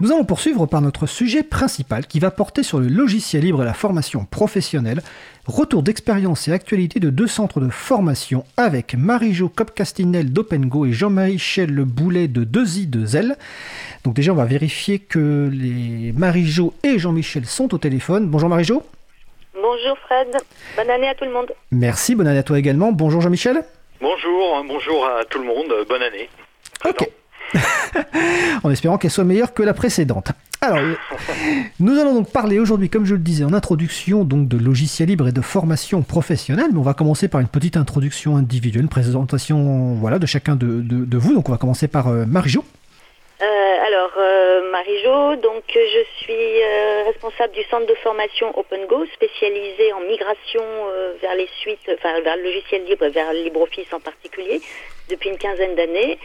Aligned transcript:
Nous 0.00 0.12
allons 0.12 0.24
poursuivre 0.24 0.66
par 0.66 0.80
notre 0.80 1.06
sujet 1.06 1.42
principal 1.42 2.06
qui 2.06 2.20
va 2.20 2.30
porter 2.30 2.62
sur 2.62 2.78
le 2.78 2.86
logiciel 2.86 3.42
libre 3.42 3.62
et 3.62 3.64
la 3.64 3.74
formation 3.74 4.24
professionnelle. 4.24 5.02
Retour 5.44 5.82
d'expérience 5.82 6.46
et 6.46 6.52
actualité 6.52 7.00
de 7.00 7.10
deux 7.10 7.26
centres 7.26 7.58
de 7.58 7.68
formation 7.68 8.44
avec 8.56 8.94
Marie-Jo 8.94 9.48
Copcastinel 9.48 10.32
d'OpenGo 10.32 10.86
et 10.86 10.92
Jean-Michel 10.92 11.74
Le 11.74 11.84
Boulet 11.84 12.28
de 12.28 12.44
2i 12.44 12.88
de 12.88 13.06
Zelle. 13.06 13.36
Donc 14.04 14.14
déjà, 14.14 14.30
on 14.30 14.36
va 14.36 14.44
vérifier 14.44 15.00
que 15.00 15.50
les 15.52 16.12
Marie-Jo 16.12 16.74
et 16.84 17.00
Jean-Michel 17.00 17.44
sont 17.44 17.74
au 17.74 17.78
téléphone. 17.78 18.28
Bonjour 18.28 18.48
Marie-Jo. 18.48 18.84
Bonjour 19.54 19.98
Fred. 20.06 20.28
Bonne 20.76 20.90
année 20.90 21.08
à 21.08 21.16
tout 21.16 21.24
le 21.24 21.32
monde. 21.32 21.50
Merci, 21.72 22.14
bonne 22.14 22.28
année 22.28 22.38
à 22.38 22.44
toi 22.44 22.56
également. 22.56 22.92
Bonjour 22.92 23.20
Jean-Michel. 23.20 23.64
Bonjour, 24.00 24.64
bonjour 24.64 25.04
à 25.06 25.24
tout 25.24 25.40
le 25.40 25.46
monde. 25.46 25.74
Bonne 25.88 26.02
année. 26.02 26.28
Ok. 26.84 27.10
en 28.62 28.70
espérant 28.70 28.98
qu'elle 28.98 29.10
soit 29.10 29.24
meilleure 29.24 29.54
que 29.54 29.62
la 29.62 29.74
précédente. 29.74 30.32
Alors, 30.60 30.80
nous 31.78 31.98
allons 32.00 32.14
donc 32.14 32.32
parler 32.32 32.58
aujourd'hui, 32.58 32.90
comme 32.90 33.04
je 33.04 33.14
le 33.14 33.20
disais 33.20 33.44
en 33.44 33.52
introduction, 33.52 34.24
donc 34.24 34.48
de 34.48 34.56
logiciels 34.58 35.08
libres 35.08 35.28
et 35.28 35.32
de 35.32 35.40
formation 35.40 36.02
professionnelle, 36.02 36.70
mais 36.72 36.78
on 36.78 36.82
va 36.82 36.94
commencer 36.94 37.28
par 37.28 37.40
une 37.40 37.46
petite 37.46 37.76
introduction 37.76 38.36
individuelle, 38.36 38.82
une 38.82 38.88
présentation 38.88 39.94
voilà, 39.94 40.18
de 40.18 40.26
chacun 40.26 40.56
de, 40.56 41.16
vous. 41.16 41.34
Donc 41.34 41.48
on 41.48 41.52
va 41.52 41.58
commencer 41.58 41.86
par 41.86 42.08
euh, 42.08 42.24
Marie-Jo. 42.26 42.64
Euh, 43.40 43.44
alors, 43.86 44.10
euh, 44.18 44.72
Marie-Jo, 44.72 45.36
donc 45.36 45.62
je 45.72 46.24
suis 46.24 46.64
responsable 47.06 47.52
du 47.52 47.62
centre 47.70 47.86
de 47.86 47.94
formation 48.02 48.48
OpenGo, 48.58 49.06
spécialisé 49.14 49.92
en 49.92 50.00
migration 50.00 50.62
vers 51.22 51.36
les 51.36 51.48
suites, 51.60 51.88
enfin 51.94 52.20
vers 52.22 52.36
le 52.36 52.42
logiciel 52.42 52.84
libre, 52.84 53.06
vers 53.06 53.32
LibreOffice 53.32 53.92
en 53.92 54.00
particulier, 54.00 54.60
depuis 55.08 55.30
une 55.30 55.38
quinzaine 55.38 55.76
d'années. 55.76 56.18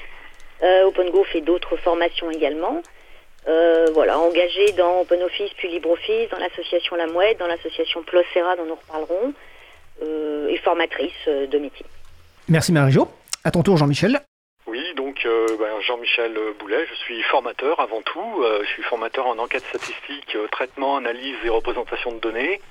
Euh, 0.63 0.85
OpenGo 0.85 1.23
fait 1.25 1.41
d'autres 1.41 1.75
formations 1.77 2.31
également. 2.31 2.81
Euh, 3.47 3.87
voilà, 3.93 4.17
engagé 4.17 4.71
dans 4.77 5.01
OpenOffice 5.01 5.51
puis 5.57 5.69
LibreOffice, 5.69 6.29
dans 6.31 6.37
l'association 6.37 6.95
La 6.95 7.07
Mouette, 7.07 7.39
dans 7.39 7.47
l'association 7.47 8.01
Plocera 8.03 8.55
dont 8.55 8.65
nous 8.65 8.75
reparlerons, 8.75 9.33
euh, 10.01 10.47
et 10.47 10.57
formatrice 10.57 11.27
de 11.27 11.57
métier. 11.57 11.85
Merci 12.47 12.71
Marie-Jo. 12.71 13.07
À 13.43 13.51
ton 13.51 13.63
tour 13.63 13.75
Jean-Michel. 13.75 14.21
Oui, 14.65 14.93
donc 14.95 15.27
ben, 15.59 15.81
Jean-Michel 15.81 16.37
Boulet, 16.59 16.85
je 16.89 16.95
suis 16.95 17.21
formateur 17.23 17.79
avant 17.79 18.01
tout. 18.01 18.43
je 18.61 18.67
suis 18.67 18.83
formateur 18.83 19.27
en 19.27 19.37
enquête 19.37 19.63
statistique, 19.65 20.37
traitement, 20.51 20.97
analyse 20.97 21.35
et 21.43 21.49
représentation 21.49 22.13
de 22.13 22.19
données. 22.19 22.61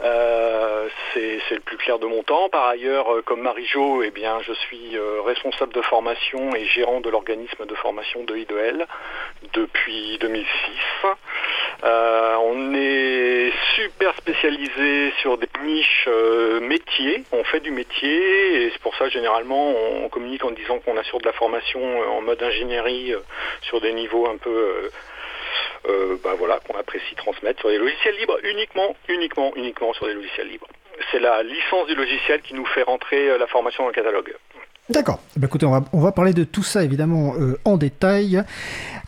Euh, 0.00 0.88
c'est 1.12 1.54
le 1.54 1.60
plus 1.60 1.76
clair 1.76 1.98
de 1.98 2.06
mon 2.06 2.22
temps. 2.22 2.48
Par 2.50 2.66
ailleurs, 2.66 3.12
euh, 3.12 3.22
comme 3.22 3.40
Marie-Jo, 3.40 4.02
eh 4.04 4.10
bien, 4.10 4.38
je 4.42 4.52
suis 4.52 4.96
euh, 4.96 5.20
responsable 5.22 5.72
de 5.72 5.82
formation 5.82 6.54
et 6.54 6.64
gérant 6.66 7.00
de 7.00 7.10
l'organisme 7.10 7.66
de 7.66 7.74
formation 7.74 8.22
de 8.22 8.36
I2L 8.36 8.86
depuis 9.54 10.18
2006. 10.18 10.46
on 12.40 12.74
est 12.74 13.52
super 13.74 14.14
spécialisé 14.16 15.12
sur 15.20 15.38
des 15.38 15.48
niches 15.64 16.08
métiers. 16.60 17.24
On 17.32 17.42
fait 17.44 17.60
du 17.60 17.70
métier 17.70 18.64
et 18.64 18.70
c'est 18.70 18.80
pour 18.80 18.94
ça 18.96 19.08
généralement 19.08 19.74
on 20.04 20.08
communique 20.08 20.44
en 20.44 20.50
disant 20.50 20.78
qu'on 20.78 20.96
assure 20.96 21.17
de 21.18 21.26
la 21.26 21.32
formation 21.32 21.80
en 22.00 22.20
mode 22.22 22.42
ingénierie 22.42 23.14
sur 23.62 23.80
des 23.80 23.92
niveaux 23.92 24.28
un 24.28 24.36
peu 24.36 24.90
euh, 25.86 26.16
bah 26.22 26.34
voilà, 26.36 26.60
qu'on 26.60 26.78
apprécie 26.78 27.14
transmettre 27.14 27.60
sur 27.60 27.70
des 27.70 27.78
logiciels 27.78 28.16
libres, 28.16 28.38
uniquement, 28.42 28.96
uniquement, 29.08 29.52
uniquement 29.56 29.92
sur 29.94 30.06
des 30.06 30.14
logiciels 30.14 30.48
libres. 30.48 30.66
C'est 31.10 31.20
la 31.20 31.42
licence 31.42 31.86
du 31.86 31.94
logiciel 31.94 32.42
qui 32.42 32.54
nous 32.54 32.66
fait 32.66 32.82
rentrer 32.82 33.30
euh, 33.30 33.38
la 33.38 33.46
formation 33.46 33.84
dans 33.84 33.88
le 33.88 33.94
catalogue. 33.94 34.34
D'accord. 34.90 35.20
Ben, 35.36 35.46
écoutez, 35.48 35.66
on 35.66 35.70
va, 35.70 35.84
on 35.92 36.00
va, 36.00 36.12
parler 36.12 36.32
de 36.32 36.44
tout 36.44 36.62
ça 36.62 36.82
évidemment 36.82 37.34
euh, 37.38 37.58
en 37.66 37.76
détail. 37.76 38.42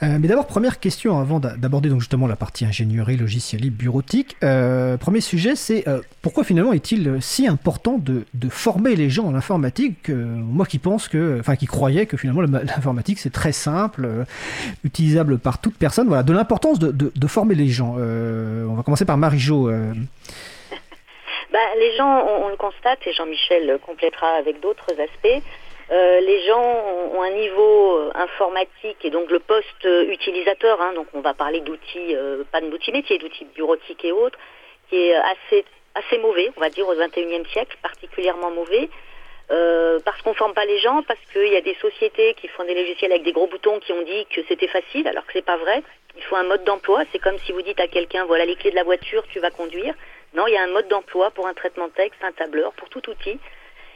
Euh, 0.03 0.19
mais 0.21 0.29
d'abord, 0.29 0.47
première 0.47 0.79
question 0.79 1.19
avant 1.19 1.41
d'aborder 1.41 1.89
donc 1.89 2.01
justement 2.01 2.27
la 2.27 2.37
partie 2.37 2.67
ingénierie, 2.67 3.17
logiciel 3.17 3.63
libre, 3.63 3.79
bureautique. 3.79 4.37
Euh, 4.45 4.99
premier 4.99 5.23
sujet, 5.23 5.57
c'est 5.57 5.85
pourquoi 6.21 6.45
finalement 6.45 6.75
est-il 6.75 7.17
si 7.21 7.47
important 7.47 7.97
de, 7.97 8.27
de, 8.35 8.49
former 8.51 8.95
les 8.95 9.09
gens 9.09 9.25
en 9.25 9.35
informatique 9.35 10.11
Moi 10.11 10.67
qui 10.67 10.79
pense 10.79 11.09
que, 11.09 11.39
enfin 11.41 11.57
qui 11.57 11.67
croyais 11.67 12.05
que 12.05 12.17
finalement 12.19 12.43
l'informatique 12.63 13.19
c'est 13.19 13.33
très 13.33 13.53
simple, 13.53 14.27
utilisable 14.85 15.39
par 15.39 15.61
toute 15.61 15.77
personne. 15.77 16.09
Voilà, 16.09 16.23
de 16.23 16.33
l'importance 16.33 16.79
de, 16.79 16.93
de, 16.93 17.11
de, 17.15 17.27
former 17.27 17.55
les 17.55 17.69
gens. 17.69 17.97
on 17.97 18.75
va 18.75 18.83
commencer 18.83 19.07
par 19.07 19.17
Marie-Jo. 19.17 19.71
Bah, 21.53 21.59
les 21.79 21.97
gens, 21.97 22.25
on, 22.27 22.45
on, 22.45 22.49
le 22.49 22.57
constate, 22.57 23.01
et 23.07 23.13
Jean-Michel 23.13 23.79
complétera 23.85 24.29
avec 24.39 24.61
d'autres 24.61 24.93
aspects, 24.93 25.43
euh, 25.91 26.21
les 26.21 26.47
gens 26.47 26.63
ont, 27.15 27.23
un 27.23 27.31
niveau 27.31 27.97
euh, 27.97 28.11
informatique 28.15 29.05
et 29.05 29.11
donc 29.11 29.29
le 29.31 29.41
poste 29.41 29.85
euh, 29.85 30.05
utilisateur, 30.05 30.81
hein, 30.81 30.93
donc 30.95 31.09
on 31.15 31.21
va 31.21 31.35
parler 31.35 31.61
d'outils, 31.61 32.17
pas 32.53 32.61
d'outils 32.61 32.93
métiers, 32.93 33.19
d'outils 33.19 33.47
bureautiques 33.57 34.05
et 34.05 34.13
autres, 34.13 34.39
qui 34.89 34.97
est 34.97 35.15
assez, 35.15 35.65
assez 35.97 36.19
mauvais, 36.19 36.51
on 36.57 36.61
va 36.61 36.71
dire 36.71 36.89
au 36.89 36.95
XXIe 36.95 37.45
siècle, 37.53 37.77
particulièrement 37.83 38.51
mauvais. 38.51 38.89
parce 40.05 40.23
qu'on 40.23 40.31
ne 40.31 40.37
forme 40.37 40.55
pas 40.55 40.65
les 40.65 40.79
gens, 40.79 41.03
parce 41.03 41.21
qu'il 41.33 41.53
y 41.53 41.57
a 41.57 41.61
des 41.61 41.77
sociétés 41.81 42.35
qui 42.35 42.47
font 42.49 42.65
des 42.65 42.75
logiciels 42.75 43.11
avec 43.11 43.25
des 43.25 43.33
gros 43.33 43.49
boutons 43.49 43.81
qui 43.81 43.93
ont 43.93 44.03
dit 44.03 44.27
que 44.27 44.43
c'était 44.49 44.69
facile, 44.69 45.09
alors 45.09 45.27
que 45.27 45.33
c'est 45.33 45.45
pas 45.45 45.57
vrai. 45.57 45.83
Il 46.17 46.23
faut 46.23 46.37
un 46.37 46.45
mode 46.45 46.65
d'emploi. 46.65 47.03
C'est 47.11 47.19
comme 47.19 47.39
si 47.39 47.53
vous 47.53 47.63
dites 47.63 47.81
à 47.81 47.89
quelqu'un, 47.89 48.25
voilà 48.27 48.45
les 48.45 48.57
clés 48.57 48.71
de 48.71 48.77
la 48.77 48.85
voiture, 48.85 49.25
tu 49.33 49.41
vas 49.41 49.51
conduire. 49.51 49.95
Non, 50.35 50.47
il 50.47 50.55
y 50.55 50.57
a 50.57 50.63
un 50.63 50.73
mode 50.73 50.89
d'emploi 50.89 51.31
pour 51.31 51.49
un 51.49 51.55
traitement 51.55 51.89
texte, 51.89 52.23
un 52.23 52.33
tableur, 52.33 52.73
pour 52.75 52.89
tout 52.89 53.09
outil. 53.11 53.39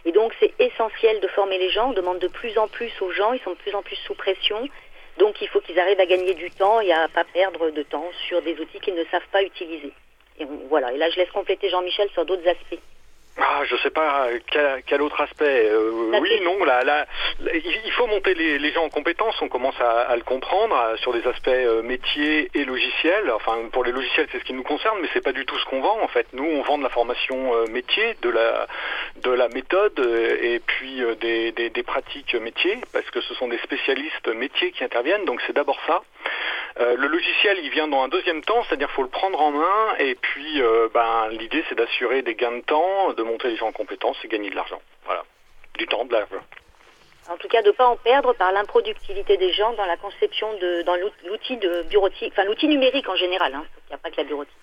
Et 0.04 0.12
donc 0.12 0.34
c'est 0.41 0.53
essentiel 0.59 1.20
de 1.20 1.28
former 1.28 1.59
les 1.59 1.70
gens. 1.70 1.91
On 1.91 1.92
demande 1.92 2.19
de 2.19 2.28
plus 2.28 2.56
en 2.59 2.69
plus 2.69 2.92
aux 3.00 3.10
gens, 3.10 3.32
ils 3.32 3.41
sont 3.41 3.50
de 3.50 3.56
plus 3.56 3.75
en 3.75 3.82
plus 3.82 3.97
sous 3.97 4.15
pression. 4.15 4.69
Donc 5.19 5.41
il 5.41 5.48
faut 5.48 5.60
qu'ils 5.60 5.78
arrivent 5.78 6.00
à 6.00 6.06
gagner 6.06 6.34
du 6.34 6.50
temps 6.50 6.81
et 6.81 6.92
à 6.92 7.09
pas 7.09 7.25
perdre 7.25 7.70
de 7.70 7.82
temps 7.82 8.10
sur 8.26 8.42
des 8.42 8.59
outils 8.60 8.81
qu'ils 8.81 8.94
ne 8.94 9.04
savent 9.04 9.28
pas 9.32 9.42
utiliser. 9.42 9.92
Et 10.38 10.47
voilà. 10.69 10.92
Et 10.92 10.97
là 10.97 11.09
je 11.10 11.16
laisse 11.16 11.31
compléter 11.31 11.70
Jean-Michel 11.70 12.09
sur 12.10 12.25
d'autres 12.25 12.47
aspects. 12.48 12.81
Ah, 13.37 13.62
je 13.65 13.75
sais 13.78 13.91
pas 13.91 14.28
quel, 14.87 15.03
autre 15.03 15.21
aspect. 15.21 15.69
Euh, 15.69 16.19
oui, 16.21 16.41
non, 16.43 16.62
là, 16.65 16.84
là, 16.84 17.05
il 17.53 17.93
faut 17.93 18.06
monter 18.06 18.33
les, 18.34 18.72
gens 18.72 18.84
en 18.84 18.89
compétences. 18.89 19.34
On 19.43 19.49
commence 19.49 19.78
à, 19.81 20.15
le 20.15 20.22
comprendre 20.22 20.77
euh, 20.77 20.97
sur 20.99 21.12
des 21.12 21.27
aspects 21.27 21.49
euh, 21.49 21.83
métiers 21.83 22.49
et 22.55 22.65
logiciels. 22.65 23.33
Enfin, 23.33 23.56
pour 23.72 23.83
les 23.83 23.91
logiciels, 23.91 24.28
c'est 24.31 24.39
ce 24.39 24.45
qui 24.45 24.53
nous 24.53 24.62
concerne, 24.62 24.99
mais 25.03 25.09
c'est 25.12 25.25
pas 25.25 25.33
du 25.33 25.45
tout 25.47 25.59
ce 25.59 25.65
qu'on 25.65 25.81
vend. 25.81 26.00
En 26.00 26.09
fait, 26.09 26.28
nous, 26.33 26.45
on 26.45 26.62
vend 26.62 26.78
de 26.78 26.84
la 26.84 26.91
formation 26.91 27.67
métier, 27.67 28.17
de 28.22 28.31
la 28.31 28.69
de 29.17 29.31
la 29.31 29.49
méthode 29.49 29.99
et 30.41 30.61
puis 30.61 31.03
des, 31.21 31.53
des 31.53 31.83
pratiques 31.83 32.34
métiers, 32.34 32.78
parce 32.93 33.11
que 33.11 33.21
ce 33.21 33.34
sont 33.34 33.49
des 33.49 33.59
spécialistes 33.59 34.28
métiers 34.28 34.71
qui 34.71 34.84
interviennent. 34.84 35.25
Donc, 35.25 35.41
c'est 35.47 35.55
d'abord 35.55 35.78
ça. 35.87 36.03
Euh, 36.81 36.97
le 36.97 37.06
logiciel, 37.06 37.59
il 37.62 37.71
vient 37.71 37.87
dans 37.87 38.03
un 38.03 38.09
deuxième 38.09 38.43
temps, 38.43 38.65
c'est-à-dire 38.65 38.91
faut 38.91 39.03
le 39.03 39.09
prendre 39.09 39.41
en 39.41 39.53
main, 39.53 39.95
et 40.01 40.16
puis 40.16 40.61
euh, 40.61 40.89
ben, 40.93 41.28
l'idée 41.31 41.62
c'est 41.69 41.77
d'assurer 41.77 42.22
des 42.22 42.34
gains 42.34 42.56
de 42.56 42.62
temps, 42.62 43.12
de 43.12 43.22
monter 43.25 43.49
les 43.49 43.57
gens 43.57 43.69
en 43.69 43.73
compétences 43.73 44.17
et 44.25 44.29
gagner 44.29 44.51
de 44.51 44.55
l'argent. 44.55 44.81
Voilà, 45.05 45.25
du 45.79 45.87
temps, 45.87 46.05
de 46.05 46.12
l'argent. 46.12 46.45
En 47.31 47.37
tout 47.37 47.49
cas, 47.49 47.62
de 47.62 47.69
ne 47.69 47.73
pas 47.73 47.87
en 47.87 47.97
perdre 47.97 48.35
par 48.35 48.53
l'improductivité 48.53 49.37
des 49.37 49.53
gens 49.53 49.73
dans 49.73 49.87
la 49.87 49.97
conception 49.97 50.53
de, 50.59 50.83
dans 50.83 50.97
l'outil 51.27 51.57
de 51.57 51.83
bureautique, 51.84 52.33
enfin 52.33 52.45
l'outil 52.45 52.69
numérique 52.69 53.09
en 53.09 53.17
général. 53.17 53.55
Hein. 53.55 53.65
Il 53.87 53.91
n'y 53.91 53.95
a 53.95 53.99
pas 53.99 54.11
que 54.11 54.19
la 54.19 54.25
bureautique. 54.25 54.55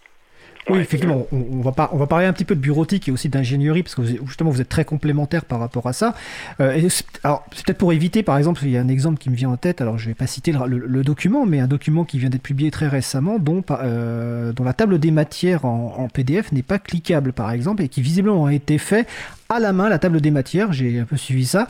Oui, 0.69 0.79
effectivement, 0.79 1.25
on, 1.31 1.61
va 1.61 1.89
on 1.91 1.97
va 1.97 2.07
parler 2.07 2.25
un 2.25 2.33
petit 2.33 2.45
peu 2.45 2.55
de 2.55 2.59
bureautique 2.59 3.07
et 3.07 3.11
aussi 3.11 3.29
d'ingénierie, 3.29 3.81
parce 3.81 3.95
que 3.95 4.03
justement, 4.03 4.51
vous 4.51 4.61
êtes 4.61 4.69
très 4.69 4.85
complémentaires 4.85 5.45
par 5.45 5.59
rapport 5.59 5.87
à 5.87 5.93
ça. 5.93 6.13
Euh, 6.59 6.89
alors, 7.23 7.43
c'est 7.53 7.65
peut-être 7.65 7.77
pour 7.79 7.93
éviter, 7.93 8.21
par 8.21 8.37
exemple, 8.37 8.61
il 8.63 8.71
y 8.71 8.77
a 8.77 8.81
un 8.81 8.87
exemple 8.87 9.17
qui 9.17 9.29
me 9.29 9.35
vient 9.35 9.49
en 9.49 9.57
tête, 9.57 9.81
alors 9.81 9.97
je 9.97 10.05
ne 10.05 10.09
vais 10.09 10.15
pas 10.15 10.27
citer 10.27 10.53
le, 10.67 11.03
document, 11.03 11.45
mais 11.45 11.59
un 11.59 11.67
document 11.67 12.05
qui 12.05 12.19
vient 12.19 12.29
d'être 12.29 12.43
publié 12.43 12.69
très 12.69 12.87
récemment, 12.87 13.39
dont, 13.39 13.63
euh, 13.71 14.53
dont 14.53 14.63
la 14.63 14.73
table 14.73 14.99
des 14.99 15.11
matières 15.11 15.65
en, 15.65 16.07
PDF 16.13 16.51
n'est 16.51 16.61
pas 16.61 16.77
cliquable, 16.77 17.33
par 17.33 17.51
exemple, 17.51 17.81
et 17.81 17.87
qui 17.87 18.01
visiblement 18.01 18.45
a 18.45 18.53
été 18.53 18.77
fait 18.77 19.07
à 19.49 19.59
la 19.59 19.73
main, 19.73 19.89
la 19.89 19.99
table 19.99 20.21
des 20.21 20.31
matières, 20.31 20.71
j'ai 20.73 20.99
un 20.99 21.05
peu 21.05 21.17
suivi 21.17 21.45
ça. 21.45 21.67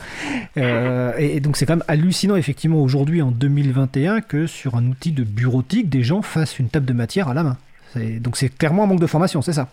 Euh, 0.56 1.12
et, 1.18 1.40
donc, 1.40 1.56
c'est 1.56 1.66
quand 1.66 1.76
même 1.76 1.84
hallucinant, 1.88 2.36
effectivement, 2.36 2.80
aujourd'hui, 2.80 3.22
en 3.22 3.30
2021, 3.30 4.20
que 4.20 4.46
sur 4.46 4.76
un 4.76 4.86
outil 4.86 5.12
de 5.12 5.24
bureautique, 5.24 5.88
des 5.88 6.02
gens 6.02 6.22
fassent 6.22 6.58
une 6.58 6.68
table 6.68 6.86
de 6.86 6.92
matière 6.92 7.28
à 7.28 7.34
la 7.34 7.42
main. 7.42 7.56
Donc 7.96 8.36
c'est 8.36 8.56
clairement 8.56 8.84
un 8.84 8.86
manque 8.86 9.00
de 9.00 9.06
formation, 9.06 9.42
c'est 9.42 9.52
ça 9.52 9.68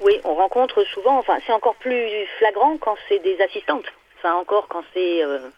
Oui, 0.00 0.20
on 0.24 0.34
rencontre 0.34 0.84
souvent, 0.84 1.18
enfin 1.18 1.38
c'est 1.46 1.52
encore 1.52 1.76
plus 1.76 2.08
flagrant 2.38 2.76
quand 2.78 2.96
c'est 3.08 3.20
des 3.20 3.40
assistantes, 3.40 3.86
enfin 4.18 4.34
encore 4.34 4.68
quand 4.68 4.82
c'est 4.92 5.22
euh, 5.22 5.48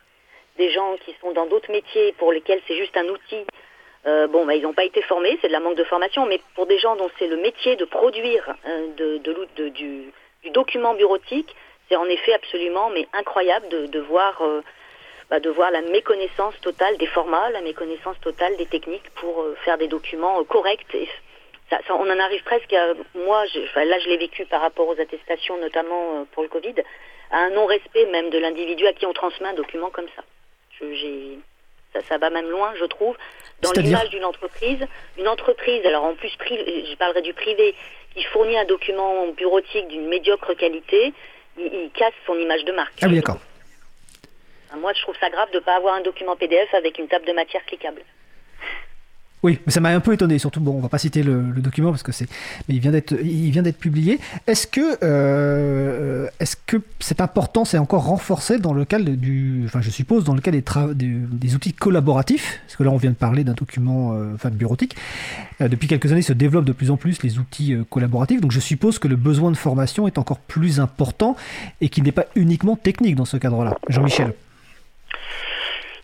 des 0.59 0.71
gens 0.71 0.97
qui 1.05 1.15
sont 1.21 1.33
dans 1.33 1.47
d'autres 1.47 1.71
métiers 1.71 2.13
pour 2.19 2.33
lesquels 2.33 2.61
c'est 2.67 2.77
juste 2.77 2.97
un 2.97 3.07
outil. 3.07 3.45
Euh, 4.05 4.27
bon, 4.27 4.45
bah, 4.45 4.57
ils 4.57 4.63
n'ont 4.63 4.73
pas 4.73 4.85
été 4.85 5.01
formés, 5.03 5.39
c'est 5.41 5.47
de 5.47 5.53
la 5.53 5.61
manque 5.61 5.77
de 5.77 5.85
formation, 5.85 6.27
mais 6.27 6.41
pour 6.57 6.67
des 6.67 6.79
gens 6.79 6.97
dont 6.97 7.09
c'est 7.19 7.29
le 7.29 7.37
métier 7.37 7.77
de 7.77 7.85
produire 7.85 8.55
euh, 8.67 8.89
de, 8.97 9.69
du, 9.69 10.13
document 10.53 10.95
bureautique, 10.95 11.55
c'est 11.89 11.97
en 11.97 12.07
effet 12.07 12.35
absolument 12.35 12.91
mais 12.91 13.07
incroyable 13.13 13.69
de, 13.69 13.87
de 13.87 14.01
voir 14.01 14.43
bah, 15.31 15.39
de 15.39 15.51
voir 15.51 15.71
la 15.71 15.83
méconnaissance 15.83 16.55
totale 16.61 16.97
des 16.99 17.07
formats, 17.07 17.49
la 17.51 17.61
méconnaissance 17.61 18.19
totale 18.21 18.57
des 18.57 18.67
techniques 18.67 19.09
pour 19.15 19.47
faire 19.65 19.79
des 19.79 19.89
documents 19.89 20.43
corrects 20.45 20.95
et 20.95 21.09
on 21.91 22.11
en 22.11 22.19
arrive 22.19 22.43
presque 22.45 22.73
à, 22.73 22.95
moi, 23.15 23.45
là 23.77 23.99
je 23.99 24.09
l'ai 24.09 24.17
vécu 24.17 24.45
par 24.47 24.61
rapport 24.61 24.89
aux 24.89 25.01
attestations, 25.01 25.59
notamment 25.59 26.21
euh, 26.21 26.25
pour 26.33 26.43
le 26.43 26.49
Covid, 26.49 26.75
à 27.31 27.39
un 27.39 27.51
non-respect 27.51 28.07
même 28.07 28.31
de 28.31 28.39
l'individu 28.39 28.87
à 28.87 28.93
qui 28.93 29.07
on 29.07 29.13
transmet 29.13 29.49
un 29.49 29.55
document 29.55 29.91
comme 29.91 30.09
ça. 30.17 30.23
ça, 32.09 32.19
va 32.19 32.31
même 32.31 32.51
loin, 32.51 32.73
je 32.79 32.85
trouve, 32.85 33.17
dans 33.61 33.73
l'image 33.73 34.11
d'une 34.11 34.25
entreprise. 34.25 34.87
Une 35.19 35.29
entreprise, 35.29 35.85
alors 35.87 36.05
en 36.05 36.15
plus, 36.15 36.31
je 36.31 36.97
parlerai 36.97 37.23
du 37.23 37.33
privé, 37.33 37.75
qui 38.15 38.25
fournit 38.25 38.59
un 38.59 38.65
document 38.65 39.29
bureautique 39.29 39.89
d'une 39.89 40.09
médiocre 40.09 40.55
qualité, 40.55 41.13
il, 41.59 41.91
casse 41.95 42.15
son 42.27 42.35
image 42.35 42.65
de 42.65 42.73
marque. 42.73 42.95
Ah 43.03 43.07
oui, 43.09 43.17
d'accord. 43.17 43.39
Moi, 44.77 44.93
je 44.95 45.03
trouve 45.03 45.17
ça 45.21 45.29
grave 45.29 45.51
de 45.51 45.59
ne 45.59 45.63
pas 45.63 45.77
avoir 45.77 45.95
un 45.95 46.01
document 46.01 46.35
PDF 46.35 46.73
avec 46.75 46.99
une 46.99 47.09
table 47.09 47.27
de 47.27 47.33
matière 47.33 47.65
cliquable. 47.67 48.03
Oui, 49.43 49.59
mais 49.67 49.73
ça 49.73 49.81
m'a 49.81 49.89
un 49.89 50.01
peu 50.01 50.13
étonné. 50.13 50.39
Surtout, 50.39 50.61
bon, 50.61 50.77
on 50.77 50.81
va 50.81 50.89
pas 50.89 50.99
citer 50.99 51.23
le, 51.25 51.43
document 51.57 51.91
parce 51.91 52.05
que 52.05 52.13
c'est, 52.13 52.29
mais 52.69 52.77
il 52.77 52.81
vient 52.81 52.93
d'être, 52.93 53.13
il 53.21 53.51
vient 53.51 53.63
d'être 53.63 53.79
publié. 53.79 54.21
Est-ce 54.47 54.69
que, 54.69 54.99
euh, 55.03 56.29
est-ce 56.39 56.57
que 56.67 56.77
cette 57.01 57.21
importance 57.21 57.75
est 57.75 57.79
encore 57.79 58.05
renforcée 58.05 58.59
dans 58.59 58.73
le 58.73 58.85
cadre 58.85 59.11
du, 59.11 59.63
enfin, 59.65 59.81
je 59.81 59.91
suppose, 59.91 60.25
dans 60.25 60.35
le 60.35 60.41
cadre 60.41 60.93
des, 60.95 61.07
des, 61.07 61.55
outils 61.57 61.73
collaboratifs, 61.73 62.61
parce 62.67 62.77
que 62.77 62.85
là, 62.85 62.91
on 62.91 62.97
vient 62.97 63.11
de 63.11 63.17
parler 63.17 63.43
d'un 63.43 63.55
document, 63.55 64.13
euh, 64.13 64.33
enfin, 64.35 64.51
bureautique. 64.51 64.95
Euh, 65.61 65.69
depuis 65.69 65.89
quelques 65.89 66.13
années, 66.13 66.23
se 66.23 66.33
développent 66.33 66.65
de 66.65 66.73
plus 66.73 66.91
en 66.91 66.97
plus 66.97 67.23
les 67.23 67.39
outils 67.39 67.77
collaboratifs. 67.91 68.41
Donc, 68.41 68.53
je 68.53 68.61
suppose 68.61 69.01
que 69.01 69.09
le 69.09 69.17
besoin 69.17 69.51
de 69.51 69.57
formation 69.57 70.07
est 70.07 70.19
encore 70.19 70.39
plus 70.39 70.79
important 70.79 71.37
et 71.81 71.89
qu'il 71.89 72.05
n'est 72.05 72.13
pas 72.13 72.27
uniquement 72.37 72.77
technique 72.77 73.17
dans 73.17 73.25
ce 73.25 73.37
cadre-là. 73.37 73.77
Jean-Michel. 73.89 74.35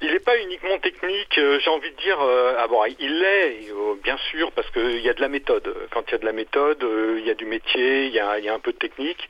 Il 0.00 0.12
n'est 0.12 0.20
pas 0.20 0.40
uniquement 0.40 0.78
technique, 0.78 1.38
euh, 1.38 1.58
j'ai 1.58 1.70
envie 1.70 1.90
de 1.90 1.96
dire. 1.96 2.20
Euh, 2.20 2.54
ah 2.56 2.68
il 3.00 3.18
l'est, 3.18 3.72
euh, 3.72 3.94
bien 4.00 4.16
sûr, 4.30 4.52
parce 4.52 4.70
qu'il 4.70 5.00
y 5.00 5.08
a 5.08 5.14
de 5.14 5.20
la 5.20 5.28
méthode. 5.28 5.74
Quand 5.90 6.04
il 6.06 6.12
y 6.12 6.14
a 6.14 6.18
de 6.18 6.24
la 6.24 6.32
méthode, 6.32 6.86
il 7.18 7.26
y 7.26 7.30
a 7.30 7.34
du 7.34 7.46
métier, 7.46 8.06
il 8.06 8.12
y 8.12 8.20
a, 8.20 8.54
un 8.54 8.60
peu 8.60 8.72
de 8.72 8.78
technique. 8.78 9.28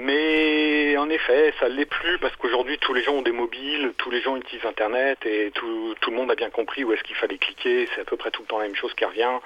Mais 0.00 0.96
en 0.96 1.08
effet, 1.10 1.52
ça 1.58 1.68
ne 1.68 1.74
l'est 1.74 1.86
plus 1.86 2.18
parce 2.18 2.34
qu'aujourd'hui, 2.36 2.78
tous 2.78 2.94
les 2.94 3.02
gens 3.02 3.14
ont 3.14 3.22
des 3.22 3.32
mobiles, 3.32 3.92
tous 3.98 4.10
les 4.10 4.20
gens 4.20 4.36
utilisent 4.36 4.64
Internet 4.64 5.18
et 5.24 5.50
tout, 5.54 5.94
le 6.06 6.12
monde 6.12 6.30
a 6.30 6.34
bien 6.34 6.50
compris 6.50 6.84
où 6.84 6.92
est-ce 6.92 7.02
qu'il 7.02 7.16
fallait 7.16 7.38
cliquer. 7.38 7.88
C'est 7.94 8.02
à 8.02 8.04
peu 8.04 8.16
près 8.16 8.30
tout 8.30 8.42
le 8.42 8.48
temps 8.48 8.58
la 8.58 8.66
même 8.66 8.76
chose 8.76 8.92
qui 8.94 9.04
revient. 9.04 9.38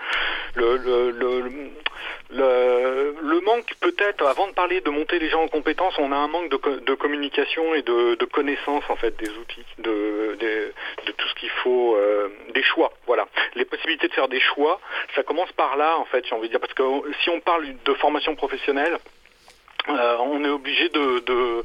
Le, 0.54 0.76
le, 2.30 3.40
manque, 3.40 3.74
peut-être, 3.80 4.26
avant 4.26 4.46
de 4.48 4.52
parler 4.52 4.80
de 4.80 4.90
monter 4.90 5.18
les 5.18 5.28
gens 5.28 5.42
en 5.42 5.48
compétences, 5.48 5.94
on 5.98 6.12
a 6.12 6.16
un 6.16 6.28
manque 6.28 6.50
de, 6.50 6.94
communication 6.94 7.74
et 7.74 7.82
de, 7.82 8.14
de 8.14 8.24
connaissance 8.24 8.84
en 8.88 8.96
fait 8.96 9.16
des 9.16 9.30
outils. 9.30 9.64
De, 9.78 10.36
de, 10.40 10.72
tout 11.16 11.28
ce 11.28 11.34
qu'il 11.34 11.50
faut, 11.50 11.96
euh, 11.96 12.28
des 12.54 12.62
choix. 12.62 12.92
Voilà, 13.06 13.26
les 13.54 13.64
possibilités 13.64 14.08
de 14.08 14.12
faire 14.12 14.28
des 14.28 14.40
choix, 14.40 14.80
ça 15.14 15.22
commence 15.22 15.52
par 15.52 15.76
là 15.76 15.98
en 15.98 16.04
fait, 16.06 16.26
j'ai 16.26 16.34
envie 16.34 16.48
de 16.48 16.52
dire, 16.52 16.60
parce 16.60 16.74
que 16.74 16.82
si 17.22 17.30
on 17.30 17.40
parle 17.40 17.66
de 17.84 17.94
formation 17.94 18.34
professionnelle, 18.34 18.98
euh, 18.98 18.98
on 19.88 20.44
est 20.44 20.48
obligé 20.48 20.88
de, 20.88 21.64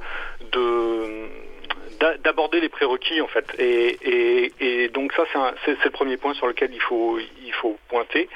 d'aborder 2.24 2.60
les 2.60 2.70
prérequis 2.70 3.22
en 3.22 3.28
fait. 3.28 3.46
Et, 3.60 4.90
donc 4.94 5.14
ça 5.14 5.24
c'est, 5.66 5.84
le 5.84 5.90
premier 5.92 6.18
point 6.18 6.34
sur 6.34 6.48
lequel 6.48 6.74
il 6.74 6.82
faut 6.82 7.20
il 7.20 7.54
faut 7.54 7.78
pointer. 7.88 8.30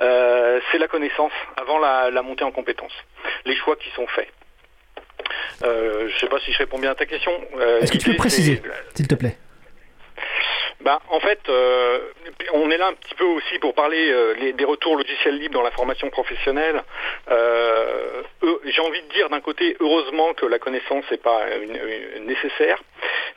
Euh, 0.00 0.60
c'est 0.70 0.78
la 0.78 0.86
connaissance 0.86 1.32
avant 1.56 1.78
la, 1.78 2.10
la, 2.10 2.22
montée 2.22 2.44
en 2.44 2.52
compétences 2.52 2.92
les 3.44 3.56
choix 3.56 3.76
qui 3.76 3.90
sont 3.90 4.06
faits. 4.06 4.28
Euh, 5.64 6.08
je 6.08 6.14
ne 6.14 6.18
sais 6.18 6.28
pas 6.28 6.38
si 6.40 6.52
je 6.52 6.58
réponds 6.58 6.78
bien 6.78 6.92
à 6.92 6.94
ta 6.94 7.06
question. 7.06 7.32
Euh, 7.56 7.80
Est-ce 7.80 7.92
que 7.92 7.98
tu 7.98 8.10
peux 8.10 8.16
préciser, 8.16 8.62
s'il 8.94 9.08
te 9.08 9.14
plaît? 9.14 9.36
Bah, 10.80 11.00
en 11.10 11.18
fait, 11.20 11.40
euh, 11.48 11.98
on 12.52 12.70
est 12.70 12.78
là 12.78 12.88
un 12.88 12.92
petit 12.92 13.14
peu 13.14 13.24
aussi 13.24 13.58
pour 13.58 13.74
parler 13.74 14.52
des 14.52 14.64
retours 14.64 14.96
logiciels 14.96 15.36
libres 15.38 15.54
dans 15.54 15.62
la 15.62 15.72
formation 15.72 16.08
professionnelle. 16.10 16.82
J'ai 17.28 18.80
envie 18.80 19.02
de 19.02 19.12
dire 19.12 19.28
d'un 19.28 19.40
côté, 19.40 19.76
heureusement 19.80 20.34
que 20.34 20.46
la 20.46 20.58
connaissance 20.58 21.04
n'est 21.10 21.16
pas 21.18 21.42
nécessaire, 22.20 22.82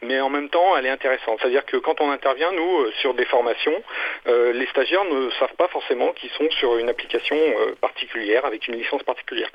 mais 0.01 0.19
en 0.19 0.29
même 0.29 0.49
temps, 0.49 0.77
elle 0.77 0.85
est 0.85 0.91
intéressante. 0.91 1.39
C'est-à-dire 1.41 1.65
que 1.65 1.77
quand 1.77 1.99
on 1.99 2.11
intervient, 2.11 2.51
nous, 2.51 2.91
sur 3.01 3.13
des 3.15 3.25
formations, 3.25 3.83
les 4.27 4.67
stagiaires 4.67 5.05
ne 5.05 5.29
savent 5.31 5.55
pas 5.57 5.67
forcément 5.67 6.13
qu'ils 6.13 6.31
sont 6.31 6.49
sur 6.51 6.77
une 6.77 6.89
application 6.89 7.37
particulière, 7.81 8.45
avec 8.45 8.67
une 8.67 8.75
licence 8.75 9.03
particulière. 9.03 9.49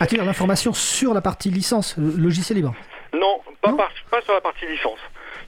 A-t-il 0.00 0.20
l'information 0.22 0.72
sur 0.72 1.14
la 1.14 1.20
partie 1.20 1.50
licence, 1.50 1.96
logiciel 1.98 2.58
libre? 2.58 2.74
Non, 3.12 3.40
pas, 3.62 3.88
pas 4.10 4.22
sur 4.22 4.34
la 4.34 4.40
partie 4.40 4.66
licence 4.66 4.98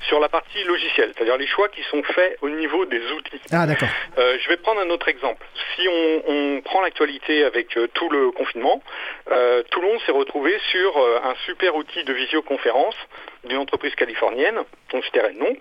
sur 0.06 0.20
la 0.20 0.28
partie 0.28 0.62
logicielle, 0.64 1.12
c'est-à-dire 1.14 1.36
les 1.36 1.46
choix 1.46 1.68
qui 1.68 1.82
sont 1.84 2.02
faits 2.02 2.38
au 2.42 2.48
niveau 2.48 2.84
des 2.86 3.00
outils. 3.12 3.40
Ah 3.52 3.66
d'accord. 3.66 3.88
Euh, 4.18 4.38
je 4.40 4.48
vais 4.48 4.56
prendre 4.56 4.80
un 4.80 4.90
autre 4.90 5.08
exemple. 5.08 5.44
Si 5.74 5.86
on, 5.88 6.62
prend 6.64 6.80
l'actualité 6.80 7.44
avec 7.44 7.76
euh, 7.76 7.86
tout 7.94 8.08
le 8.08 8.30
confinement, 8.32 8.82
euh, 9.30 9.62
tout 9.70 9.80
le 9.80 9.88
monde 9.88 10.00
s'est 10.04 10.12
retrouvé 10.12 10.58
sur 10.70 10.96
un 10.96 11.34
super 11.44 11.76
outil 11.76 12.02
de 12.04 12.12
visioconférence 12.12 12.96
d'une 13.44 13.58
entreprise 13.58 13.94
californienne, 13.94 14.58
dont 14.90 15.00
je 15.00 15.10
dirais 15.12 15.32
non, 15.34 15.54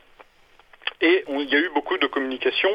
et 1.01 1.25
il 1.27 1.49
y 1.49 1.55
a 1.55 1.59
eu 1.59 1.69
beaucoup 1.73 1.97
de 1.97 2.07
communication 2.07 2.69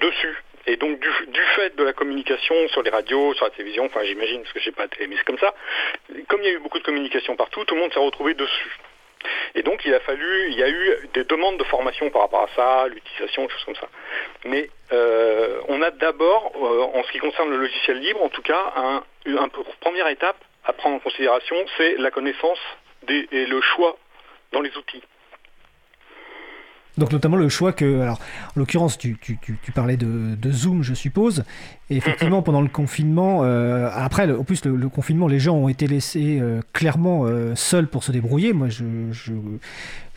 dessus. 0.00 0.42
Et 0.66 0.76
donc 0.76 1.00
du, 1.00 1.08
fait 1.56 1.74
de 1.76 1.82
la 1.82 1.92
communication 1.92 2.54
sur 2.68 2.82
les 2.82 2.90
radios, 2.90 3.34
sur 3.34 3.46
la 3.46 3.50
télévision, 3.50 3.86
enfin 3.86 4.00
j'imagine 4.04 4.42
parce 4.42 4.52
que 4.52 4.60
j'ai 4.60 4.70
pas 4.70 4.86
de 4.86 4.90
télé, 4.90 5.06
mais 5.06 5.16
c'est 5.16 5.24
comme 5.24 5.38
ça. 5.38 5.54
Comme 6.28 6.40
il 6.42 6.46
y 6.46 6.48
a 6.48 6.52
eu 6.52 6.58
beaucoup 6.58 6.78
de 6.78 6.84
communication 6.84 7.36
partout, 7.36 7.64
tout 7.64 7.74
le 7.74 7.80
monde 7.80 7.92
s'est 7.92 7.98
retrouvé 7.98 8.34
dessus. 8.34 8.78
Et 9.54 9.62
donc 9.62 9.84
il 9.84 9.94
a 9.94 10.00
fallu, 10.00 10.50
il 10.50 10.58
y 10.58 10.62
a 10.62 10.68
eu 10.68 11.08
des 11.14 11.24
demandes 11.24 11.58
de 11.58 11.64
formation 11.64 12.10
par 12.10 12.22
rapport 12.22 12.42
à 12.42 12.48
ça, 12.54 12.88
l'utilisation, 12.88 13.44
des 13.44 13.50
choses 13.50 13.64
comme 13.64 13.76
ça. 13.76 13.88
Mais 14.44 14.70
euh, 14.92 15.60
on 15.68 15.82
a 15.82 15.90
d'abord, 15.90 16.52
euh, 16.56 16.98
en 16.98 17.02
ce 17.04 17.12
qui 17.12 17.18
concerne 17.18 17.50
le 17.50 17.58
logiciel 17.58 17.98
libre, 17.98 18.22
en 18.22 18.28
tout 18.28 18.42
cas, 18.42 18.72
un, 18.76 19.02
un, 19.26 19.48
première 19.80 20.08
étape 20.08 20.36
à 20.64 20.72
prendre 20.72 20.96
en 20.96 21.00
considération, 21.00 21.56
c'est 21.76 21.96
la 21.96 22.10
connaissance 22.10 22.58
des, 23.06 23.28
et 23.32 23.46
le 23.46 23.60
choix 23.60 23.96
dans 24.52 24.60
les 24.60 24.76
outils. 24.76 25.02
Donc 26.98 27.12
notamment 27.12 27.36
le 27.36 27.48
choix 27.48 27.72
que, 27.72 28.08
en 28.58 28.60
l'occurrence 28.60 28.98
tu, 28.98 29.16
parlais 29.72 29.96
de, 29.96 30.50
Zoom 30.50 30.82
je 30.82 30.94
suppose, 30.94 31.44
et 31.90 31.96
effectivement 31.96 32.42
pendant 32.42 32.60
le 32.60 32.68
confinement, 32.68 33.44
euh, 33.44 33.88
après 33.92 34.30
en 34.30 34.42
plus 34.42 34.64
le, 34.64 34.88
confinement 34.88 35.28
les 35.28 35.38
gens 35.38 35.54
ont 35.54 35.68
été 35.68 35.86
laissés 35.86 36.38
euh, 36.40 36.60
clairement 36.72 37.24
euh, 37.24 37.54
seuls 37.54 37.86
pour 37.86 38.02
se 38.02 38.10
débrouiller. 38.10 38.52
Moi 38.52 38.68
je, 38.68 38.82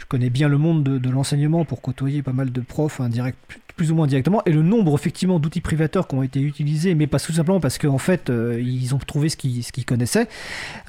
connais 0.10 0.30
bien 0.30 0.50
le 0.50 0.58
monde 0.58 0.84
de, 0.84 1.10
l'enseignement 1.10 1.64
pour 1.64 1.82
côtoyer 1.82 2.22
pas 2.22 2.34
mal 2.34 2.52
de 2.52 2.60
profs 2.60 3.00
indirect, 3.00 3.38
plus 3.78 3.94
ou 3.94 3.96
moins 3.96 4.08
directement, 4.08 4.42
et 4.46 4.52
le 4.52 4.62
nombre 4.62 4.94
effectivement 4.94 5.40
d'outils 5.40 5.62
privateurs 5.62 6.06
qui 6.06 6.16
ont 6.16 6.24
été 6.24 6.42
utilisés, 6.42 6.96
mais 6.96 7.08
pas 7.08 7.18
tout 7.18 7.32
simplement 7.32 7.62
parce 7.62 7.78
qu'en 7.78 7.98
fait 7.98 8.30
ils 8.30 8.94
ont 8.94 8.98
trouvé 8.98 9.30
ce 9.30 9.38
qu'ils 9.38 9.64
ce 9.64 9.72
qu'ils 9.72 9.86
connaissaient, 9.86 10.28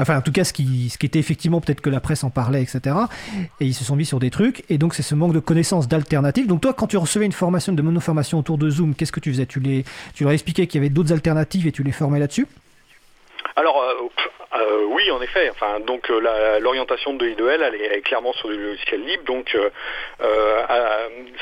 enfin 0.01 0.19
en 0.19 0.23
tout 0.23 0.33
cas 0.33 0.43
ce 0.43 0.53
qui, 0.53 0.91
ce 0.91 0.99
qui 0.99 1.07
était 1.07 1.21
effectivement 1.21 1.61
peut-être 1.61 1.81
que 1.81 1.91
la 1.91 2.01
presse 2.01 2.25
en 2.25 2.31
parlait, 2.31 2.63
etc. 2.63 2.97
Et 3.61 3.67
ils 3.67 3.75
se 3.75 3.85
sont 3.85 3.95
mis 3.95 4.07
sur 4.07 4.19
des 4.19 4.31
trucs, 4.31 4.65
et 4.69 4.77
donc 4.77 4.95
c'est 4.95 5.03
ce 5.03 5.15
manque 5.15 5.35
de 5.35 5.39
connaissances 5.39 5.87
d'alternatives. 5.87 6.47
Donc 6.47 6.61
toi, 6.61 6.73
quand 6.73 6.87
tu 6.87 6.97
recevais 6.97 7.27
une 7.27 7.33
formation 7.43 7.73
de 7.73 7.83
monoformation 7.83 8.39
autour 8.39 8.57
de 8.57 8.71
Zoom, 8.71 8.95
qu'est-ce 8.95 9.11
que 9.11 9.19
tu 9.19 9.31
faisais? 9.33 9.47
Tu, 9.47 9.59
les, 9.59 9.85
tu 10.15 10.23
leur 10.23 10.33
expliquais 10.33 10.69
qu'il 10.69 10.81
y 10.81 10.85
avait 10.85 10.95
d'autres 10.95 11.13
alternatives 11.13 11.67
et 11.67 11.73
tu 11.73 11.83
les 11.83 11.91
formais 11.91 12.21
là-dessus? 12.21 12.47
Alors, 13.57 13.83
euh, 13.83 13.95
euh, 14.61 14.85
oui, 14.87 15.11
en 15.11 15.21
effet. 15.21 15.51
Enfin, 15.51 15.81
donc 15.81 16.09
euh, 16.09 16.61
l'orientation 16.61 17.15
de 17.15 17.27
I2L, 17.27 17.61
elle 17.61 17.75
est, 17.75 18.01
clairement 18.03 18.33
sur 18.35 18.49
du 18.49 18.63
logiciel 18.63 19.05
libre. 19.05 19.25
Donc, 19.25 19.57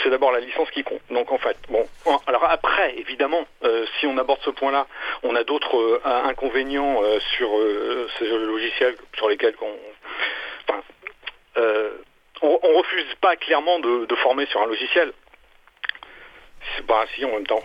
c'est 0.03 0.09
d'abord 0.09 0.33
la 0.33 0.41
licence 0.41 0.71
qui 0.71 0.83
compte. 0.85 1.03
Donc, 1.11 1.31
en 1.33 1.39
fait, 1.39 1.59
bon. 1.69 1.87
Alors 2.27 2.45
après, 2.49 2.95
évidemment, 2.97 3.45
si 3.99 4.07
on 4.07 4.17
aborde 4.17 4.41
ce 4.43 4.51
point-là, 4.51 4.87
on 5.23 5.37
a 5.37 5.45
d'autres 5.45 6.01
inconvénients 6.05 7.03
sur 7.37 7.51
ces 8.19 8.27
logiciels 8.27 8.97
sur 9.19 9.29
lesquels 9.29 9.55
on, 9.61 9.75
enfin, 10.67 10.81
on, 12.41 12.79
refuse 12.79 13.15
pas 13.21 13.37
clairement 13.37 13.79
de 13.81 14.15
former 14.23 14.47
sur 14.47 14.63
un 14.63 14.67
logiciel. 14.67 15.13
Bah 16.91 17.05
si, 17.15 17.25
en 17.25 17.31
même 17.31 17.47
temps. 17.47 17.63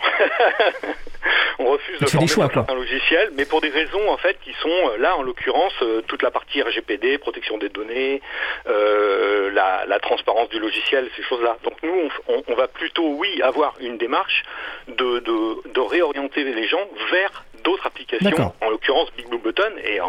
on 1.58 1.72
refuse 1.72 2.00
de 2.00 2.06
former 2.06 2.28
choix, 2.28 2.48
un 2.70 2.76
logiciel, 2.76 3.32
mais 3.34 3.46
pour 3.46 3.60
des 3.60 3.70
raisons 3.70 4.08
en 4.08 4.18
fait 4.18 4.38
qui 4.44 4.54
sont 4.62 4.70
euh, 4.70 4.98
là 5.00 5.18
en 5.18 5.24
l'occurrence 5.24 5.74
euh, 5.82 6.04
toute 6.04 6.22
la 6.22 6.30
partie 6.30 6.62
RGPD, 6.62 7.18
protection 7.18 7.58
des 7.58 7.70
données, 7.70 8.22
euh, 8.68 9.50
la, 9.50 10.00
transparence 10.00 10.50
du 10.50 10.60
logiciel, 10.60 11.10
ces 11.16 11.24
choses-là. 11.24 11.58
Donc 11.64 11.74
nous, 11.82 12.08
on, 12.48 12.54
va 12.54 12.68
plutôt, 12.68 13.16
oui, 13.16 13.42
avoir 13.42 13.74
une 13.80 13.98
démarche 13.98 14.44
de, 14.88 15.18
de 15.18 15.80
réorienter 15.80 16.44
les 16.44 16.68
gens 16.68 16.88
vers 17.10 17.46
d'autres 17.66 17.86
applications, 17.88 18.54
en 18.62 18.70
l'occurrence 18.70 19.12
Big 19.18 19.28
Blue 19.28 19.40
Button, 19.40 19.74
et 19.84 20.00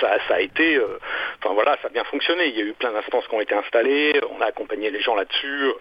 ça, 0.00 0.16
a 0.30 0.40
été, 0.40 0.76
euh, 0.76 0.98
enfin 1.42 1.52
voilà, 1.52 1.76
ça 1.82 1.88
a 1.88 1.90
bien 1.90 2.04
fonctionné. 2.04 2.46
Il 2.46 2.56
y 2.56 2.62
a 2.62 2.64
eu 2.64 2.72
plein 2.72 2.92
d'instances 2.92 3.26
qui 3.26 3.34
ont 3.34 3.40
été 3.40 3.54
installées, 3.54 4.18
on 4.30 4.40
a 4.40 4.46
accompagné 4.46 4.90
les 4.90 5.00
gens 5.00 5.16
là-dessus, 5.16 5.72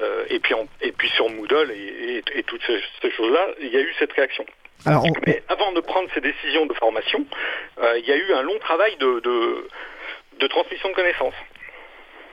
euh, 0.00 0.24
et 0.30 0.40
puis 0.40 0.54
et 0.80 0.92
puis 0.92 1.08
sur 1.10 1.28
Moodle 1.30 1.70
et, 1.70 2.42
toutes 2.46 2.62
ces, 2.66 3.10
choses-là, 3.10 3.46
il 3.60 3.68
y 3.68 3.76
a 3.76 3.80
eu 3.80 3.94
cette 3.98 4.12
réaction. 4.12 4.44
Alors, 4.86 5.04
Mais 5.26 5.42
avant 5.48 5.72
de 5.72 5.80
prendre 5.80 6.08
ces 6.14 6.20
décisions 6.20 6.66
de 6.66 6.74
formation, 6.74 7.24
euh, 7.78 7.98
il 7.98 8.06
y 8.06 8.12
a 8.12 8.16
eu 8.16 8.32
un 8.32 8.42
long 8.42 8.58
travail 8.58 8.96
de, 8.96 9.20
de, 9.20 9.68
de 10.40 10.46
transmission 10.46 10.88
de 10.88 10.94
connaissances. 10.94 11.34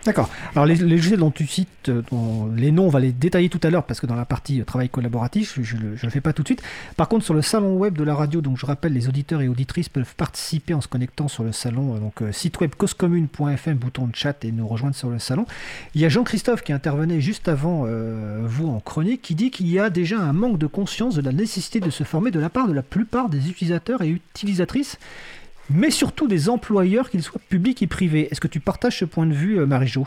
D'accord. 0.05 0.29
Alors 0.55 0.65
les, 0.65 0.75
les 0.75 1.17
dont 1.17 1.29
tu 1.29 1.45
cites, 1.45 1.89
euh, 1.89 2.01
les 2.55 2.71
noms, 2.71 2.85
on 2.85 2.89
va 2.89 2.99
les 2.99 3.11
détailler 3.11 3.49
tout 3.49 3.59
à 3.61 3.69
l'heure 3.69 3.83
parce 3.83 3.99
que 3.99 4.07
dans 4.07 4.15
la 4.15 4.25
partie 4.25 4.59
euh, 4.59 4.63
travail 4.63 4.89
collaboratif, 4.89 5.59
je 5.61 5.75
ne 5.75 5.91
le, 5.91 6.09
fais 6.09 6.21
pas 6.21 6.33
tout 6.33 6.41
de 6.41 6.47
suite. 6.47 6.63
Par 6.97 7.07
contre, 7.07 7.23
sur 7.23 7.35
le 7.35 7.43
salon 7.43 7.75
web 7.75 7.95
de 7.95 8.03
la 8.03 8.15
radio, 8.15 8.41
donc 8.41 8.57
je 8.57 8.65
rappelle, 8.65 8.93
les 8.93 9.07
auditeurs 9.07 9.41
et 9.41 9.47
auditrices 9.47 9.89
peuvent 9.89 10.15
participer 10.15 10.73
en 10.73 10.81
se 10.81 10.87
connectant 10.87 11.27
sur 11.27 11.43
le 11.43 11.51
salon, 11.51 11.95
euh, 11.95 11.99
donc 11.99 12.23
site 12.33 12.59
web 12.59 12.71
causecommune.fm, 12.75 13.77
bouton 13.77 14.07
de 14.07 14.15
chat 14.15 14.43
et 14.43 14.51
nous 14.51 14.67
rejoindre 14.67 14.95
sur 14.95 15.11
le 15.11 15.19
salon. 15.19 15.45
Il 15.93 16.01
y 16.01 16.05
a 16.05 16.09
Jean-Christophe 16.09 16.63
qui 16.63 16.73
intervenait 16.73 17.21
juste 17.21 17.47
avant 17.47 17.85
vous 18.43 18.67
en 18.67 18.79
chronique 18.79 19.21
qui 19.21 19.35
dit 19.35 19.51
qu'il 19.51 19.67
y 19.67 19.79
a 19.79 19.89
déjà 19.89 20.19
un 20.19 20.33
manque 20.33 20.57
de 20.57 20.67
conscience 20.67 21.15
de 21.15 21.21
la 21.21 21.31
nécessité 21.31 21.79
de 21.79 21.89
se 21.89 22.03
former 22.03 22.31
de 22.31 22.39
la 22.39 22.49
part 22.49 22.67
de 22.67 22.73
la 22.73 22.81
plupart 22.81 23.29
des 23.29 23.49
utilisateurs 23.49 24.01
et 24.01 24.09
utilisatrices 24.09 24.97
mais 25.73 25.91
surtout 25.91 26.27
des 26.27 26.49
employeurs, 26.49 27.09
qu'ils 27.09 27.23
soient 27.23 27.41
publics 27.49 27.81
et 27.81 27.87
privés. 27.87 28.27
Est-ce 28.31 28.41
que 28.41 28.47
tu 28.47 28.59
partages 28.59 28.97
ce 28.99 29.05
point 29.05 29.25
de 29.25 29.33
vue, 29.33 29.59
euh, 29.59 29.65
Marie-Jo? 29.65 30.05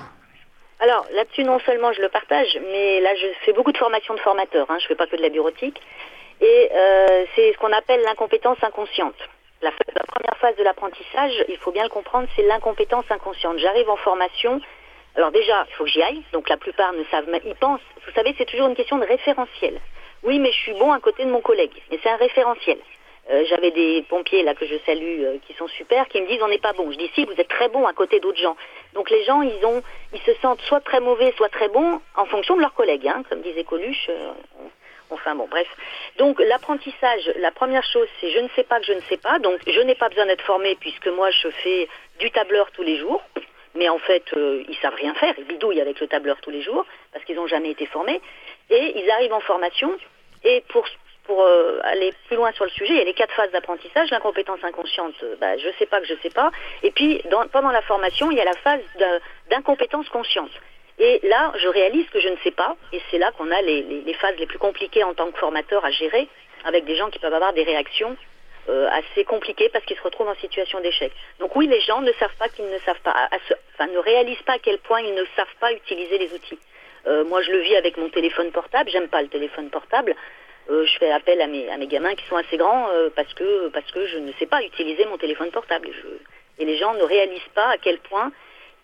Alors 0.80 1.06
là-dessus, 1.14 1.44
non 1.44 1.58
seulement 1.60 1.92
je 1.92 2.02
le 2.02 2.08
partage, 2.08 2.58
mais 2.70 3.00
là 3.00 3.10
je 3.14 3.26
fais 3.44 3.52
beaucoup 3.52 3.72
de 3.72 3.78
formation 3.78 4.14
de 4.14 4.20
formateurs, 4.20 4.66
hein, 4.70 4.76
je 4.78 4.84
ne 4.84 4.88
fais 4.88 4.94
pas 4.94 5.06
que 5.06 5.16
de 5.16 5.22
la 5.22 5.30
bureautique, 5.30 5.80
et 6.40 6.68
euh, 6.74 7.24
c'est 7.34 7.52
ce 7.52 7.58
qu'on 7.58 7.72
appelle 7.72 8.00
l'incompétence 8.02 8.58
inconsciente. 8.62 9.14
La, 9.62 9.70
première 9.70 10.36
phase 10.38 10.56
de 10.56 10.62
l'apprentissage, 10.62 11.32
il 11.48 11.56
faut 11.56 11.72
bien 11.72 11.84
le 11.84 11.88
comprendre, 11.88 12.28
c'est 12.36 12.42
l'incompétence 12.42 13.04
inconsciente. 13.08 13.58
J'arrive 13.58 13.88
en 13.88 13.96
formation, 13.96 14.60
alors 15.16 15.30
déjà, 15.30 15.64
il 15.70 15.74
faut 15.74 15.84
que 15.84 15.90
j'y 15.90 16.02
aille, 16.02 16.22
donc 16.32 16.50
la 16.50 16.58
plupart 16.58 16.92
ne 16.92 17.04
savent, 17.04 17.24
ils 17.46 17.54
pensent, 17.54 17.80
vous 18.06 18.12
savez, 18.12 18.34
c'est 18.36 18.44
toujours 18.44 18.68
une 18.68 18.76
question 18.76 18.98
de 18.98 19.06
référentiel. 19.06 19.80
Oui, 20.22 20.38
mais 20.38 20.52
je 20.52 20.58
suis 20.58 20.74
bon 20.74 20.92
à 20.92 21.00
côté 21.00 21.24
de 21.24 21.30
mon 21.30 21.40
collègue, 21.40 21.82
mais 21.90 21.98
c'est 22.02 22.10
un 22.10 22.16
référentiel. 22.16 22.78
Euh, 23.30 23.44
j'avais 23.48 23.70
des 23.70 24.04
pompiers 24.08 24.42
là 24.42 24.54
que 24.54 24.66
je 24.66 24.74
salue 24.84 25.22
euh, 25.22 25.38
qui 25.46 25.54
sont 25.54 25.66
super, 25.68 26.06
qui 26.08 26.20
me 26.20 26.26
disent 26.26 26.42
on 26.42 26.48
n'est 26.48 26.58
pas 26.58 26.74
bon. 26.74 26.92
Je 26.92 26.98
dis 26.98 27.10
si 27.14 27.24
vous 27.24 27.32
êtes 27.32 27.48
très 27.48 27.68
bon 27.68 27.86
à 27.86 27.94
côté 27.94 28.20
d'autres 28.20 28.40
gens. 28.40 28.56
Donc 28.92 29.08
les 29.08 29.24
gens 29.24 29.40
ils 29.40 29.64
ont 29.64 29.82
ils 30.12 30.20
se 30.20 30.34
sentent 30.42 30.60
soit 30.62 30.80
très 30.80 31.00
mauvais, 31.00 31.32
soit 31.36 31.48
très 31.48 31.68
bons 31.68 32.00
en 32.16 32.26
fonction 32.26 32.54
de 32.54 32.60
leurs 32.60 32.74
collègues, 32.74 33.08
hein, 33.08 33.22
comme 33.28 33.40
disait 33.40 33.64
Coluche. 33.64 34.08
Euh, 34.10 34.32
enfin 35.08 35.34
bon 35.34 35.46
bref. 35.50 35.66
Donc 36.18 36.38
l'apprentissage, 36.38 37.32
la 37.36 37.50
première 37.50 37.84
chose 37.84 38.08
c'est 38.20 38.30
je 38.30 38.40
ne 38.40 38.48
sais 38.56 38.64
pas 38.64 38.78
que 38.78 38.86
je 38.86 38.92
ne 38.92 39.00
sais 39.02 39.16
pas. 39.16 39.38
Donc 39.38 39.58
je 39.66 39.80
n'ai 39.80 39.94
pas 39.94 40.10
besoin 40.10 40.26
d'être 40.26 40.44
formé 40.44 40.76
puisque 40.78 41.08
moi 41.08 41.30
je 41.30 41.48
fais 41.48 41.88
du 42.18 42.30
tableur 42.30 42.70
tous 42.72 42.82
les 42.82 42.98
jours. 42.98 43.22
Mais 43.76 43.88
en 43.88 43.98
fait, 43.98 44.22
ils 44.36 44.76
savent 44.80 44.94
rien 44.94 45.14
faire, 45.14 45.34
ils 45.36 45.46
bidouillent 45.46 45.80
avec 45.80 45.98
le 45.98 46.06
tableur 46.06 46.40
tous 46.40 46.50
les 46.50 46.62
jours 46.62 46.86
parce 47.12 47.24
qu'ils 47.24 47.34
n'ont 47.34 47.48
jamais 47.48 47.72
été 47.72 47.86
formés. 47.86 48.20
Et 48.70 49.00
ils 49.00 49.10
arrivent 49.10 49.32
en 49.32 49.40
formation 49.40 49.90
et 50.44 50.62
pour 50.68 50.86
pour 51.24 51.42
euh, 51.42 51.80
aller 51.82 52.12
plus 52.26 52.36
loin 52.36 52.52
sur 52.52 52.64
le 52.64 52.70
sujet, 52.70 52.92
il 52.92 52.98
y 52.98 53.00
a 53.00 53.04
les 53.04 53.14
quatre 53.14 53.34
phases 53.34 53.50
d'apprentissage, 53.50 54.10
l'incompétence 54.10 54.62
inconsciente, 54.62 55.14
euh, 55.22 55.36
bah, 55.40 55.56
je 55.58 55.68
sais 55.78 55.86
pas 55.86 56.00
que 56.00 56.06
je 56.06 56.14
sais 56.22 56.30
pas, 56.30 56.50
et 56.82 56.90
puis 56.90 57.22
pendant 57.52 57.70
la 57.70 57.82
formation, 57.82 58.30
il 58.30 58.36
y 58.36 58.40
a 58.40 58.44
la 58.44 58.54
phase 58.54 58.82
d'incompétence 59.50 60.08
consciente. 60.10 60.50
Et 60.98 61.20
là, 61.24 61.52
je 61.56 61.66
réalise 61.66 62.08
que 62.10 62.20
je 62.20 62.28
ne 62.28 62.36
sais 62.44 62.52
pas, 62.52 62.76
et 62.92 63.00
c'est 63.10 63.18
là 63.18 63.32
qu'on 63.36 63.50
a 63.50 63.60
les, 63.62 64.14
phases 64.20 64.36
les 64.38 64.46
plus 64.46 64.58
compliquées 64.58 65.02
en 65.02 65.14
tant 65.14 65.30
que 65.30 65.38
formateur 65.38 65.84
à 65.84 65.90
gérer, 65.90 66.28
avec 66.64 66.84
des 66.84 66.96
gens 66.96 67.10
qui 67.10 67.18
peuvent 67.18 67.34
avoir 67.34 67.52
des 67.52 67.64
réactions 67.64 68.16
euh, 68.68 68.88
assez 68.90 69.24
compliquées 69.24 69.68
parce 69.70 69.84
qu'ils 69.84 69.96
se 69.96 70.02
retrouvent 70.02 70.28
en 70.28 70.36
situation 70.36 70.80
d'échec. 70.80 71.12
Donc 71.40 71.56
oui, 71.56 71.66
les 71.66 71.80
gens 71.80 72.00
ne 72.00 72.12
savent 72.12 72.36
pas 72.38 72.48
qu'ils 72.48 72.70
ne 72.70 72.78
savent 72.80 73.00
pas, 73.02 73.28
enfin 73.74 73.90
ne 73.90 73.98
réalisent 73.98 74.42
pas 74.46 74.54
à 74.54 74.58
quel 74.58 74.78
point 74.78 75.00
ils 75.00 75.14
ne 75.14 75.24
savent 75.36 75.56
pas 75.58 75.72
utiliser 75.72 76.16
les 76.18 76.32
outils. 76.32 76.58
moi, 77.26 77.42
je 77.42 77.50
le 77.50 77.58
vis 77.58 77.76
avec 77.76 77.96
mon 77.96 78.08
téléphone 78.08 78.52
portable, 78.52 78.88
j'aime 78.90 79.08
pas 79.08 79.22
le 79.22 79.28
téléphone 79.28 79.70
portable. 79.70 80.14
Euh, 80.70 80.86
je 80.86 80.98
fais 80.98 81.10
appel 81.10 81.40
à 81.42 81.46
mes, 81.46 81.68
à 81.70 81.76
mes 81.76 81.86
gamins 81.86 82.14
qui 82.14 82.24
sont 82.26 82.36
assez 82.36 82.56
grands 82.56 82.88
euh, 82.90 83.10
parce, 83.14 83.32
que, 83.34 83.68
parce 83.68 83.90
que 83.90 84.06
je 84.06 84.18
ne 84.18 84.32
sais 84.38 84.46
pas 84.46 84.62
utiliser 84.62 85.04
mon 85.06 85.18
téléphone 85.18 85.50
portable. 85.50 85.88
et 86.58 86.64
les 86.64 86.78
gens 86.78 86.94
ne 86.94 87.02
réalisent 87.02 87.52
pas 87.54 87.68
à 87.68 87.76
quel 87.76 87.98
point 87.98 88.32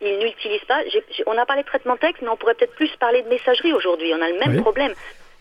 ils 0.01 0.19
n'utilisent 0.19 0.65
pas. 0.65 0.81
on 1.27 1.37
a 1.37 1.47
parlé 1.47 1.63
de 1.63 1.69
traitement 1.69 1.97
texte, 1.97 2.23
mais 2.23 2.29
on 2.29 2.37
pourrait 2.37 2.55
peut-être 2.55 2.75
plus 2.75 2.91
parler 2.97 3.23
de 3.23 3.29
messagerie 3.29 3.73
aujourd'hui. 3.73 4.13
On 4.15 4.23
a 4.23 4.29
le 4.29 4.39
même 4.39 4.61
problème. 4.63 4.95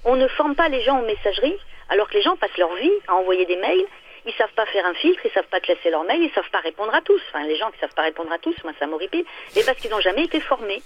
On 0.06 0.16
ne 0.16 0.28
forme 0.28 0.56
pas 0.56 0.70
les 0.70 0.82
gens 0.82 1.00
en 1.00 1.02
messagerie, 1.02 1.58
alors 1.90 2.10
que 2.10 2.16
les 2.16 2.22
gens 2.22 2.36
passent 2.38 2.58
leur 2.58 2.74
vie 2.76 2.92
à 3.08 3.16
envoyer 3.16 3.46
des 3.46 3.58
mails. 3.58 3.86
Ils 4.26 4.34
savent 4.34 4.54
pas 4.54 4.66
faire 4.66 4.86
un 4.86 4.94
filtre, 4.94 5.22
ils 5.26 5.32
savent 5.32 5.48
pas 5.48 5.62
classer 5.62 5.90
leurs 5.90 6.04
mails, 6.04 6.22
ils 6.22 6.32
savent 6.32 6.50
pas 6.52 6.60
répondre 6.60 6.94
à 6.94 7.02
tous. 7.02 7.22
Enfin, 7.30 7.46
les 7.46 7.56
gens 7.56 7.72
qui 7.72 7.80
savent 7.80 7.94
pas 7.96 8.02
répondre 8.04 8.32
à 8.32 8.38
tous, 8.38 8.56
moi 8.64 8.74
ça 8.80 8.86
m'horripile. 8.86 9.26
Et 9.56 9.64
parce 9.64 9.78
qu'ils 9.80 9.92
n'ont 9.92 10.02
jamais 10.02 10.26
été 10.26 10.40
formés, 10.42 10.82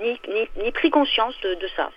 ni, 0.00 0.18
ni, 0.56 0.72
pris 0.72 0.90
conscience 0.90 1.38
de 1.42 1.68
ça. 1.76 1.90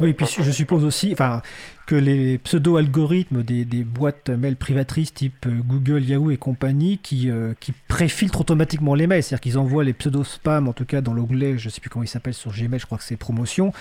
Oui, 0.00 0.10
et 0.10 0.12
puis 0.12 0.26
je 0.26 0.50
suppose 0.50 0.84
aussi 0.84 1.10
enfin, 1.12 1.40
que 1.86 1.94
les 1.94 2.36
pseudo-algorithmes 2.38 3.42
des, 3.42 3.64
des, 3.64 3.82
boîtes 3.82 4.28
mail 4.28 4.56
privatrices 4.56 5.14
type 5.14 5.46
euh, 5.46 5.60
Google, 5.64 6.02
Yahoo 6.02 6.30
et 6.30 6.36
compagnie 6.36 6.98
qui, 6.98 7.30
euh, 7.30 7.54
qui 7.60 7.72
préfiltrent 7.88 8.42
automatiquement 8.42 8.94
les 8.94 9.06
mails, 9.06 9.22
c'est-à-dire 9.22 9.40
qu'ils 9.40 9.58
envoient 9.58 9.84
les 9.84 9.94
pseudo-spams, 9.94 10.68
en 10.68 10.74
tout 10.74 10.84
cas 10.84 11.00
dans 11.00 11.14
l'onglet, 11.14 11.56
je 11.56 11.66
ne 11.66 11.70
sais 11.70 11.80
plus 11.80 11.88
comment 11.88 12.02
il 12.02 12.08
s'appelle 12.08 12.34
sur 12.34 12.50
Gmail, 12.50 12.78
je 12.78 12.84
crois 12.84 12.98
que 12.98 13.04
c'est 13.04 13.16
promotion, 13.16 13.72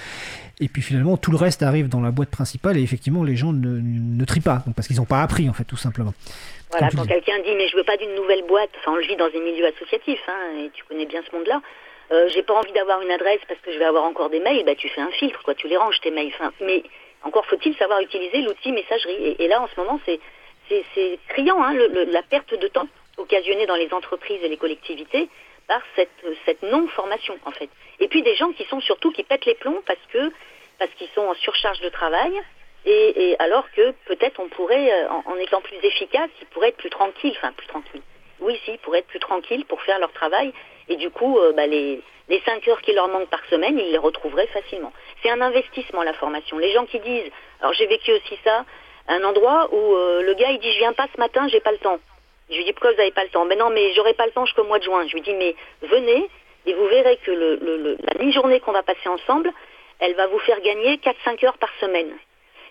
et 0.61 0.69
puis 0.69 0.81
finalement 0.81 1.17
tout 1.17 1.31
le 1.31 1.37
reste 1.37 1.63
arrive 1.63 1.89
dans 1.89 2.01
la 2.01 2.11
boîte 2.11 2.29
principale 2.29 2.77
et 2.77 2.81
effectivement 2.81 3.23
les 3.23 3.35
gens 3.35 3.51
ne, 3.51 3.81
ne 3.81 4.25
trient 4.25 4.39
pas, 4.39 4.63
parce 4.75 4.87
qu'ils 4.87 4.97
n'ont 4.97 5.05
pas 5.05 5.21
appris 5.21 5.49
en 5.49 5.53
fait 5.53 5.65
tout 5.65 5.77
simplement. 5.77 6.13
Voilà, 6.71 6.89
quand 6.95 7.05
quelqu'un 7.05 7.39
dit 7.43 7.55
mais 7.57 7.67
je 7.67 7.75
veux 7.75 7.83
pas 7.83 7.97
d'une 7.97 8.15
nouvelle 8.15 8.43
boîte, 8.47 8.69
enfin 8.79 8.91
on 8.93 8.97
le 8.97 9.05
vit 9.05 9.17
dans 9.17 9.25
un 9.25 9.43
milieu 9.43 9.65
associatif, 9.67 10.19
hein, 10.29 10.63
et 10.63 10.69
tu 10.73 10.83
connais 10.85 11.05
bien 11.05 11.21
ce 11.29 11.35
monde-là, 11.35 11.61
euh, 12.11 12.29
j'ai 12.29 12.43
pas 12.43 12.53
envie 12.53 12.71
d'avoir 12.73 13.01
une 13.01 13.11
adresse 13.11 13.41
parce 13.47 13.59
que 13.61 13.71
je 13.71 13.79
vais 13.79 13.85
avoir 13.85 14.03
encore 14.03 14.29
des 14.29 14.39
mails, 14.39 14.63
bah 14.63 14.75
tu 14.75 14.89
fais 14.89 15.01
un 15.01 15.11
filtre, 15.11 15.41
quoi, 15.43 15.55
tu 15.55 15.67
les 15.67 15.77
ranges 15.77 15.99
tes 16.01 16.11
mails. 16.11 16.33
mais 16.61 16.83
encore 17.23 17.45
faut-il 17.47 17.75
savoir 17.77 17.99
utiliser 18.01 18.41
l'outil 18.41 18.71
messagerie. 18.71 19.35
Et, 19.39 19.47
là, 19.47 19.61
en 19.61 19.67
ce 19.67 19.79
moment, 19.79 19.99
c'est 20.05 20.19
criant, 21.29 21.61
hein, 21.63 21.73
la 21.73 22.21
perte 22.21 22.53
de 22.53 22.67
temps 22.67 22.87
occasionnée 23.17 23.65
dans 23.65 23.75
les 23.75 23.91
entreprises 23.93 24.43
et 24.43 24.47
les 24.47 24.57
collectivités 24.57 25.29
par 25.67 25.81
cette, 25.95 26.09
cette 26.45 26.61
non-formation, 26.61 27.37
en 27.45 27.51
fait. 27.51 27.69
Et 27.99 28.07
puis 28.07 28.21
des 28.21 28.35
gens 28.35 28.51
qui 28.51 28.65
sont 28.65 28.81
surtout 28.81 29.11
qui 29.11 29.23
pètent 29.23 29.45
les 29.45 29.55
plombs 29.55 29.81
parce 29.87 29.99
que 30.11 30.31
parce 30.77 30.91
qu'ils 30.91 31.09
sont 31.15 31.21
en 31.21 31.33
surcharge 31.35 31.79
de 31.79 31.89
travail. 31.89 32.33
Et, 32.87 33.35
alors 33.39 33.65
que 33.71 33.95
peut-être 34.05 34.39
on 34.39 34.47
pourrait, 34.47 34.91
euh, 34.93 35.09
en, 35.09 35.23
en, 35.31 35.35
étant 35.37 35.59
plus 35.59 35.77
efficace, 35.81 36.29
ils 36.39 36.45
pourraient 36.47 36.67
être 36.67 36.77
plus 36.77 36.91
tranquilles, 36.91 37.33
enfin 37.37 37.51
plus 37.53 37.65
tranquilles. 37.65 38.03
Oui, 38.39 38.59
si, 38.63 38.73
ils 38.73 38.77
pourraient 38.77 38.99
être 38.99 39.07
plus 39.07 39.19
tranquilles 39.19 39.65
pour 39.65 39.81
faire 39.81 39.97
leur 39.97 40.11
travail 40.11 40.53
et 40.89 40.95
du 40.95 41.09
coup, 41.09 41.37
euh, 41.39 41.51
bah, 41.53 41.67
les, 41.67 42.01
les 42.29 42.41
5 42.41 42.67
heures 42.67 42.81
qui 42.81 42.93
leur 42.93 43.07
manquent 43.07 43.29
par 43.29 43.43
semaine, 43.45 43.77
ils 43.77 43.91
les 43.91 43.97
retrouveraient 43.97 44.47
facilement. 44.47 44.93
C'est 45.21 45.29
un 45.29 45.41
investissement, 45.41 46.03
la 46.03 46.13
formation. 46.13 46.57
Les 46.57 46.71
gens 46.71 46.85
qui 46.85 46.99
disent, 46.99 47.31
alors 47.61 47.73
j'ai 47.73 47.87
vécu 47.87 48.11
aussi 48.11 48.37
ça, 48.43 48.65
un 49.07 49.23
endroit 49.23 49.69
où 49.71 49.95
euh, 49.95 50.21
le 50.23 50.33
gars, 50.33 50.51
il 50.51 50.59
dit, 50.59 50.71
je 50.73 50.79
viens 50.79 50.93
pas 50.93 51.07
ce 51.13 51.19
matin, 51.19 51.47
j'ai 51.47 51.59
pas 51.59 51.71
le 51.71 51.77
temps. 51.77 51.99
Je 52.49 52.57
lui 52.57 52.65
dis, 52.65 52.73
pourquoi 52.73 52.91
vous 52.91 52.97
n'avez 52.97 53.11
pas 53.11 53.23
le 53.23 53.29
temps? 53.29 53.45
Mais 53.45 53.55
non, 53.55 53.69
mais 53.69 53.93
j'aurai 53.93 54.13
pas 54.13 54.25
le 54.25 54.31
temps 54.31 54.45
jusqu'au 54.45 54.63
mois 54.63 54.79
de 54.79 54.83
juin. 54.83 55.05
Je 55.07 55.13
lui 55.13 55.21
dis, 55.21 55.33
mais 55.33 55.55
venez, 55.81 56.29
et 56.65 56.73
vous 56.73 56.87
verrez 56.87 57.17
que 57.17 57.31
le, 57.31 57.97
la 58.01 58.23
mi-journée 58.23 58.59
qu'on 58.59 58.71
va 58.71 58.83
passer 58.83 59.07
ensemble, 59.07 59.51
elle 59.99 60.15
va 60.15 60.27
vous 60.27 60.39
faire 60.39 60.59
gagner 60.61 60.97
4-5 60.97 61.45
heures 61.45 61.57
par 61.57 61.69
semaine. 61.79 62.11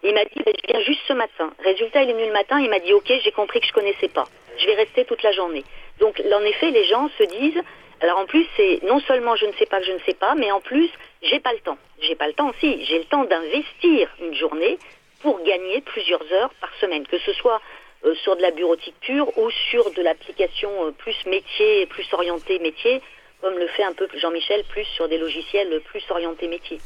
Il 0.02 0.12
m'a 0.14 0.24
dit, 0.24 0.42
ben, 0.44 0.52
je 0.62 0.72
viens 0.72 0.80
juste 0.84 1.00
ce 1.08 1.12
matin. 1.14 1.52
Résultat, 1.64 2.02
il 2.02 2.10
est 2.10 2.12
venu 2.12 2.26
le 2.26 2.32
matin, 2.32 2.60
il 2.60 2.68
m'a 2.68 2.78
dit, 2.78 2.92
ok, 2.92 3.10
j'ai 3.22 3.32
compris 3.32 3.60
que 3.60 3.66
je 3.66 3.72
connaissais 3.72 4.08
pas. 4.08 4.26
Je 4.58 4.66
vais 4.66 4.74
rester 4.74 5.04
toute 5.04 5.22
la 5.22 5.32
journée. 5.32 5.64
Donc, 5.98 6.20
en 6.20 6.42
effet, 6.42 6.70
les 6.70 6.84
gens 6.84 7.08
se 7.16 7.24
disent, 7.24 7.62
alors 8.00 8.18
en 8.18 8.26
plus, 8.26 8.46
c'est 8.56 8.80
non 8.84 9.00
seulement 9.00 9.36
je 9.36 9.46
ne 9.46 9.52
sais 9.52 9.66
pas 9.66 9.80
que 9.80 9.86
je 9.86 9.92
ne 9.92 10.00
sais 10.00 10.14
pas, 10.14 10.34
mais 10.34 10.50
en 10.50 10.60
plus, 10.60 10.90
j'ai 11.22 11.40
pas 11.40 11.52
le 11.52 11.60
temps. 11.60 11.78
J'ai 12.00 12.14
pas 12.14 12.26
le 12.26 12.34
temps 12.34 12.50
aussi. 12.50 12.84
J'ai 12.84 12.98
le 12.98 13.04
temps 13.04 13.24
d'investir 13.24 14.08
une 14.20 14.34
journée 14.34 14.78
pour 15.22 15.42
gagner 15.42 15.80
plusieurs 15.80 16.22
heures 16.32 16.52
par 16.60 16.70
semaine, 16.80 17.06
que 17.06 17.18
ce 17.18 17.32
soit 17.32 17.60
euh, 18.04 18.14
sur 18.16 18.36
de 18.36 18.42
la 18.42 18.50
bureautique 18.50 18.94
pure 19.00 19.36
ou 19.38 19.50
sur 19.70 19.90
de 19.92 20.02
l'application 20.02 20.68
euh, 20.86 20.90
plus 20.90 21.16
métier, 21.26 21.86
plus 21.86 22.06
orienté 22.12 22.58
métier, 22.58 23.00
comme 23.40 23.56
le 23.56 23.66
fait 23.68 23.84
un 23.84 23.94
peu 23.94 24.06
Jean-Michel, 24.14 24.64
plus 24.68 24.84
sur 24.84 25.08
des 25.08 25.16
logiciels 25.16 25.80
plus 25.86 26.02
orientés 26.10 26.48
métier. 26.48 26.80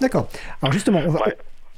D'accord. 0.00 0.28
Alors 0.62 0.72
justement, 0.72 1.00
on 1.06 1.10
va... 1.10 1.24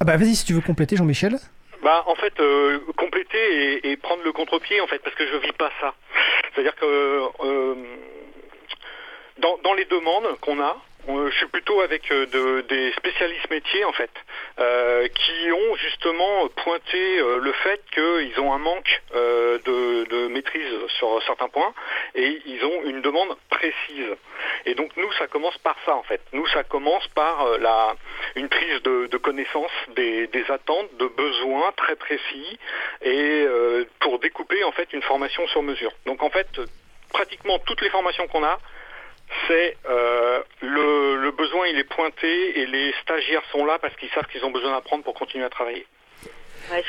Ah 0.01 0.05
bah 0.05 0.17
vas-y 0.17 0.35
si 0.35 0.45
tu 0.45 0.53
veux 0.55 0.61
compléter 0.61 0.97
Jean-Michel. 0.97 1.37
Bah 1.83 2.03
en 2.07 2.17
fait 2.17 2.39
euh, 2.41 2.81
compléter 2.97 3.89
et, 3.89 3.97
prendre 3.97 4.25
le 4.25 4.33
contre-pied 4.33 4.81
en 4.81 4.87
fait 4.89 4.99
parce 4.99 5.15
que 5.15 5.27
je 5.27 5.37
vis 5.37 5.53
pas 5.53 5.71
ça. 5.81 5.95
C'est-à-dire 6.53 6.75
que 6.75 6.87
dans, 9.39 9.75
les 9.75 9.85
demandes 9.87 10.39
qu'on 10.41 10.61
a, 10.61 10.77
je 11.09 11.37
suis 11.37 11.47
plutôt 11.47 11.81
avec 11.81 12.11
euh, 12.13 12.63
des 12.63 12.93
spécialistes 12.93 13.51
métiers 13.51 13.85
en 13.85 13.93
fait, 13.93 14.11
euh, 14.59 15.09
qui 15.09 15.53
ont 15.53 15.77
justement 15.77 16.49
pointé 16.49 17.19
euh, 17.19 17.39
le 17.39 17.53
fait 17.53 17.81
qu'ils 17.93 18.39
ont 18.41 18.53
un 18.53 18.59
manque 18.59 19.03
de, 19.13 20.29
maîtrise 20.29 20.73
sur 20.99 21.23
certains 21.25 21.49
points 21.49 21.75
et 22.15 22.41
ils 22.47 22.65
ont 22.65 22.85
une 22.85 23.03
demande 23.03 23.37
précise. 23.51 24.17
Et 24.65 24.75
donc 24.75 24.97
nous, 24.97 25.11
ça 25.15 25.27
commence 25.27 25.57
par 25.59 25.77
ça 25.85 25.95
en 25.95 26.03
fait. 26.03 26.21
Nous, 26.33 26.47
ça 26.49 26.65
commence 26.65 27.07
par 27.09 27.59
la, 27.59 27.95
une 28.37 28.49
prise 28.49 28.83
de, 28.83 29.17
connaissance 29.19 29.71
des, 29.95 30.27
des, 30.29 30.51
attentes, 30.51 30.97
de 30.97 31.07
besoins 31.07 31.73
très 31.77 31.97
précis 31.97 32.59
et 33.03 33.47
pour 34.01 34.19
découper 34.21 34.65
en 34.65 34.73
fait 34.73 34.93
une 34.93 35.03
formation 35.03 35.47
sur 35.49 35.63
mesure. 35.63 35.93
Donc 36.07 36.23
en 36.23 36.31
fait, 36.31 36.49
pratiquement 37.13 37.59
toutes 37.61 37.83
les 37.83 37.91
formations 37.91 38.27
qu'on 38.29 38.45
a, 38.45 38.59
c'est 39.47 39.77
euh, 39.89 40.43
le, 40.61 41.31
besoin, 41.31 41.67
il 41.69 41.79
est 41.79 41.85
pointé 41.85 42.61
et 42.61 42.67
les 42.67 42.93
stagiaires 43.03 43.45
sont 43.51 43.65
là 43.65 43.79
parce 43.81 43.95
qu'ils 43.97 44.11
savent 44.11 44.27
qu'ils 44.27 44.45
ont 44.45 44.51
besoin 44.51 44.73
d'apprendre 44.73 45.05
pour 45.05 45.15
continuer 45.15 45.45
à 45.45 45.51
travailler. 45.51 45.87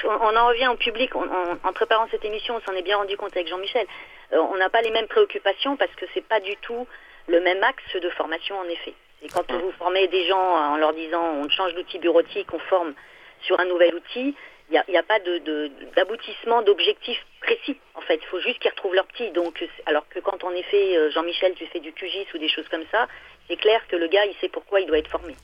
on, 0.04 0.36
en 0.36 0.48
revient 0.48 0.68
au 0.68 0.76
public. 0.76 1.16
en 1.16 1.74
préparant 1.74 2.08
cette 2.12 2.26
émission, 2.26 2.56
on 2.56 2.62
s'en 2.62 2.78
est 2.78 2.82
bien 2.82 2.98
rendu 2.98 3.18
compte 3.18 3.36
avec 3.36 3.48
Jean-Michel. 3.48 3.86
Euh, 4.34 4.38
on 4.38 4.58
n'a 4.58 4.70
pas 4.70 4.82
les 4.82 4.92
mêmes 4.92 5.08
préoccupations 5.08 5.76
parce 5.78 5.94
que 5.96 6.06
c'est 6.14 6.26
pas 6.26 6.40
du 6.40 6.56
tout 6.58 6.88
le 7.28 7.40
même 7.40 7.64
axe 7.64 7.96
de 7.96 8.10
formation 8.12 8.58
en 8.58 8.66
effet. 8.66 8.94
Et 9.24 9.30
quand 9.30 9.50
vous 9.52 9.72
formez 9.80 10.08
des 10.08 10.28
gens 10.28 10.74
en 10.74 10.78
leur 10.78 10.94
disant 10.94 11.24
on 11.24 11.50
change 11.50 11.74
d'outil 11.76 12.00
bureautique, 12.00 12.48
on 12.54 12.60
forme 12.60 12.94
sur 13.42 13.60
un 13.60 13.66
nouvel 13.66 13.96
outil, 13.96 14.30
il 14.30 14.36
n'y 14.90 14.98
a, 14.98 15.04
pas 15.04 15.20
d'aboutissement, 15.20 16.62
de, 16.62 16.68
d'objectif 16.68 17.18
précis. 17.42 17.78
En 17.96 18.02
fait, 18.02 18.16
il 18.16 18.26
faut 18.28 18.40
juste 18.40 18.60
qu'ils 18.60 18.72
retrouvent 18.72 18.96
leur 18.96 19.06
petit. 19.08 19.32
Alors 19.86 20.08
que 20.10 20.20
quand 20.20 20.44
en 20.44 20.52
effet, 20.52 20.98
euh, 20.98 21.12
Jean-Michel, 21.12 21.54
tu 21.56 21.66
fais 21.68 21.80
du 21.80 21.94
QGIS 21.94 22.28
ou 22.34 22.38
des 22.38 22.50
choses 22.50 22.68
comme 22.70 22.86
ça, 22.92 23.08
c'est 23.48 23.58
clair 23.58 23.82
que 23.90 23.96
le 23.96 24.08
gars, 24.08 24.26
il 24.26 24.34
sait 24.40 24.48
pourquoi 24.48 24.80
il 24.80 24.88
doit 24.88 24.98
être 24.98 25.10
formé. 25.10 25.36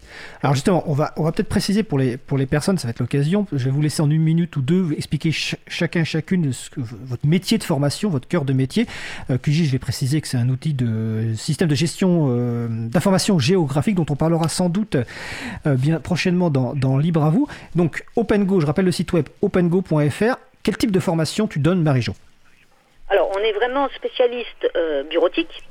Alors 0.41 0.53
justement, 0.53 0.83
on 0.87 0.93
va, 0.93 1.13
on 1.17 1.23
va 1.23 1.31
peut-être 1.31 1.49
préciser 1.49 1.83
pour 1.83 1.99
les, 1.99 2.17
pour 2.17 2.37
les 2.37 2.45
personnes, 2.45 2.77
ça 2.77 2.87
va 2.87 2.91
être 2.91 2.99
l'occasion, 2.99 3.45
je 3.51 3.65
vais 3.65 3.71
vous 3.71 3.81
laisser 3.81 4.01
en 4.01 4.09
une 4.09 4.21
minute 4.21 4.55
ou 4.55 4.61
deux 4.61 4.93
expliquer 4.93 5.31
chacun, 5.31 6.03
chacune 6.03 6.53
ce 6.53 6.69
que, 6.69 6.79
votre 6.79 7.27
métier 7.27 7.57
de 7.57 7.63
formation, 7.63 8.09
votre 8.09 8.27
cœur 8.27 8.45
de 8.45 8.53
métier. 8.53 8.85
Euh, 9.29 9.37
QGIS, 9.37 9.65
je 9.65 9.71
vais 9.71 9.79
préciser 9.79 10.21
que 10.21 10.27
c'est 10.27 10.37
un 10.37 10.49
outil 10.49 10.73
de 10.73 11.33
système 11.35 11.67
de 11.67 11.75
gestion 11.75 12.27
euh, 12.29 12.67
d'information 12.69 13.37
géographique 13.37 13.95
dont 13.95 14.05
on 14.09 14.15
parlera 14.15 14.47
sans 14.47 14.69
doute 14.69 14.95
euh, 14.95 15.75
bien 15.75 15.99
prochainement 15.99 16.49
dans, 16.49 16.73
dans 16.73 16.97
Libre 16.97 17.23
à 17.23 17.29
vous. 17.29 17.47
Donc 17.75 18.05
OpenGo, 18.15 18.61
je 18.61 18.65
rappelle 18.65 18.85
le 18.85 18.91
site 18.91 19.11
web 19.13 19.27
opengo.fr. 19.41 20.37
Quel 20.63 20.77
type 20.77 20.91
de 20.91 20.99
formation 20.99 21.47
tu 21.47 21.59
donnes, 21.59 21.81
Marie-Jo? 21.83 22.13
Alors, 23.09 23.31
on 23.35 23.39
est 23.39 23.53
vraiment 23.53 23.87
spécialiste 23.95 24.67
bureautique, 25.09 25.63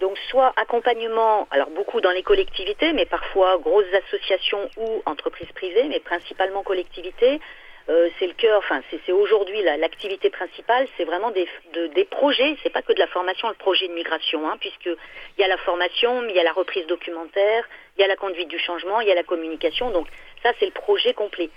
donc 0.00 0.16
soit 0.30 0.52
accompagnement, 0.56 1.46
alors 1.50 1.70
beaucoup 1.70 2.00
dans 2.00 2.10
les 2.10 2.22
collectivités, 2.22 2.92
mais 2.92 3.06
parfois 3.06 3.58
grosses 3.58 3.92
associations 4.06 4.70
ou 4.76 5.02
entreprises 5.06 5.50
privées, 5.54 5.88
mais 5.88 6.00
principalement 6.00 6.62
collectivités. 6.62 7.40
Euh, 7.88 8.08
c'est 8.18 8.26
le 8.26 8.32
cœur, 8.32 8.58
enfin 8.58 8.82
c'est 8.90 9.12
aujourd'hui 9.12 9.62
l'activité 9.62 10.28
principale, 10.28 10.88
c'est 10.96 11.04
vraiment 11.04 11.30
des, 11.30 11.48
des 11.94 12.04
projets, 12.04 12.56
c'est 12.64 12.72
pas 12.72 12.82
que 12.82 12.92
de 12.92 12.98
la 12.98 13.06
formation, 13.06 13.48
le 13.48 13.54
projet 13.54 13.86
de 13.86 13.92
migration, 13.92 14.48
hein, 14.48 14.56
puisqu'il 14.58 14.96
y 15.38 15.44
a 15.44 15.46
la 15.46 15.56
formation, 15.58 16.24
il 16.24 16.34
y 16.34 16.40
a 16.40 16.42
la 16.42 16.52
reprise 16.52 16.84
documentaire, 16.88 17.64
il 17.96 18.00
y 18.00 18.04
a 18.04 18.08
la 18.08 18.16
conduite 18.16 18.48
du 18.48 18.58
changement, 18.58 19.00
il 19.00 19.06
y 19.06 19.12
a 19.12 19.14
la 19.14 19.22
communication, 19.22 19.92
donc 19.92 20.08
ça 20.42 20.50
c'est 20.58 20.66
le 20.66 20.72
projet 20.72 21.14
complet. 21.14 21.48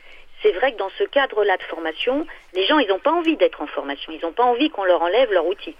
C'est 0.44 0.52
vrai 0.52 0.74
que 0.74 0.78
dans 0.78 0.92
ce 1.00 1.04
cadre-là 1.04 1.58
de 1.58 1.64
formation, 1.64 2.28
les 2.54 2.68
gens 2.68 2.78
ils 2.78 2.88
n'ont 2.90 3.00
pas 3.00 3.12
envie 3.12 3.36
d'être 3.36 3.62
en 3.62 3.68
formation, 3.68 4.14
ils 4.14 4.22
n'ont 4.22 4.32
pas 4.32 4.44
envie 4.44 4.70
qu'on 4.70 4.84
leur 4.84 5.02
enlève 5.02 5.34
leur 5.34 5.48
outil. 5.48 5.76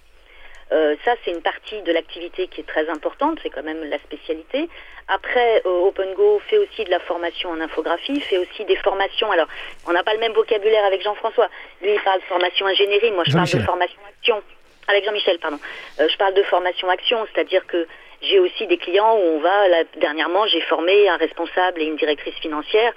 Euh, 0.72 0.96
ça, 1.04 1.16
c'est 1.24 1.32
une 1.32 1.42
partie 1.42 1.82
de 1.82 1.92
l'activité 1.92 2.48
qui 2.48 2.62
est 2.62 2.68
très 2.68 2.88
importante, 2.90 3.40
c'est 3.42 3.50
quand 3.50 3.64
même 3.64 3.84
la 3.90 3.98
spécialité. 4.00 4.70
Après, 5.08 5.64
euh, 5.66 5.88
OpenGo 5.88 6.40
fait 6.48 6.60
aussi 6.60 6.84
de 6.84 6.92
la 6.92 7.00
formation 7.00 7.50
en 7.50 7.60
infographie, 7.60 8.20
fait 8.22 8.38
aussi 8.38 8.66
des 8.66 8.76
formations. 8.76 9.32
Alors, 9.32 9.48
on 9.88 9.94
n'a 9.94 10.04
pas 10.04 10.14
le 10.14 10.20
même 10.20 10.34
vocabulaire 10.34 10.86
avec 10.86 11.02
Jean-François. 11.02 11.50
Lui, 11.82 11.94
il 11.94 12.00
parle 12.02 12.20
de 12.20 12.26
formation 12.26 12.68
ingénierie, 12.68 13.12
moi 13.12 13.24
je 13.26 13.34
parle 13.34 13.50
de 13.50 13.60
formation 13.60 14.00
action. 14.08 14.44
Avec 14.88 15.06
Jean-Michel, 15.06 15.40
pardon. 15.40 15.60
Euh, 16.00 16.08
je 16.08 16.18
parle 16.18 16.34
de 16.36 16.44
formation 16.44 16.90
action, 16.90 17.26
c'est-à-dire 17.34 17.66
que 17.66 17.88
j'ai 18.22 18.40
aussi 18.40 18.68
des 18.68 18.78
clients 18.78 19.16
où 19.16 19.22
on 19.22 19.40
va, 19.40 19.68
là, 19.70 19.84
dernièrement, 19.98 20.46
j'ai 20.48 20.62
formé 20.62 21.08
un 21.10 21.18
responsable 21.18 21.82
et 21.82 21.86
une 21.86 21.96
directrice 21.96 22.36
financière 22.36 22.94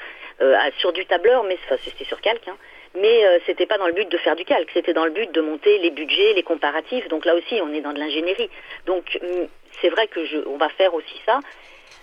sur 0.79 0.93
du 0.93 1.07
tableur, 1.07 1.45
mais 1.45 1.57
c'était 1.85 2.05
sur 2.05 2.21
calque, 2.21 2.49
hein, 2.49 2.57
mais 2.95 3.25
euh, 3.27 3.39
c'était 3.47 3.67
pas 3.67 3.79
dans 3.79 3.87
le 3.87 3.93
but 3.93 4.09
de 4.09 4.19
faire 4.19 4.37
du 4.37 4.45
calque, 4.45 4.71
c'était 4.73 4.93
dans 4.93 5.05
le 5.05 5.11
but 5.11 5.33
de 5.33 5.41
monter 5.41 5.79
les 5.79 5.91
budgets, 5.91 6.35
les 6.35 6.43
comparatifs. 6.43 7.09
Donc 7.09 7.25
là 7.25 7.35
aussi, 7.35 7.61
on 7.63 7.73
est 7.73 7.81
dans 7.81 7.93
de 7.93 7.99
l'ingénierie. 7.99 8.51
Donc 8.87 9.19
mm, 9.23 9.47
c'est 9.81 9.89
vrai 9.89 10.07
que 10.09 10.25
je, 10.25 10.39
on 10.47 10.57
va 10.57 10.69
faire 10.71 10.95
aussi 10.95 11.21
ça. 11.25 11.41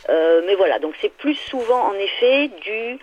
Euh, 0.10 0.42
mais 0.46 0.56
voilà, 0.56 0.80
donc 0.80 0.96
c'est 1.02 1.14
plus 1.14 1.36
souvent 1.36 1.82
en 1.82 1.94
effet 1.94 2.50
du 2.62 2.98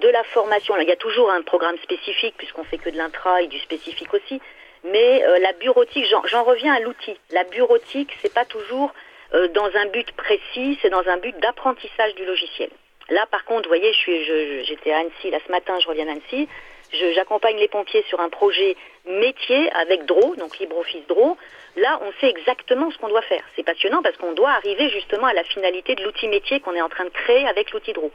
de 0.00 0.08
la 0.08 0.22
formation. 0.24 0.76
il 0.76 0.88
y 0.88 0.92
a 0.92 0.96
toujours 0.96 1.30
un 1.30 1.42
programme 1.42 1.76
spécifique 1.78 2.34
puisqu'on 2.36 2.64
fait 2.64 2.78
que 2.78 2.90
de 2.90 2.96
l'intra 2.96 3.42
et 3.42 3.48
du 3.48 3.58
spécifique 3.58 4.12
aussi. 4.14 4.40
Mais 4.84 5.24
euh, 5.24 5.38
la 5.40 5.52
bureautique, 5.52 6.06
j'en 6.26 6.44
reviens 6.44 6.72
à 6.74 6.80
l'outil. 6.80 7.16
La 7.32 7.44
bureautique, 7.44 8.16
c'est 8.22 8.32
pas 8.32 8.44
toujours 8.44 8.94
euh, 9.34 9.48
dans 9.48 9.68
un 9.76 9.86
but 9.86 10.10
précis, 10.12 10.78
c'est 10.80 10.90
dans 10.90 11.06
un 11.06 11.18
but 11.18 11.38
d'apprentissage 11.40 12.14
du 12.14 12.24
logiciel. 12.24 12.70
Là, 13.10 13.26
par 13.30 13.44
contre, 13.44 13.64
vous 13.64 13.74
voyez, 13.74 13.92
je 13.92 13.98
suis, 13.98 14.64
j'étais 14.64 14.92
à 14.92 14.98
Annecy 14.98 15.30
là 15.30 15.38
ce 15.44 15.50
matin, 15.50 15.78
je 15.80 15.88
reviens 15.88 16.06
d'Annecy. 16.06 16.48
J'accompagne 16.92 17.56
les 17.56 17.68
pompiers 17.68 18.04
sur 18.08 18.20
un 18.20 18.28
projet 18.28 18.76
métier 19.06 19.70
avec 19.72 20.06
DRO, 20.06 20.34
donc 20.36 20.58
LibreOffice 20.58 21.06
DRO. 21.06 21.36
Là, 21.76 22.00
on 22.02 22.12
sait 22.20 22.28
exactement 22.28 22.90
ce 22.90 22.98
qu'on 22.98 23.08
doit 23.08 23.22
faire. 23.22 23.44
C'est 23.54 23.62
passionnant 23.62 24.02
parce 24.02 24.16
qu'on 24.16 24.32
doit 24.32 24.50
arriver 24.50 24.88
justement 24.88 25.26
à 25.26 25.32
la 25.32 25.44
finalité 25.44 25.94
de 25.94 26.02
l'outil 26.02 26.28
métier 26.28 26.60
qu'on 26.60 26.74
est 26.74 26.82
en 26.82 26.88
train 26.88 27.04
de 27.04 27.10
créer 27.10 27.46
avec 27.46 27.70
l'outil 27.70 27.92
DRO. 27.92 28.10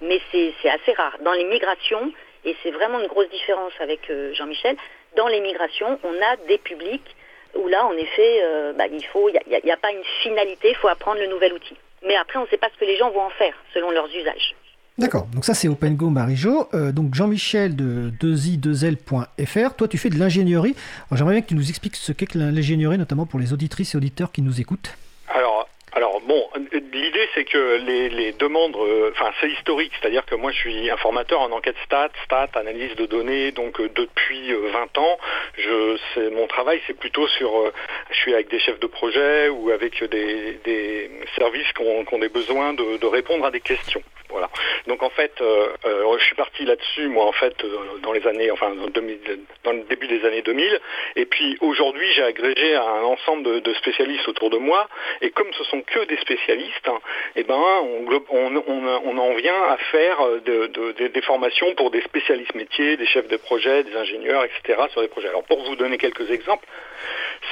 Mais 0.00 0.20
c'est 0.32 0.68
assez 0.68 0.92
rare. 0.92 1.16
Dans 1.20 1.32
les 1.32 1.44
migrations, 1.44 2.12
et 2.44 2.56
c'est 2.62 2.70
vraiment 2.70 3.00
une 3.00 3.06
grosse 3.06 3.28
différence 3.30 3.72
avec 3.80 4.10
euh, 4.10 4.34
Jean-Michel, 4.34 4.76
dans 5.16 5.28
les 5.28 5.40
migrations, 5.40 5.98
on 6.04 6.22
a 6.22 6.36
des 6.48 6.58
publics 6.58 7.16
où 7.54 7.68
là, 7.68 7.86
en 7.86 7.96
effet, 7.96 8.40
euh, 8.42 8.72
bah, 8.72 8.86
il 8.90 9.04
faut, 9.06 9.28
il 9.28 9.38
n'y 9.46 9.70
a, 9.70 9.74
a, 9.74 9.76
pas 9.78 9.92
une 9.92 10.04
finalité, 10.22 10.70
il 10.70 10.76
faut 10.76 10.88
apprendre 10.88 11.20
le 11.20 11.26
nouvel 11.26 11.52
outil. 11.52 11.76
Mais 12.02 12.16
après, 12.16 12.38
on 12.38 12.42
ne 12.42 12.48
sait 12.48 12.58
pas 12.58 12.68
ce 12.72 12.78
que 12.78 12.84
les 12.84 12.96
gens 12.96 13.10
vont 13.10 13.22
en 13.22 13.30
faire 13.30 13.54
selon 13.72 13.90
leurs 13.90 14.14
usages. 14.14 14.54
D'accord, 14.98 15.26
donc 15.34 15.44
ça 15.44 15.52
c'est 15.52 15.68
OpenGo 15.68 16.08
Marijo. 16.08 16.68
Euh, 16.72 16.90
donc 16.90 17.14
Jean-Michel 17.14 17.76
de 17.76 18.10
2i2l.fr, 18.18 19.74
toi 19.76 19.88
tu 19.88 19.98
fais 19.98 20.08
de 20.08 20.18
l'ingénierie. 20.18 20.74
J'aimerais 21.12 21.34
bien 21.34 21.42
que 21.42 21.48
tu 21.48 21.54
nous 21.54 21.68
expliques 21.68 21.96
ce 21.96 22.12
qu'est 22.12 22.24
que 22.24 22.38
l'ingénierie, 22.38 22.96
notamment 22.96 23.26
pour 23.26 23.38
les 23.38 23.52
auditrices 23.52 23.92
et 23.92 23.98
auditeurs 23.98 24.32
qui 24.32 24.40
nous 24.40 24.58
écoutent. 24.58 24.96
Alors, 25.28 25.68
alors 25.92 26.22
bon, 26.26 26.48
l'idée 26.72 27.28
c'est 27.34 27.44
que 27.44 27.76
les, 27.76 28.32
demandes, 28.32 28.74
euh, 28.74 29.10
enfin 29.12 29.32
c'est 29.38 29.50
historique, 29.50 29.92
c'est-à-dire 30.00 30.24
que 30.24 30.34
moi 30.34 30.50
je 30.50 30.56
suis 30.56 30.90
informateur 30.90 31.42
en 31.42 31.52
enquête 31.52 31.76
stat, 31.84 32.08
stat, 32.24 32.48
analyse 32.54 32.96
de 32.96 33.04
données, 33.04 33.52
donc 33.52 33.78
euh, 33.80 33.90
depuis 33.94 34.50
20 34.50 34.96
ans, 34.96 35.18
je, 35.58 36.30
mon 36.30 36.46
travail 36.46 36.80
c'est 36.86 36.98
plutôt 36.98 37.28
sur, 37.28 37.70
je 38.08 38.16
suis 38.16 38.32
avec 38.32 38.48
des 38.48 38.60
chefs 38.60 38.80
de 38.80 38.86
projet 38.86 39.50
ou 39.50 39.68
avec 39.72 40.02
des, 40.04 41.10
services 41.36 41.70
qui 41.74 41.82
ont, 41.82 42.18
des 42.18 42.30
besoins 42.30 42.72
de 42.72 43.06
répondre 43.06 43.44
à 43.44 43.50
des 43.50 43.60
questions. 43.60 44.02
Voilà. 44.30 44.48
Donc 44.86 45.02
en 45.02 45.10
fait, 45.10 45.32
euh, 45.40 45.68
euh, 45.84 46.18
je 46.18 46.24
suis 46.24 46.34
parti 46.34 46.64
là-dessus, 46.64 47.08
moi 47.08 47.26
en 47.26 47.32
fait, 47.32 47.54
euh, 47.64 47.98
dans 48.02 48.12
les 48.12 48.26
années, 48.26 48.50
enfin 48.50 48.70
dans, 48.74 49.72
le 49.72 49.82
début 49.84 50.06
des 50.08 50.24
années 50.24 50.42
2000. 50.42 50.80
Et 51.16 51.26
puis 51.26 51.56
aujourd'hui, 51.60 52.06
j'ai 52.14 52.22
agrégé 52.22 52.74
un 52.74 53.02
ensemble 53.02 53.62
de, 53.62 53.74
spécialistes 53.74 54.26
autour 54.28 54.50
de 54.50 54.58
moi. 54.58 54.88
Et 55.20 55.30
comme 55.30 55.52
ce 55.54 55.64
sont 55.64 55.80
que 55.82 56.04
des 56.04 56.16
spécialistes, 56.18 56.88
hein, 56.88 56.98
eh 57.36 57.44
ben 57.44 57.56
on, 57.56 59.18
en 59.18 59.34
vient 59.34 59.62
à 59.68 59.76
faire 59.76 60.18
des 60.44 61.22
formations 61.22 61.74
pour 61.74 61.90
des 61.90 62.02
spécialistes 62.02 62.54
métiers, 62.54 62.96
des 62.96 63.06
chefs 63.06 63.28
de 63.28 63.36
projet, 63.36 63.84
des 63.84 63.96
ingénieurs, 63.96 64.44
etc. 64.44 64.82
sur 64.90 65.02
des 65.02 65.08
projets. 65.08 65.28
Alors 65.28 65.44
pour 65.44 65.62
vous 65.64 65.76
donner 65.76 65.98
quelques 65.98 66.30
exemples, 66.30 66.66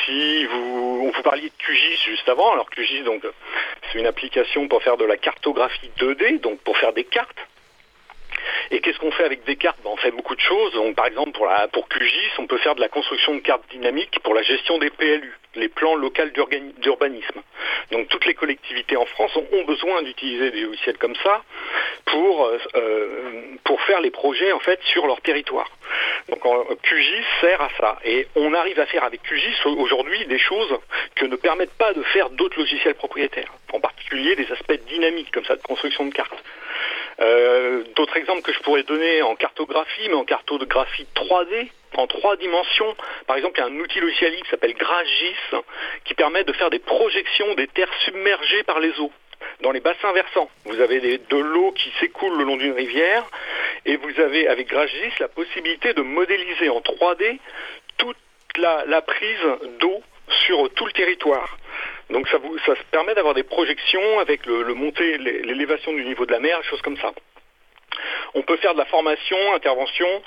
si 0.05 0.44
vous, 0.47 1.12
vous 1.12 1.23
parliez 1.23 1.49
de 1.49 1.55
QGIS 1.59 2.05
juste 2.05 2.29
avant, 2.29 2.53
alors 2.53 2.68
QGIS 2.70 3.05
c'est 3.92 3.99
une 3.99 4.07
application 4.07 4.68
pour 4.68 4.83
faire 4.83 4.97
de 4.97 5.05
la 5.05 5.16
cartographie 5.16 5.90
2D, 5.99 6.40
donc 6.40 6.61
pour 6.61 6.77
faire 6.79 6.92
des 6.92 7.05
cartes. 7.05 7.38
Et 8.70 8.81
qu'est-ce 8.81 8.99
qu'on 8.99 9.12
fait 9.12 9.25
avec 9.25 9.44
des 9.44 9.57
cartes? 9.57 9.79
Ben, 9.85 9.90
On 9.92 9.97
fait 9.97 10.11
beaucoup 10.11 10.35
de 10.35 10.40
choses. 10.40 10.73
par 10.97 11.07
exemple, 11.07 11.33
pour 11.73 11.88
QGIS, 11.88 12.33
on 12.38 12.47
peut 12.47 12.59
faire 12.59 12.75
de 12.75 12.81
la 12.81 12.88
construction 12.88 13.35
de 13.35 13.40
cartes 13.40 13.68
dynamiques 13.70 14.18
pour 14.23 14.35
la 14.35 14.42
gestion 14.42 14.79
des 14.79 14.90
PLU, 14.90 15.35
les 15.57 15.69
plans 15.69 15.95
locaux 15.95 16.23
d'urbanisme. 16.79 17.43
Donc 17.90 18.09
toutes 18.09 18.27
les 18.27 18.35
collectivités 18.35 18.97
en 18.97 19.07
France 19.07 19.37
ont, 19.37 19.64
besoin 19.64 20.03
d'utiliser 20.03 20.51
des 20.51 20.61
logiciels 20.61 20.99
comme 20.99 21.17
ça 21.17 21.43
pour, 22.05 22.45
euh, 22.45 22.59
euh, 22.75 23.57
pour 23.64 23.81
faire 23.83 24.01
les 24.01 24.11
projets 24.11 24.53
en 24.53 24.59
fait 24.59 24.81
sur 24.83 25.07
leur 25.07 25.21
territoire. 25.23 25.71
Donc 26.29 26.43
QGIS 26.83 27.25
sert 27.40 27.61
à 27.61 27.71
ça. 27.79 27.99
Et 28.05 28.27
on 28.37 28.53
arrive 28.55 28.79
à 28.81 28.87
faire 28.87 29.05
avec 29.05 29.23
QGIS 29.23 29.67
aujourd'hui 29.67 30.27
des 30.27 30.38
choses 30.38 30.79
que 31.14 31.25
ne 31.25 31.37
permettent 31.37 31.77
pas 31.79 31.93
de 31.93 32.03
faire 32.03 32.31
d'autres 32.31 32.59
logiciels 32.59 32.95
propriétaires. 32.95 33.53
En 33.73 33.81
particulier 33.81 34.37
des 34.37 34.51
aspects 34.53 34.81
dynamiques 34.88 35.31
comme 35.33 35.45
ça 35.45 35.57
de 35.57 35.62
construction 35.62 36.07
de 36.07 36.12
cartes. 36.12 36.43
Euh, 37.20 37.85
d'autres 37.96 38.16
exemples 38.16 38.42
que 38.42 38.53
je 38.53 38.61
pourrais 38.61 38.83
donner 38.83 39.22
en 39.22 39.37
cartographie, 39.37 40.09
mais 40.09 40.14
en 40.14 40.24
cartographie 40.24 41.07
3D, 41.14 41.68
en 41.96 42.07
trois 42.07 42.37
dimensions. 42.37 42.96
Par 43.27 43.37
exemple, 43.37 43.59
il 43.59 43.61
y 43.61 43.64
a 43.64 43.68
un 43.68 43.81
outil 43.81 44.00
logiciel 44.00 44.35
qui 44.42 44.50
s'appelle 44.50 44.74
GrasGIS 44.74 45.62
qui 46.05 46.14
permet 46.14 46.44
de 46.44 46.53
faire 46.53 46.70
des 46.70 46.81
projections 46.81 47.55
des 47.55 47.68
terres 47.68 47.92
submergées 48.05 48.62
par 48.64 48.81
les 48.81 48.98
eaux. 49.00 49.12
Dans 49.61 49.72
les 49.72 49.81
bassins 49.81 50.12
versants, 50.12 50.50
vous 50.64 50.81
avez 50.81 51.18
de 51.18 51.37
l'eau 51.37 51.72
qui 51.72 51.92
s'écoule 52.00 52.37
le 52.37 52.44
long 52.44 52.57
d'une 52.57 52.72
rivière 52.72 53.24
et 53.85 53.96
vous 53.96 54.20
avez 54.20 54.48
avec 54.48 54.68
GrasGIS 54.68 55.12
la 55.20 55.29
possibilité 55.29 55.92
de 55.92 56.03
modéliser 56.03 56.68
en 56.68 56.81
3D 56.81 57.38
toute 57.98 58.16
la, 58.57 59.03
prise 59.03 59.46
d'eau 59.81 60.03
sur 60.46 60.70
tout 60.74 60.87
le 60.87 60.92
territoire. 60.92 61.59
Donc 62.11 62.29
ça, 62.29 62.38
vous, 62.38 62.59
ça 62.67 62.75
permet 62.90 63.14
d'avoir 63.14 63.35
des 63.35 63.43
projections 63.43 64.19
avec 64.21 64.47
le, 64.47 64.62
le 64.62 64.75
montée, 64.75 65.19
l'élévation 65.19 65.93
du 65.93 66.05
niveau 66.05 66.27
de 66.27 66.33
la 66.33 66.40
mer, 66.40 66.62
choses 66.64 66.83
comme 66.83 66.97
ça. 66.99 67.12
On 68.35 68.43
peut 68.43 68.57
faire 68.57 68.75
de 68.75 68.79
la 68.79 68.85
formation, 68.87 69.37
intervention 69.55 70.23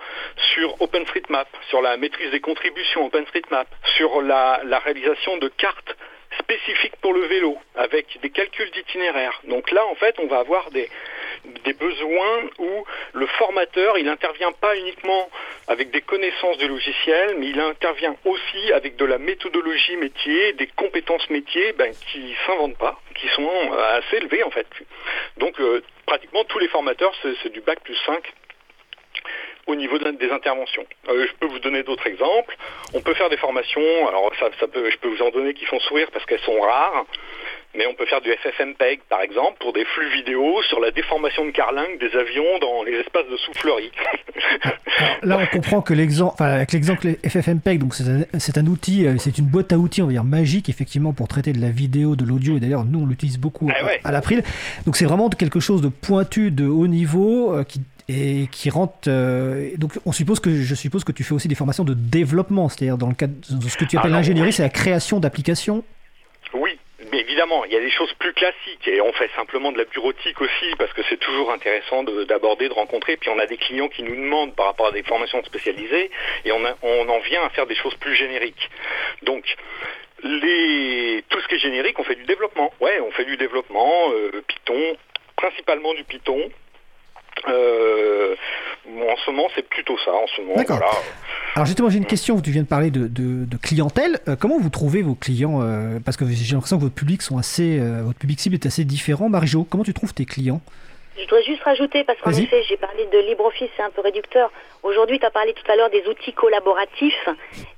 sur 0.54 0.82
OpenStreetMap, 0.82 1.48
sur 1.70 1.82
la 1.82 1.98
maîtrise 1.98 2.32
des 2.32 2.40
contributions 2.40 3.06
OpenStreetMap, 3.06 3.68
sur 3.98 4.22
la, 4.22 4.62
la 4.63 4.80
réalisation 4.80 5.38
de 5.38 5.50
cartes 5.50 5.96
spécifiques 6.40 6.96
pour 7.02 7.13
le 7.13 7.22
vélo, 7.22 7.58
avec 7.76 8.20
des 8.22 8.30
calculs 8.30 8.72
d'itinéraire. 8.72 9.42
Donc 9.46 9.72
là, 9.72 9.86
en 9.88 9.96
fait, 9.96 10.16
on 10.20 10.28
va 10.28 10.40
avoir 10.40 10.72
des, 10.72 10.90
des 11.64 11.74
besoins 11.74 12.44
où 12.60 12.86
le 13.14 13.26
formateur, 13.28 13.98
il 13.98 14.06
n'intervient 14.06 14.52
pas 14.52 14.76
uniquement 14.78 15.30
avec 15.68 15.92
des 15.92 16.02
connaissances 16.02 16.58
du 16.58 16.68
logiciel, 16.68 17.36
mais 17.38 17.48
il 17.48 17.60
intervient 17.60 18.16
aussi 18.26 18.72
avec 18.74 18.96
de 18.96 19.06
la 19.06 19.18
méthodologie 19.18 19.98
métier, 19.98 20.54
des 20.54 20.68
compétences 20.68 21.30
métiers 21.30 21.74
ben, 21.74 21.92
qui 22.12 22.36
s'inventent 22.46 22.78
pas, 22.78 23.00
qui 23.16 23.28
sont 23.30 23.50
assez 23.72 24.18
élevées 24.18 24.44
en 24.44 24.52
fait. 24.52 24.68
Donc 25.38 25.60
euh, 25.60 25.82
pratiquement 26.06 26.44
tous 26.46 26.60
les 26.60 26.68
formateurs, 26.68 27.14
c'est 27.22 27.52
du 27.52 27.62
bac 27.62 27.80
plus 27.84 27.98
5 28.06 28.22
au 29.68 29.76
niveau 29.76 29.98
des 30.00 30.32
interventions. 30.32 30.86
Euh, 31.10 31.28
je 31.28 31.34
peux 31.34 31.48
vous 31.48 31.60
donner 31.60 31.84
d'autres 31.84 32.08
exemples. 32.08 32.56
On 32.94 33.02
peut 33.02 33.14
faire 33.14 33.30
des 33.30 33.38
formations, 33.38 34.08
alors 34.08 34.32
ça, 34.40 34.68
peut, 34.68 34.90
je 34.90 34.98
peux 34.98 35.10
vous 35.10 35.22
en 35.22 35.30
donner 35.30 35.54
qui 35.54 35.66
font 35.66 35.80
sourire 35.82 36.08
parce 36.12 36.26
qu'elles 36.26 36.40
sont 36.40 36.60
rares, 36.60 37.06
mais 37.76 37.86
on 37.88 37.94
peut 37.94 38.06
faire 38.06 38.22
du 38.22 38.32
FFmpeg 38.32 39.00
par 39.10 39.22
exemple 39.22 39.58
pour 39.60 39.74
des 39.74 39.86
flux 39.86 40.10
vidéo 40.14 40.62
sur 40.64 40.80
la 40.80 40.92
déformation 40.92 41.46
de 41.46 41.52
carlingue 41.52 42.00
des 42.00 42.16
avions 42.18 42.60
dans 42.60 42.84
les 42.84 42.94
espaces 42.94 43.28
de 43.30 43.38
soufflerie. 43.38 43.92
là, 45.24 45.40
on 45.42 45.46
comprend 45.48 45.82
que 45.82 45.94
l'exemple, 45.94 46.42
avec 46.42 46.72
l'exemple 46.72 47.08
FFmpeg, 47.28 47.80
donc 47.80 47.94
c'est 47.94 48.58
un, 48.58 48.68
outil, 48.68 49.06
euh, 49.06 49.16
c'est 49.18 49.38
une 49.38 49.46
boîte 49.46 49.72
à 49.74 49.78
outils, 49.78 50.02
on 50.02 50.08
va 50.08 50.14
dire 50.14 50.24
magique 50.24 50.70
effectivement 50.70 51.14
pour 51.14 51.28
traiter 51.28 51.54
de 51.54 51.62
la 51.62 51.70
vidéo, 51.70 52.16
de 52.16 52.26
l'audio, 52.26 52.58
et 52.58 52.60
d'ailleurs 52.60 52.86
nous 52.86 53.02
on 53.02 53.06
l'utilise 53.06 53.40
beaucoup 53.40 53.70
ah 53.74 53.88
à, 54.04 54.12
l'April. 54.12 54.44
Donc 54.86 54.96
c'est 54.96 55.06
vraiment 55.06 55.30
quelque 55.30 55.60
chose 55.60 55.82
de 55.82 55.90
pointu, 55.90 56.52
de 56.52 56.66
haut 56.66 56.88
niveau, 56.88 57.54
euh, 57.54 57.64
qui 57.64 57.82
et 58.10 58.48
qui 58.52 58.70
rentre. 58.70 59.08
Euh, 59.08 59.72
donc, 59.78 60.00
on 60.06 60.12
suppose 60.12 60.40
que 60.40 60.62
je 60.62 60.76
suppose 60.76 61.04
que 61.04 61.12
tu 61.12 61.24
fais 61.24 61.34
aussi 61.34 61.48
des 61.48 61.56
formations 61.56 61.84
de 61.84 61.94
développement, 61.94 62.70
c'est-à-dire 62.70 62.98
dans 62.98 63.10
le 63.10 63.16
cadre 63.16 63.34
de 63.50 63.68
ce 63.68 63.78
que 63.78 63.86
tu 63.86 63.98
appelles 63.98 64.12
l'ingénierie, 64.12 64.54
c'est 64.54 64.64
la 64.64 64.70
création 64.70 65.20
d'applications. 65.20 65.84
Mais 67.12 67.20
évidemment, 67.20 67.63
il 67.65 67.74
y 67.74 67.78
a 67.78 67.80
des 67.80 67.91
choses 67.91 68.12
plus 68.13 68.34
classiques 68.34 68.88
et 68.88 69.02
on 69.02 69.13
fait 69.13 69.30
simplement 69.36 69.72
de 69.72 69.78
la 69.78 69.86
bureautique 69.86 70.39
aussi 70.41 70.76
parce 70.78 70.91
que 70.93 71.02
c'est 71.10 71.20
toujours 71.20 71.52
intéressant 71.52 72.04
d'aborder, 72.04 72.67
de, 72.67 72.74
rencontrer. 72.74 73.17
Puis 73.17 73.30
on 73.30 73.39
a 73.39 73.46
des 73.46 73.58
clients 73.58 73.88
qui 73.88 74.04
nous 74.04 74.15
demandent 74.15 74.56
par 74.56 74.67
rapport 74.67 74.88
à 74.88 74.91
des 74.91 75.04
formations 75.04 75.43
spécialisées 75.43 76.12
et 76.46 76.52
on, 76.52 77.10
en 77.10 77.20
vient 77.20 77.43
à 77.43 77.50
faire 77.50 77.67
des 77.67 77.76
choses 77.76 77.96
plus 77.96 78.15
génériques. 78.15 78.70
Donc 79.24 79.43
tout 80.22 81.39
ce 81.41 81.48
qui 81.48 81.56
est 81.56 81.60
générique, 81.60 82.00
on 82.00 82.04
fait 82.04 82.15
du 82.15 82.26
développement. 82.26 82.74
Ouais, 82.80 83.00
on 83.02 83.12
fait 83.12 83.26
du 83.26 83.38
développement, 83.38 84.12
euh, 84.12 84.43
Python, 84.48 84.98
principalement 85.36 85.93
du 85.93 86.04
Python, 86.04 86.50
euh, 87.47 88.36
en 88.86 89.15
ce 89.17 89.32
moment, 89.32 89.47
c'est 89.56 89.67
plutôt 89.67 89.97
ça. 90.04 90.12
En 90.12 90.28
ce 90.28 90.41
moment, 90.41 90.63
voilà. 90.67 90.89
Alors 91.56 91.65
justement, 91.65 91.89
j'ai 91.89 91.97
une 91.97 92.06
question. 92.06 92.39
Tu 92.41 92.52
viens 92.52 92.63
de 92.63 92.67
parler 92.67 92.91
de, 92.91 93.58
clientèle. 93.62 94.19
Euh, 94.28 94.36
comment 94.36 94.58
vous 94.60 94.69
trouvez 94.69 95.02
vos 95.02 95.15
clients 95.15 95.62
euh, 95.62 96.00
Parce 96.04 96.17
que 96.17 96.26
j'ai 96.28 96.54
l'impression 96.54 96.78
que 96.78 96.84
votre 96.84 96.95
public 96.95 97.21
sont 97.21 97.38
assez, 97.38 97.80
votre 97.80 98.19
public 98.19 98.39
cible 98.39 98.56
est 98.56 98.65
assez 98.65 98.86
différent. 98.86 99.30
Marie-Jo, 99.30 99.65
comment 99.69 99.84
tu 99.84 99.93
trouves 99.93 100.13
tes 100.13 100.26
clients? 100.26 100.62
Je 101.19 101.26
dois 101.26 101.41
juste 101.41 101.63
rajouter, 101.63 102.04
parce 102.04 102.19
qu'en 102.21 102.32
effet, 102.32 102.62
j'ai 102.69 102.78
parlé 102.78 103.08
de 103.08 103.17
LibreOffice, 103.17 103.69
c'est 103.76 103.82
un 103.82 103.89
peu 103.89 104.02
réducteur. 104.02 104.52
Aujourd'hui, 104.84 105.17
tu 105.19 105.26
as 105.26 105.32
parlé 105.32 105.54
tout 105.54 105.71
à 105.71 105.76
l'heure 105.76 105.89
des 105.89 106.06
outils 106.08 106.34
collaboratifs. 106.34 107.28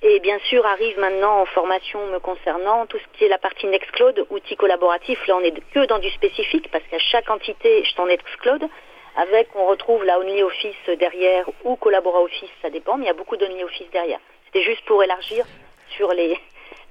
Et 0.02 0.20
bien 0.20 0.38
sûr, 0.50 0.66
arrive 0.66 1.00
maintenant 1.00 1.42
en 1.42 1.46
formation 1.46 2.06
me 2.08 2.20
concernant 2.20 2.86
tout 2.86 2.98
ce 2.98 3.18
qui 3.18 3.24
est 3.24 3.30
la 3.30 3.38
partie 3.38 3.68
Nextcloud, 3.68 4.26
outils 4.30 4.58
collaboratifs. 4.58 5.26
Là, 5.28 5.38
on 5.38 5.42
est 5.42 5.54
que 5.74 5.86
dans 5.86 6.00
du 6.00 6.10
spécifique, 6.10 6.70
parce 6.70 6.84
qu'à 6.92 7.00
chaque 7.00 7.30
entité, 7.30 7.86
je 7.86 7.96
t'en 7.96 8.08
Nextcloud. 8.08 8.68
Avec, 9.16 9.50
on 9.56 9.66
retrouve 9.68 10.04
la 10.06 10.20
Office 10.20 10.90
derrière 10.98 11.50
ou 11.64 11.76
Collabora 11.76 12.22
Office, 12.22 12.50
ça 12.62 12.70
dépend, 12.70 12.98
mais 12.98 13.06
il 13.06 13.08
y 13.08 13.12
a 13.12 13.14
beaucoup 13.14 13.38
d'OnlyOffice 13.38 13.90
derrière. 13.92 14.20
C'était 14.46 14.64
juste 14.64 14.86
pour 14.86 15.04
élargir 15.04 15.46
sur 15.90 16.12
les, 16.14 16.40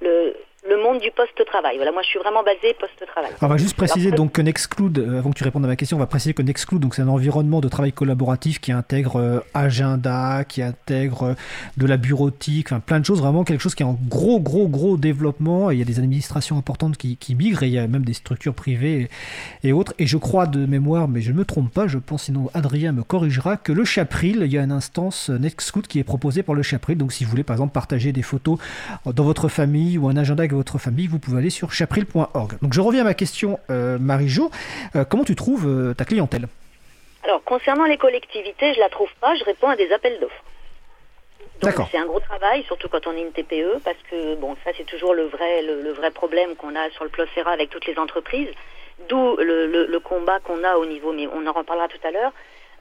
le, 0.01 0.35
le 0.67 0.75
monde 0.83 0.99
du 0.99 1.09
post-travail. 1.11 1.77
Voilà, 1.77 1.91
moi 1.91 2.01
je 2.01 2.07
suis 2.07 2.19
vraiment 2.19 2.43
basé 2.43 2.75
post-travail. 2.77 3.31
On 3.41 3.47
va 3.47 3.57
juste 3.57 3.77
préciser 3.77 4.11
donc 4.11 4.33
que 4.33 4.41
Nextcloud, 4.41 4.97
euh, 4.97 5.19
avant 5.19 5.29
que 5.31 5.37
tu 5.37 5.43
répondes 5.43 5.63
à 5.63 5.67
ma 5.67 5.77
question, 5.77 5.95
on 5.95 5.99
va 5.99 6.05
préciser 6.05 6.33
que 6.33 6.41
Nextcloud, 6.41 6.81
donc 6.81 6.95
c'est 6.95 7.01
un 7.01 7.07
environnement 7.07 7.61
de 7.61 7.69
travail 7.69 7.93
collaboratif 7.93 8.59
qui 8.59 8.73
intègre 8.73 9.15
euh, 9.15 9.39
agenda, 9.53 10.43
qui 10.43 10.61
intègre 10.61 11.23
euh, 11.23 11.33
de 11.77 11.85
la 11.85 11.95
bureautique, 11.95 12.67
enfin 12.67 12.81
plein 12.81 12.99
de 12.99 13.05
choses, 13.05 13.21
vraiment 13.21 13.45
quelque 13.45 13.61
chose 13.61 13.73
qui 13.73 13.83
est 13.83 13.85
en 13.85 13.97
gros, 14.09 14.41
gros, 14.41 14.67
gros 14.67 14.97
développement. 14.97 15.71
Et 15.71 15.75
il 15.75 15.79
y 15.79 15.81
a 15.81 15.85
des 15.85 15.99
administrations 15.99 16.57
importantes 16.57 16.97
qui, 16.97 17.15
qui 17.15 17.35
migrent 17.35 17.63
et 17.63 17.67
il 17.67 17.73
y 17.73 17.79
a 17.79 17.87
même 17.87 18.03
des 18.03 18.13
structures 18.13 18.53
privées 18.53 19.09
et, 19.63 19.71
autres. 19.71 19.93
Et 19.97 20.07
je 20.07 20.17
crois 20.17 20.45
de 20.45 20.65
mémoire, 20.65 21.07
mais 21.07 21.21
je 21.21 21.31
ne 21.31 21.37
me 21.37 21.45
trompe 21.45 21.73
pas, 21.73 21.87
je 21.87 21.97
pense, 21.97 22.23
sinon 22.23 22.49
Adrien 22.53 22.91
me 22.91 23.03
corrigera, 23.03 23.55
que 23.55 23.71
le 23.71 23.85
Chapril, 23.85 24.41
il 24.43 24.51
y 24.51 24.57
a 24.57 24.63
une 24.63 24.73
instance 24.73 25.29
Nextcloud 25.29 25.87
qui 25.87 25.99
est 25.99 26.03
proposée 26.03 26.43
par 26.43 26.53
le 26.53 26.63
Chapril. 26.63 26.97
Donc 26.97 27.13
si 27.13 27.23
vous 27.23 27.29
voulez 27.29 27.43
par 27.43 27.55
exemple 27.55 27.71
partager 27.71 28.11
des 28.11 28.23
photos 28.23 28.59
dans 29.05 29.23
votre 29.23 29.47
famille 29.47 29.97
ou 29.97 30.09
un 30.09 30.17
agenda 30.17 30.48
votre 30.55 30.77
famille, 30.77 31.07
vous 31.07 31.19
pouvez 31.19 31.37
aller 31.37 31.49
sur 31.49 31.71
chapril.org. 31.71 32.59
Donc 32.61 32.73
je 32.73 32.81
reviens 32.81 33.01
à 33.01 33.05
ma 33.05 33.13
question, 33.13 33.59
euh, 33.69 33.97
Marie-Jo. 33.99 34.51
Euh, 34.95 35.05
comment 35.05 35.23
tu 35.23 35.35
trouves 35.35 35.67
euh, 35.67 35.93
ta 35.93 36.05
clientèle? 36.05 36.47
Alors, 37.23 37.43
concernant 37.43 37.85
les 37.85 37.97
collectivités, 37.97 38.73
je 38.73 38.79
la 38.79 38.89
trouve 38.89 39.09
pas, 39.19 39.35
je 39.35 39.43
réponds 39.43 39.69
à 39.69 39.75
des 39.75 39.91
appels 39.91 40.19
d'offres. 40.19 40.43
Donc 41.61 41.87
c'est 41.91 41.97
un 41.97 42.05
gros 42.05 42.21
travail, 42.21 42.63
surtout 42.63 42.87
quand 42.87 43.05
on 43.05 43.11
est 43.11 43.21
une 43.21 43.33
TPE, 43.33 43.81
parce 43.83 43.97
que 44.09 44.35
bon, 44.35 44.55
ça 44.63 44.71
c'est 44.77 44.85
toujours 44.85 45.13
le 45.13 45.23
vrai, 45.23 45.61
le, 45.61 45.91
vrai 45.91 46.09
problème 46.09 46.55
qu'on 46.55 46.73
a 46.73 46.89
sur 46.91 47.03
le 47.03 47.09
Plocera 47.09 47.51
avec 47.51 47.69
toutes 47.69 47.85
les 47.85 47.99
entreprises. 47.99 48.47
D'où 49.09 49.35
le, 49.37 49.97
combat 49.99 50.39
qu'on 50.39 50.63
a 50.63 50.77
au 50.77 50.85
niveau, 50.85 51.11
mais 51.11 51.27
on 51.27 51.45
en 51.45 51.51
reparlera 51.51 51.89
tout 51.89 51.99
à 52.05 52.11
l'heure, 52.11 52.31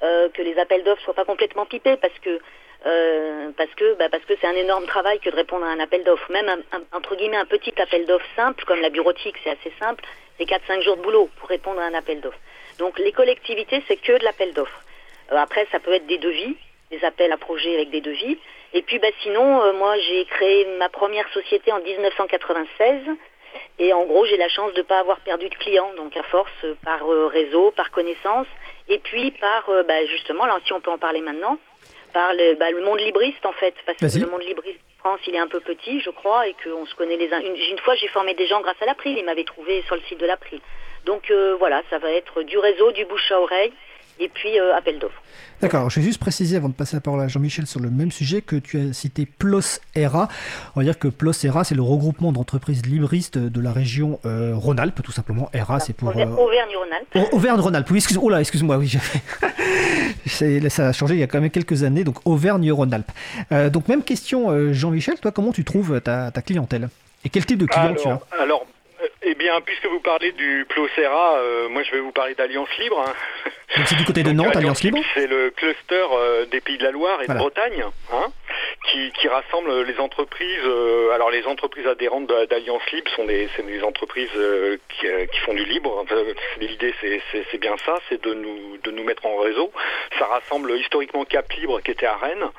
que 0.01 0.43
les 0.43 0.57
appels 0.59 0.85
d'offres 0.85 1.03
soient 1.03 1.15
pas 1.15 1.25
complètement 1.25 1.67
pipés, 1.67 1.97
parce 1.97 2.17
que 2.21 2.39
euh, 2.87 3.51
parce 3.57 3.75
que 3.75 3.95
bah, 3.95 4.09
parce 4.09 4.25
que 4.25 4.35
c'est 4.41 4.47
un 4.47 4.55
énorme 4.55 4.87
travail 4.87 5.19
que 5.19 5.31
de 5.31 5.35
répondre 5.35 5.65
à 5.65 5.69
un 5.69 5.81
appel 5.81 6.05
d'offres. 6.05 6.31
Même 6.31 6.49
un, 6.49 6.97
entre 6.97 7.17
guillemets 7.17 7.37
un 7.37 7.47
petit 7.47 7.75
appel 7.81 8.07
d'offres 8.07 8.27
simple, 8.37 8.65
comme 8.65 8.81
la 8.81 8.91
bureautique, 8.91 9.37
c'est 9.43 9.51
assez 9.51 9.73
simple, 9.81 10.05
c'est 10.39 10.45
4-5 10.45 10.83
jours 10.83 10.97
de 10.97 11.03
boulot 11.03 11.29
pour 11.39 11.49
répondre 11.49 11.81
à 11.81 11.85
un 11.85 11.95
appel 11.95 12.21
d'offres. 12.21 12.39
Donc 12.79 12.99
les 12.99 13.13
collectivités, 13.13 13.83
c'est 13.89 13.97
que 13.97 14.19
de 14.19 14.25
l'appel 14.25 14.55
d'offres. 14.55 14.83
Euh, 15.33 15.37
après, 15.37 15.67
ça 15.73 15.81
peut 15.81 15.93
être 15.93 16.07
des 16.07 16.19
devis, 16.19 16.57
des 16.91 17.05
appels 17.05 17.33
à 17.33 17.37
projets 17.37 17.75
avec 17.75 17.91
des 17.91 18.01
devis. 18.01 18.39
Et 18.73 18.83
puis 18.83 19.01
bah, 19.01 19.09
sinon, 19.23 19.61
euh, 19.63 19.73
moi 19.73 19.99
j'ai 19.99 20.25
créé 20.27 20.65
ma 20.79 20.89
première 20.89 21.29
société 21.33 21.73
en 21.73 21.81
1996. 21.81 23.03
Et 23.81 23.93
en 23.93 24.05
gros, 24.05 24.25
j'ai 24.27 24.37
la 24.37 24.49
chance 24.49 24.73
de 24.75 24.79
ne 24.79 24.85
pas 24.85 25.01
avoir 25.01 25.19
perdu 25.21 25.49
de 25.49 25.55
clients, 25.55 25.91
donc 25.97 26.17
à 26.17 26.23
force 26.25 26.67
par 26.85 27.01
réseau, 27.31 27.71
par 27.73 27.91
connaissance, 27.91 28.47
et 28.89 28.99
puis 28.99 29.31
par, 29.33 29.69
bah, 29.87 30.05
justement, 30.07 30.45
là 30.45 30.59
si 30.65 30.73
on 30.73 30.81
peut 30.81 30.91
en 30.91 30.99
parler 30.99 31.23
maintenant, 31.23 31.59
par 32.13 32.33
le, 32.35 32.55
bah, 32.55 32.71
le 32.71 32.83
monde 32.83 33.01
libriste 33.01 33.45
en 33.45 33.53
fait, 33.53 33.75
parce 33.87 33.99
que 33.99 34.19
le 34.19 34.31
monde 34.31 34.43
libriste 34.43 34.81
en 34.99 35.09
France 35.11 35.21
il 35.27 35.35
est 35.35 35.39
un 35.39 35.49
peu 35.49 35.61
petit, 35.61 36.01
je 36.01 36.11
crois, 36.11 36.49
et 36.49 36.55
qu'on 36.63 36.87
se 36.87 36.95
connaît 36.95 37.17
les 37.17 37.33
uns. 37.33 37.41
Une, 37.41 37.57
une 37.57 37.79
fois 37.79 37.95
j'ai 37.97 38.09
formé 38.09 38.35
des 38.35 38.47
gens 38.47 38.61
grâce 38.61 38.81
à 38.81 38.87
l'April, 38.87 39.17
ils 39.17 39.25
m'avaient 39.25 39.45
trouvé 39.45 39.83
sur 39.87 39.95
le 39.95 40.03
site 40.03 40.19
de 40.19 40.27
l'April. 40.27 40.61
Donc 41.05 41.31
euh, 41.31 41.57
voilà, 41.59 41.83
ça 41.91 41.99
va 41.99 42.11
être 42.11 42.43
du 42.43 42.59
réseau, 42.59 42.93
du 42.93 43.05
bouche 43.05 43.31
à 43.33 43.41
oreille, 43.41 43.73
et 44.21 44.29
puis 44.29 44.59
euh, 44.59 44.77
appel 44.77 44.99
d'offres. 44.99 45.23
D'accord, 45.61 45.91
je 45.91 45.99
vais 45.99 46.07
juste 46.07 46.21
préciser 46.21 46.57
avant 46.57 46.69
de 46.69 46.75
passer 46.75 46.97
la 46.97 47.01
parole 47.01 47.21
à 47.21 47.27
Jean-Michel 47.27 47.67
sur 47.67 47.81
le 47.81 47.91
même 47.91 48.13
sujet 48.13 48.43
que 48.43 48.57
tu 48.57 48.79
as 48.79 48.93
cité 48.93 49.27
PLOS 49.27 49.81
ERA. 49.97 50.29
On 50.77 50.81
va 50.81 50.85
dire 50.85 50.99
que 50.99 51.09
PLOS 51.09 51.45
ERA, 51.45 51.65
c'est 51.65 51.75
le 51.75 51.83
regroupement 51.83 52.31
d'entreprises 52.31 52.87
libristes 52.87 53.39
de 53.39 53.61
la 53.61 53.73
région 53.73 54.21
euh, 54.25 54.53
Rhône-Alpes, 54.55 55.03
tout 55.03 55.11
simplement. 55.11 55.51
ERA, 55.53 55.81
c'est 55.81 55.95
pour. 55.95 56.11
Euh, 56.11 56.27
Auvergne-Rhône-Alpes. 56.27 57.33
Auvergne-Rhône-Alpes, 57.33 57.91
oui, 57.91 57.99
excuse, 57.99 58.19
oh 58.23 58.29
là, 58.29 58.41
excuse-moi, 58.41 58.77
oui. 58.77 58.97
ça 60.69 60.89
a 60.89 60.93
changé 60.93 61.15
il 61.15 61.21
y 61.21 61.25
a 61.25 61.27
quand 61.27 61.41
même 61.41 61.51
quelques 61.51 61.83
années, 61.83 62.05
donc 62.05 62.17
Auvergne-Rhône-Alpes. 62.25 63.11
donc, 63.73 63.89
même 63.89 64.05
question, 64.05 64.73
Jean-Michel, 64.73 65.19
toi, 65.19 65.33
comment 65.33 65.53
tu 65.53 65.65
trouves 65.65 66.01
ta, 66.01 66.31
clientèle? 66.31 66.89
Et 67.25 67.31
quel 67.31 67.45
type 67.45 67.59
de 67.59 67.67
client 67.67 67.95
tu 68.01 68.09
as? 68.09 68.21
Alors, 68.41 68.65
bien, 69.39 69.61
puisque 69.65 69.87
vous 69.87 70.01
parlez 70.01 70.33
du 70.33 70.67
Plocera, 70.69 71.39
euh, 71.39 71.69
moi 71.69 71.83
je 71.83 71.93
vais 71.93 72.01
vous 72.01 72.13
parler 72.13 72.35
d'Alliance 72.35 72.69
Libre. 72.79 73.05
Hein. 73.07 73.51
c'est 73.87 73.97
du 73.97 74.05
côté 74.05 74.23
de 74.23 74.33
Nantes, 74.33 74.57
Alliance 74.57 74.83
Libre 74.83 74.99
C'est 75.15 75.27
le 75.27 75.51
cluster 75.51 76.05
euh, 76.13 76.45
des 76.47 76.61
Pays 76.61 76.77
de 76.77 76.85
la 76.85 76.91
Loire 76.91 77.23
et 77.23 77.29
de 77.29 77.35
Bretagne, 77.35 77.85
hein, 78.13 78.27
qui, 78.85 79.29
rassemble 79.29 79.83
les 79.83 79.99
entreprises. 79.99 80.65
Euh, 80.65 81.11
alors 81.11 81.31
les 81.31 81.45
entreprises 81.47 81.87
adhérentes 81.87 82.27
d'Alliance 82.27 82.83
Libre 82.93 83.11
sont 83.11 83.25
des, 83.25 83.49
des 83.63 83.83
entreprises 83.83 84.31
qui, 84.99 85.39
font 85.41 85.55
du 85.55 85.65
libre. 85.65 86.05
L'idée 86.59 86.95
c'est 87.01 87.59
bien 87.59 87.77
ça, 87.85 87.99
c'est 88.09 88.23
de 88.23 88.35
nous, 88.35 88.79
de 88.83 88.91
nous 88.91 89.05
mettre 89.05 89.27
en 89.27 89.37
réseau. 89.37 89.73
Ça 90.19 90.27
rassemble 90.27 90.73
historiquement 90.77 91.25
Cap 91.25 91.51
Libre 91.53 91.81
qui 91.81 91.91
était 91.91 92.07
à 92.07 92.17
Rennes. 92.17 92.51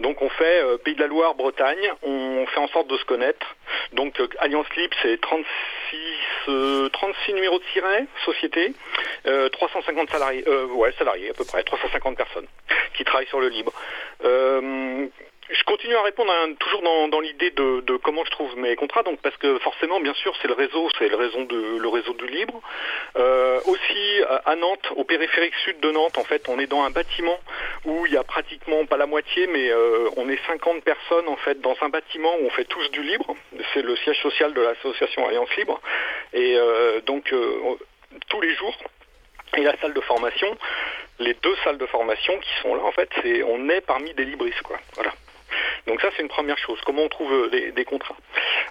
Donc 0.00 0.22
on 0.22 0.28
fait 0.30 0.62
Pays 0.84 0.94
de 0.94 1.00
la 1.00 1.06
Loire, 1.06 1.34
Bretagne, 1.34 1.92
on 2.02 2.46
fait 2.46 2.60
en 2.60 2.68
sorte 2.68 2.88
de 2.88 2.96
se 2.96 3.04
connaître. 3.04 3.54
Donc 3.92 4.20
Alliance 4.38 4.66
Libre 4.76 4.96
c'est 5.02 5.20
36 5.20 6.90
36 6.92 7.32
numéros 7.34 7.58
de 7.58 7.64
siret, 7.72 8.06
société, 8.24 8.72
350 9.52 10.08
euh, 10.08 10.12
salariés, 10.12 10.44
euh, 10.46 10.66
ouais, 10.66 10.92
salariés 10.98 11.30
à 11.30 11.34
peu 11.34 11.44
près, 11.44 11.62
350 11.62 12.16
personnes 12.16 12.46
qui 12.94 13.04
travaillent 13.04 13.26
sur 13.28 13.40
le 13.40 13.48
libre. 13.48 13.72
Euh, 15.50 15.54
je 15.54 15.64
continue 15.64 15.94
à 15.94 16.02
répondre 16.02 16.32
toujours 16.58 16.82
dans, 16.82 17.20
l'idée 17.20 17.50
de, 17.50 17.96
comment 17.98 18.24
je 18.24 18.30
trouve 18.30 18.56
mes 18.58 18.76
contrats, 18.76 19.02
donc 19.02 19.20
parce 19.20 19.36
que 19.36 19.58
forcément, 19.58 20.00
bien 20.00 20.14
sûr, 20.14 20.34
c'est 20.40 20.48
le 20.48 20.54
réseau, 20.54 20.88
c'est 20.98 21.08
le 21.08 21.16
réseau 21.16 21.46
le 21.50 21.88
réseau 21.88 22.14
du 22.14 22.26
libre. 22.26 22.60
aussi 23.66 24.22
à 24.44 24.56
Nantes, 24.56 24.92
au 24.96 25.04
périphérique 25.04 25.54
sud 25.64 25.80
de 25.80 25.90
Nantes, 25.90 26.18
en 26.18 26.24
fait, 26.24 26.48
on 26.48 26.58
est 26.58 26.66
dans 26.66 26.82
un 26.82 26.90
bâtiment 26.90 27.38
où 27.84 28.06
il 28.06 28.12
y 28.12 28.16
a 28.16 28.24
pratiquement 28.24 28.84
pas 28.86 28.96
la 28.96 29.06
moitié, 29.06 29.46
mais 29.46 29.70
on 30.16 30.28
est 30.28 30.38
50 30.46 30.82
personnes 30.82 31.28
en 31.28 31.36
fait 31.36 31.60
dans 31.60 31.76
un 31.80 31.88
bâtiment 31.88 32.34
où 32.40 32.46
on 32.46 32.50
fait 32.50 32.64
tous 32.64 32.90
du 32.90 33.02
libre. 33.02 33.34
C'est 33.72 33.82
le 33.82 33.96
siège 33.96 34.20
social 34.22 34.52
de 34.54 34.60
l'association 34.60 35.26
Alliance 35.26 35.54
Libre. 35.56 35.80
Et 36.32 36.56
euh, 36.56 37.00
donc 37.02 37.32
euh, 37.32 37.76
tous 38.28 38.40
les 38.40 38.54
jours, 38.54 38.76
et 39.56 39.62
la 39.62 39.76
salle 39.78 39.94
de 39.94 40.00
formation. 40.00 40.48
les 41.20 41.34
deux 41.34 41.54
salles 41.62 41.78
de 41.78 41.86
formation 41.86 42.36
qui 42.38 42.50
sont 42.62 42.74
là, 42.74 42.82
en 42.82 42.92
fait, 42.92 43.08
c'est 43.22 43.42
on 43.44 43.68
est 43.68 43.80
parmi 43.80 44.12
des 44.14 44.24
libristes, 44.24 44.62
quoi. 44.62 44.78
Voilà. 44.94 45.12
Donc 45.86 46.00
ça, 46.00 46.08
c'est 46.16 46.22
une 46.22 46.28
première 46.28 46.58
chose. 46.58 46.78
Comment 46.86 47.02
on 47.02 47.08
trouve 47.08 47.50
des, 47.50 47.84
contrats 47.84 48.16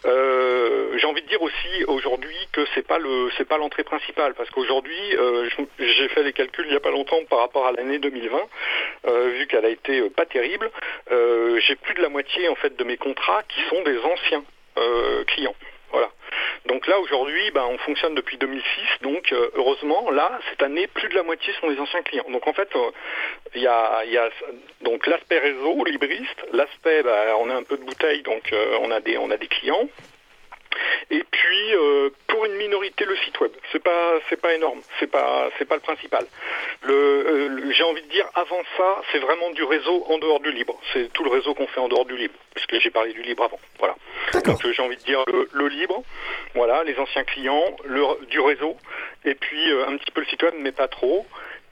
euh, 0.05 0.97
J'ai 0.97 1.05
envie 1.05 1.21
de 1.21 1.27
dire 1.27 1.41
aussi 1.41 1.83
aujourd'hui 1.87 2.35
que 2.51 2.65
c'est 2.73 2.85
pas 2.85 2.97
le, 2.97 3.29
c'est 3.37 3.47
pas 3.47 3.57
l'entrée 3.57 3.83
principale, 3.83 4.33
parce 4.33 4.49
qu'aujourd'hui, 4.49 5.15
euh, 5.17 5.49
j'ai 5.79 6.07
fait 6.09 6.23
les 6.23 6.33
calculs 6.33 6.65
il 6.65 6.71
n'y 6.71 6.77
a 6.77 6.81
pas 6.81 6.91
longtemps 6.91 7.23
par 7.29 7.39
rapport 7.39 7.67
à 7.67 7.71
l'année 7.71 7.99
2020, 7.99 8.37
euh, 9.07 9.29
vu 9.37 9.47
qu'elle 9.47 9.65
a 9.65 9.69
été 9.69 10.09
pas 10.09 10.25
terrible. 10.25 10.71
j'ai 11.09 11.75
plus 11.75 11.93
de 11.93 12.01
la 12.01 12.09
moitié 12.09 12.47
en 12.49 12.55
fait 12.55 12.75
de 12.75 12.83
mes 12.83 12.97
contrats 12.97 13.43
qui 13.43 13.61
sont 13.69 13.81
des 13.83 13.97
anciens 13.99 14.43
clients. 15.27 15.55
Donc 16.67 16.87
là 16.87 16.97
aujourd'hui, 16.99 17.51
ben, 17.51 17.65
on 17.69 17.77
fonctionne 17.79 18.15
depuis 18.15 18.37
2006, 18.37 18.63
donc 19.01 19.33
euh, 19.33 19.49
heureusement 19.55 20.09
là 20.11 20.39
cette 20.49 20.63
année 20.63 20.87
plus 20.87 21.09
de 21.09 21.15
la 21.15 21.23
moitié 21.23 21.53
sont 21.59 21.69
des 21.69 21.79
anciens 21.79 22.01
clients. 22.03 22.29
Donc 22.29 22.47
en 22.47 22.53
fait 22.53 22.69
il 23.55 23.67
euh, 23.67 24.05
y, 24.05 24.17
a, 24.17 24.29
donc 24.81 25.05
l'aspect 25.07 25.39
réseau 25.39 25.83
libriste, 25.83 26.45
l'aspect 26.53 27.03
ben, 27.03 27.35
on 27.39 27.49
a 27.49 27.55
un 27.55 27.63
peu 27.63 27.77
de 27.77 27.83
bouteille 27.83 28.21
donc 28.21 28.53
euh, 28.53 28.77
on 28.81 28.91
a 28.91 29.01
des 29.01 29.17
on 29.17 29.29
a 29.31 29.37
des 29.37 29.47
clients. 29.47 29.89
Et 31.11 31.23
puis 31.31 31.75
euh, 31.75 32.09
pour 32.27 32.45
une 32.45 32.55
minorité 32.55 33.05
le 33.05 33.15
site 33.17 33.39
web, 33.39 33.51
c'est 33.71 33.83
pas 33.83 34.19
c'est 34.29 34.39
pas 34.39 34.53
énorme, 34.53 34.81
c'est 34.99 35.07
pas 35.07 35.49
c'est 35.57 35.65
pas 35.65 35.75
le 35.75 35.81
principal. 35.81 36.25
Euh, 36.85 37.71
j'ai 37.71 37.83
envie 37.83 38.01
de 38.01 38.09
dire 38.09 38.25
avant 38.35 38.61
ça, 38.77 39.01
c'est 39.11 39.19
vraiment 39.19 39.51
du 39.51 39.63
réseau 39.63 40.05
en 40.09 40.17
dehors 40.17 40.39
du 40.39 40.51
libre. 40.51 40.79
C'est 40.93 41.11
tout 41.13 41.23
le 41.23 41.29
réseau 41.29 41.53
qu'on 41.53 41.67
fait 41.67 41.79
en 41.79 41.87
dehors 41.87 42.05
du 42.05 42.15
libre, 42.15 42.35
puisque 42.55 42.79
j'ai 42.79 42.89
parlé 42.89 43.13
du 43.13 43.21
libre 43.21 43.43
avant. 43.43 43.59
Voilà. 43.79 43.95
Donc 44.45 44.65
j'ai 44.71 44.81
envie 44.81 44.97
de 44.97 45.03
dire 45.03 45.23
le, 45.51 45.67
libre, 45.67 46.03
voilà, 46.55 46.83
les 46.83 46.97
anciens 46.97 47.23
clients, 47.23 47.75
le, 47.85 48.25
du 48.27 48.39
réseau, 48.39 48.77
et 49.25 49.35
puis 49.35 49.71
euh, 49.71 49.87
un 49.87 49.97
petit 49.97 50.11
peu 50.11 50.21
le 50.21 50.27
site 50.27 50.43
web, 50.43 50.53
mais 50.57 50.71
pas 50.71 50.87
trop. 50.87 51.25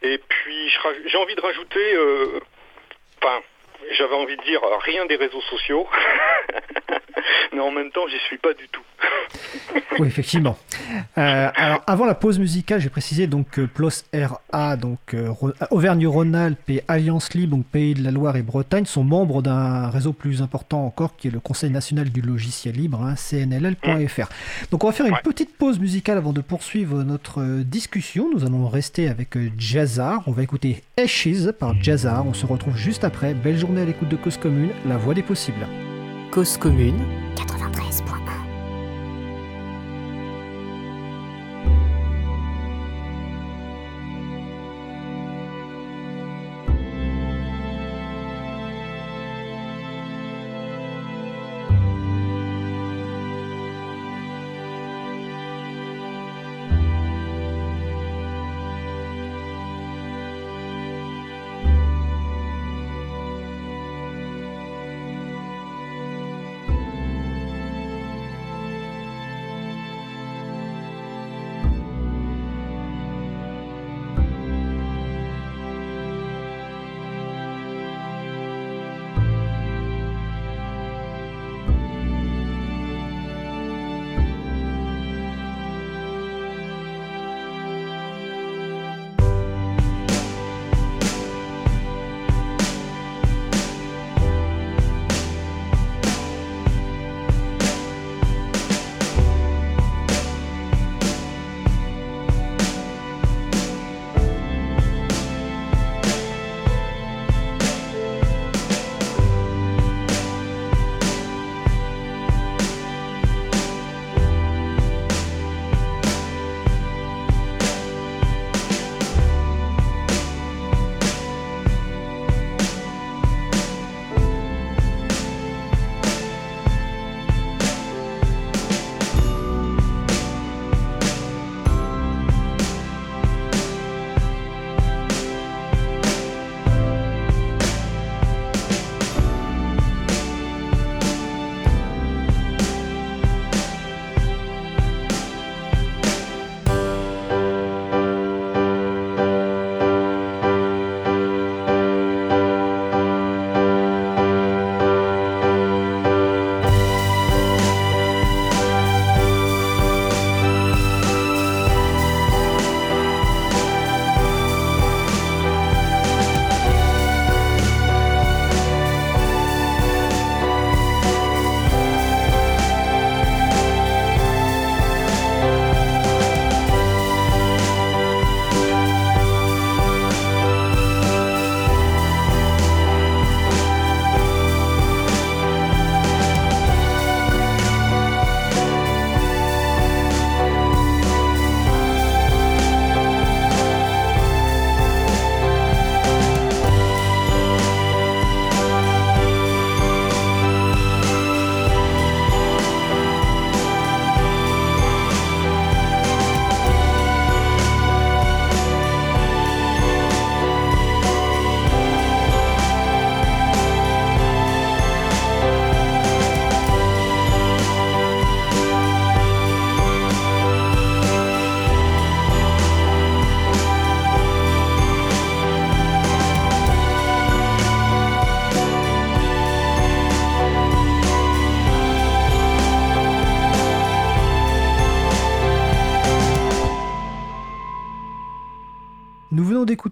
Et 0.04 0.18
puis 0.18 0.70
j'ai 1.06 1.18
envie 1.18 1.36
de 1.36 1.42
rajouter, 1.42 1.98
enfin 3.22 3.42
j'avais 3.98 4.16
envie 4.16 4.38
de 4.38 4.44
dire 4.44 4.62
rien 4.84 5.06
des 5.06 5.16
réseaux 5.16 5.42
sociaux, 5.42 5.88
mais 7.54 7.60
en 7.60 7.72
même 7.72 7.92
temps, 7.92 8.08
j'y 8.08 8.20
suis 8.20 8.38
pas 8.38 8.54
du 8.54 8.68
tout. 8.70 8.82
oui, 10.00 10.08
effectivement. 10.08 10.58
Euh, 11.18 11.50
alors, 11.56 11.84
avant 11.88 12.06
la 12.06 12.16
pause 12.16 12.40
musicale, 12.40 12.82
j'ai 12.82 12.90
précisé 12.90 13.28
donc 13.28 13.50
que 13.50 13.62
PLOS 13.62 14.04
RA, 14.14 14.76
donc 14.76 15.14
euh, 15.14 15.32
Auvergne-Rhône-Alpes 15.70 16.70
et 16.70 16.84
Alliance 16.88 17.34
Libre, 17.34 17.58
donc 17.58 17.66
Pays 17.66 17.94
de 17.94 18.04
la 18.04 18.12
Loire 18.12 18.36
et 18.36 18.42
Bretagne, 18.42 18.86
sont 18.86 19.04
membres 19.04 19.42
d'un 19.42 19.90
réseau 19.90 20.14
plus 20.14 20.42
important 20.42 20.86
encore 20.86 21.16
qui 21.16 21.28
est 21.28 21.32
le 21.32 21.40
Conseil 21.40 21.70
national 21.70 22.10
du 22.10 22.22
logiciel 22.22 22.76
libre, 22.76 23.02
hein, 23.02 23.16
cnll.fr. 23.16 24.28
Donc, 24.72 24.84
on 24.84 24.88
va 24.88 24.94
faire 24.94 25.06
une 25.06 25.20
petite 25.24 25.56
pause 25.58 25.80
musicale 25.80 26.18
avant 26.18 26.34
de 26.34 26.42
poursuivre 26.42 27.04
notre 27.04 27.42
euh, 27.42 27.64
discussion. 27.64 28.30
Nous 28.34 28.46
allons 28.46 28.68
rester 28.68 29.08
avec 29.08 29.38
Jazzar. 29.58 30.24
On 30.28 30.32
va 30.32 30.44
écouter 30.44 30.84
Ashes 30.98 31.52
par 31.60 31.82
Jazzar. 31.82 32.26
On 32.26 32.34
se 32.34 32.46
retrouve 32.46 32.76
juste 32.76 33.04
après. 33.04 33.34
Belle 33.34 33.58
journée 33.58 33.71
à 33.80 33.86
l'écoute 33.86 34.10
de 34.10 34.16
Cause 34.16 34.38
Commune, 34.38 34.72
la 34.86 34.98
voix 34.98 35.14
des 35.14 35.24
possibles. 35.24 35.68
Cause 36.32 36.58
Commune 36.58 37.00
93.1 37.36 38.31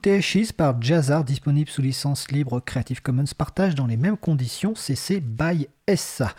Ashes 0.08 0.54
par 0.56 0.82
Jazzar, 0.82 1.24
disponible 1.24 1.70
sous 1.70 1.82
licence 1.82 2.32
libre 2.32 2.60
Creative 2.60 3.02
Commons, 3.02 3.26
partage 3.38 3.76
dans 3.76 3.88
les 3.88 3.98
mêmes 3.98 4.18
conditions 4.18 4.76
CC 4.76 5.20
by 5.20 5.68
SA. 5.96 6.34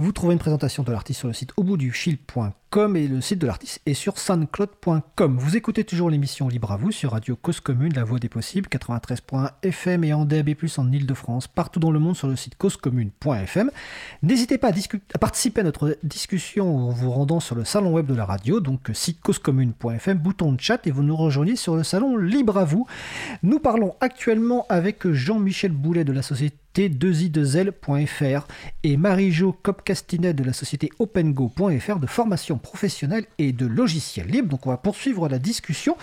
Vous 0.00 0.12
trouvez 0.12 0.34
une 0.34 0.38
présentation 0.38 0.84
de 0.84 0.92
l'artiste 0.92 1.18
sur 1.18 1.26
le 1.26 1.34
site 1.34 1.50
auboutduchil.com 1.56 2.96
et 2.96 3.08
le 3.08 3.20
site 3.20 3.40
de 3.40 3.48
l'artiste 3.48 3.80
est 3.84 3.94
sur 3.94 4.16
soundcloud.com. 4.16 5.36
Vous 5.36 5.56
écoutez 5.56 5.82
toujours 5.82 6.08
l'émission 6.08 6.46
Libre 6.46 6.70
à 6.70 6.76
vous 6.76 6.92
sur 6.92 7.10
Radio 7.10 7.34
Cause 7.34 7.58
Commune, 7.58 7.92
La 7.94 8.04
Voix 8.04 8.20
des 8.20 8.28
Possibles, 8.28 8.68
93.fm 8.68 10.04
et 10.04 10.12
en 10.12 10.24
DAB+, 10.24 10.50
en 10.76 10.92
Ile-de-France, 10.92 11.48
partout 11.48 11.80
dans 11.80 11.90
le 11.90 11.98
monde 11.98 12.14
sur 12.14 12.28
le 12.28 12.36
site 12.36 12.56
causecommune.fm. 12.56 13.72
N'hésitez 14.22 14.56
pas 14.56 14.68
à, 14.68 15.18
participer 15.18 15.62
à 15.62 15.64
notre 15.64 15.98
discussion 16.04 16.90
en 16.90 16.90
vous 16.90 17.10
rendant 17.10 17.40
sur 17.40 17.56
le 17.56 17.64
salon 17.64 17.92
web 17.92 18.06
de 18.06 18.14
la 18.14 18.24
radio, 18.24 18.60
donc 18.60 18.90
site 18.92 19.20
causecommune.fm, 19.20 20.16
bouton 20.16 20.52
de 20.52 20.60
chat 20.60 20.86
et 20.86 20.92
vous 20.92 21.02
nous 21.02 21.16
rejoignez 21.16 21.56
sur 21.56 21.74
le 21.74 21.82
salon 21.82 22.16
Libre 22.16 22.56
à 22.58 22.64
vous. 22.64 22.86
Nous 23.42 23.58
parlons 23.58 23.96
actuellement 24.00 24.64
avec 24.68 25.10
Jean-Michel 25.10 25.72
Boulet 25.72 26.04
de 26.04 26.12
la 26.12 26.22
société 26.22 26.56
2i2l.fr 26.86 28.46
et 28.84 28.96
Marie-Jo 28.96 29.56
Copcastinet 29.62 30.32
de 30.32 30.44
la 30.44 30.52
société 30.52 30.90
opengo.fr 31.00 31.98
de 31.98 32.06
formation 32.06 32.58
professionnelle 32.58 33.24
et 33.38 33.52
de 33.52 33.66
logiciels 33.66 34.28
libres. 34.28 34.48
Donc 34.48 34.66
on 34.66 34.70
va 34.70 34.76
poursuivre 34.76 35.28
la 35.28 35.38
discussion. 35.38 35.96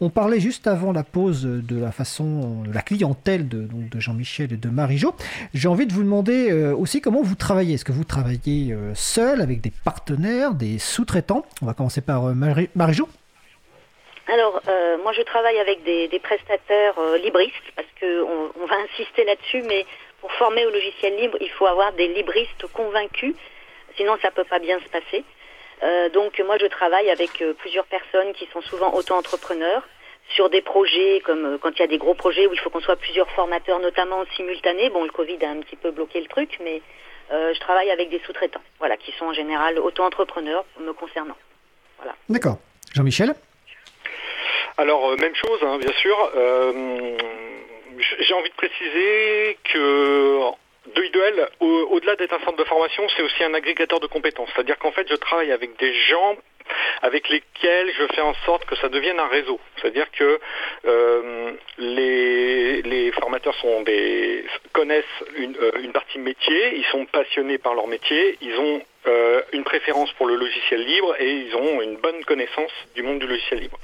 On 0.00 0.10
parlait 0.10 0.40
juste 0.40 0.68
avant 0.68 0.92
la 0.92 1.02
pause 1.02 1.42
de 1.42 1.80
la 1.80 1.90
façon, 1.90 2.62
de 2.62 2.72
la 2.72 2.82
clientèle 2.82 3.48
de, 3.48 3.66
de 3.70 4.00
Jean-Michel 4.00 4.52
et 4.52 4.56
de 4.56 4.68
Marie-Jo. 4.68 5.14
J'ai 5.54 5.68
envie 5.68 5.86
de 5.86 5.92
vous 5.92 6.02
demander 6.02 6.50
euh, 6.50 6.74
aussi 6.74 7.00
comment 7.00 7.22
vous 7.22 7.34
travaillez. 7.34 7.74
Est-ce 7.74 7.84
que 7.84 7.92
vous 7.92 8.04
travaillez 8.04 8.72
euh, 8.72 8.94
seul, 8.94 9.40
avec 9.40 9.60
des 9.60 9.72
partenaires, 9.84 10.54
des 10.54 10.78
sous-traitants? 10.78 11.44
On 11.62 11.66
va 11.66 11.74
commencer 11.74 12.00
par 12.00 12.26
euh, 12.26 12.34
Marie-Jo. 12.34 13.08
Alors, 14.32 14.62
moi, 15.02 15.12
je 15.12 15.22
travaille 15.22 15.58
avec 15.58 15.82
des, 15.82 16.20
prestataires 16.22 16.94
libristes 17.20 17.52
parce 17.74 17.88
qu'on 17.98 18.62
on 18.62 18.66
va 18.66 18.76
insister 18.84 19.24
là-dessus, 19.24 19.62
mais 19.66 19.84
pour 20.20 20.32
former 20.32 20.66
au 20.66 20.70
logiciel 20.70 21.16
libre, 21.16 21.36
il 21.40 21.50
faut 21.50 21.66
avoir 21.66 21.92
des 21.92 22.08
libristes 22.08 22.66
convaincus, 22.72 23.34
sinon 23.96 24.16
ça 24.22 24.28
ne 24.28 24.34
peut 24.34 24.44
pas 24.44 24.58
bien 24.58 24.78
se 24.80 24.88
passer. 24.88 25.24
Euh, 25.82 26.10
donc 26.10 26.38
moi 26.40 26.58
je 26.58 26.66
travaille 26.66 27.08
avec 27.10 27.40
euh, 27.40 27.54
plusieurs 27.54 27.86
personnes 27.86 28.32
qui 28.34 28.46
sont 28.52 28.60
souvent 28.60 28.92
auto-entrepreneurs 28.92 29.82
sur 30.28 30.50
des 30.50 30.60
projets 30.60 31.22
comme 31.24 31.44
euh, 31.46 31.58
quand 31.58 31.70
il 31.70 31.78
y 31.78 31.82
a 31.82 31.86
des 31.86 31.96
gros 31.96 32.12
projets 32.12 32.46
où 32.46 32.52
il 32.52 32.58
faut 32.58 32.68
qu'on 32.68 32.80
soit 32.80 32.96
plusieurs 32.96 33.30
formateurs 33.30 33.78
notamment 33.78 34.24
simultanés. 34.36 34.90
Bon 34.90 35.04
le 35.04 35.10
Covid 35.10 35.42
a 35.42 35.48
un 35.48 35.60
petit 35.60 35.76
peu 35.76 35.90
bloqué 35.90 36.20
le 36.20 36.26
truc 36.26 36.58
mais 36.62 36.82
je 37.32 37.60
travaille 37.60 37.92
avec 37.92 38.10
des 38.10 38.18
sous-traitants, 38.26 38.60
voilà, 38.80 38.96
qui 38.96 39.12
sont 39.12 39.26
en 39.26 39.32
général 39.32 39.78
auto-entrepreneurs 39.78 40.64
me 40.80 40.92
concernant. 40.92 41.36
Voilà. 41.98 42.12
D'accord. 42.28 42.58
Jean-Michel? 42.92 43.36
Alors 44.76 45.16
même 45.16 45.36
chose, 45.36 45.60
hein, 45.62 45.78
bien 45.78 45.92
sûr 45.92 46.16
j'ai 48.20 48.34
envie 48.34 48.50
de 48.50 48.54
préciser 48.54 49.58
que 49.72 50.40
Duel, 50.94 51.48
au-delà 51.60 52.16
d'être 52.16 52.32
un 52.32 52.40
centre 52.40 52.56
de 52.56 52.64
formation, 52.64 53.06
c'est 53.16 53.22
aussi 53.22 53.44
un 53.44 53.54
agrégateur 53.54 54.00
de 54.00 54.06
compétences. 54.06 54.48
C'est-à-dire 54.54 54.78
qu'en 54.78 54.92
fait, 54.92 55.06
je 55.08 55.16
travaille 55.16 55.52
avec 55.52 55.78
des 55.78 55.92
gens 55.92 56.36
avec 57.02 57.28
lesquels 57.28 57.92
je 57.98 58.06
fais 58.14 58.20
en 58.20 58.34
sorte 58.46 58.64
que 58.64 58.76
ça 58.76 58.88
devienne 58.88 59.18
un 59.18 59.28
réseau. 59.28 59.58
C'est-à-dire 59.76 60.10
que 60.12 60.40
euh, 60.86 61.52
les, 61.78 63.12
formateurs 63.12 63.56
connaissent 64.72 65.04
une, 65.36 65.56
euh, 65.60 65.72
une, 65.82 65.92
partie 65.92 66.18
métier, 66.18 66.76
ils 66.76 66.84
sont 66.86 67.06
passionnés 67.06 67.58
par 67.58 67.74
leur 67.74 67.86
métier, 67.86 68.38
ils 68.40 68.56
ont 68.56 68.82
euh, 69.06 69.42
une 69.52 69.64
préférence 69.64 70.12
pour 70.12 70.26
le 70.26 70.36
logiciel 70.36 70.84
libre 70.84 71.16
et 71.18 71.32
ils 71.32 71.56
ont 71.56 71.82
une 71.82 71.96
bonne 71.96 72.24
connaissance 72.24 72.70
du 72.94 73.02
monde 73.02 73.18
du 73.18 73.26
logiciel 73.26 73.60
libre. 73.60 73.78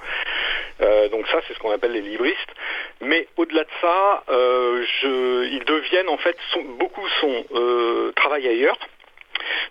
Euh, 0.80 1.08
donc 1.08 1.26
ça, 1.28 1.40
c'est 1.46 1.54
ce 1.54 1.58
qu'on 1.58 1.70
appelle 1.72 1.92
les 1.92 2.02
libristes. 2.02 2.50
Mais 3.00 3.26
au-delà 3.36 3.64
de 3.64 3.70
ça, 3.80 4.24
euh, 4.28 4.84
je, 5.00 5.44
ils 5.44 5.64
deviennent 5.64 6.08
en 6.08 6.18
fait, 6.18 6.36
beaucoup 6.78 7.06
sont 7.20 7.44
travaillent 8.16 8.48
ailleurs. 8.48 8.78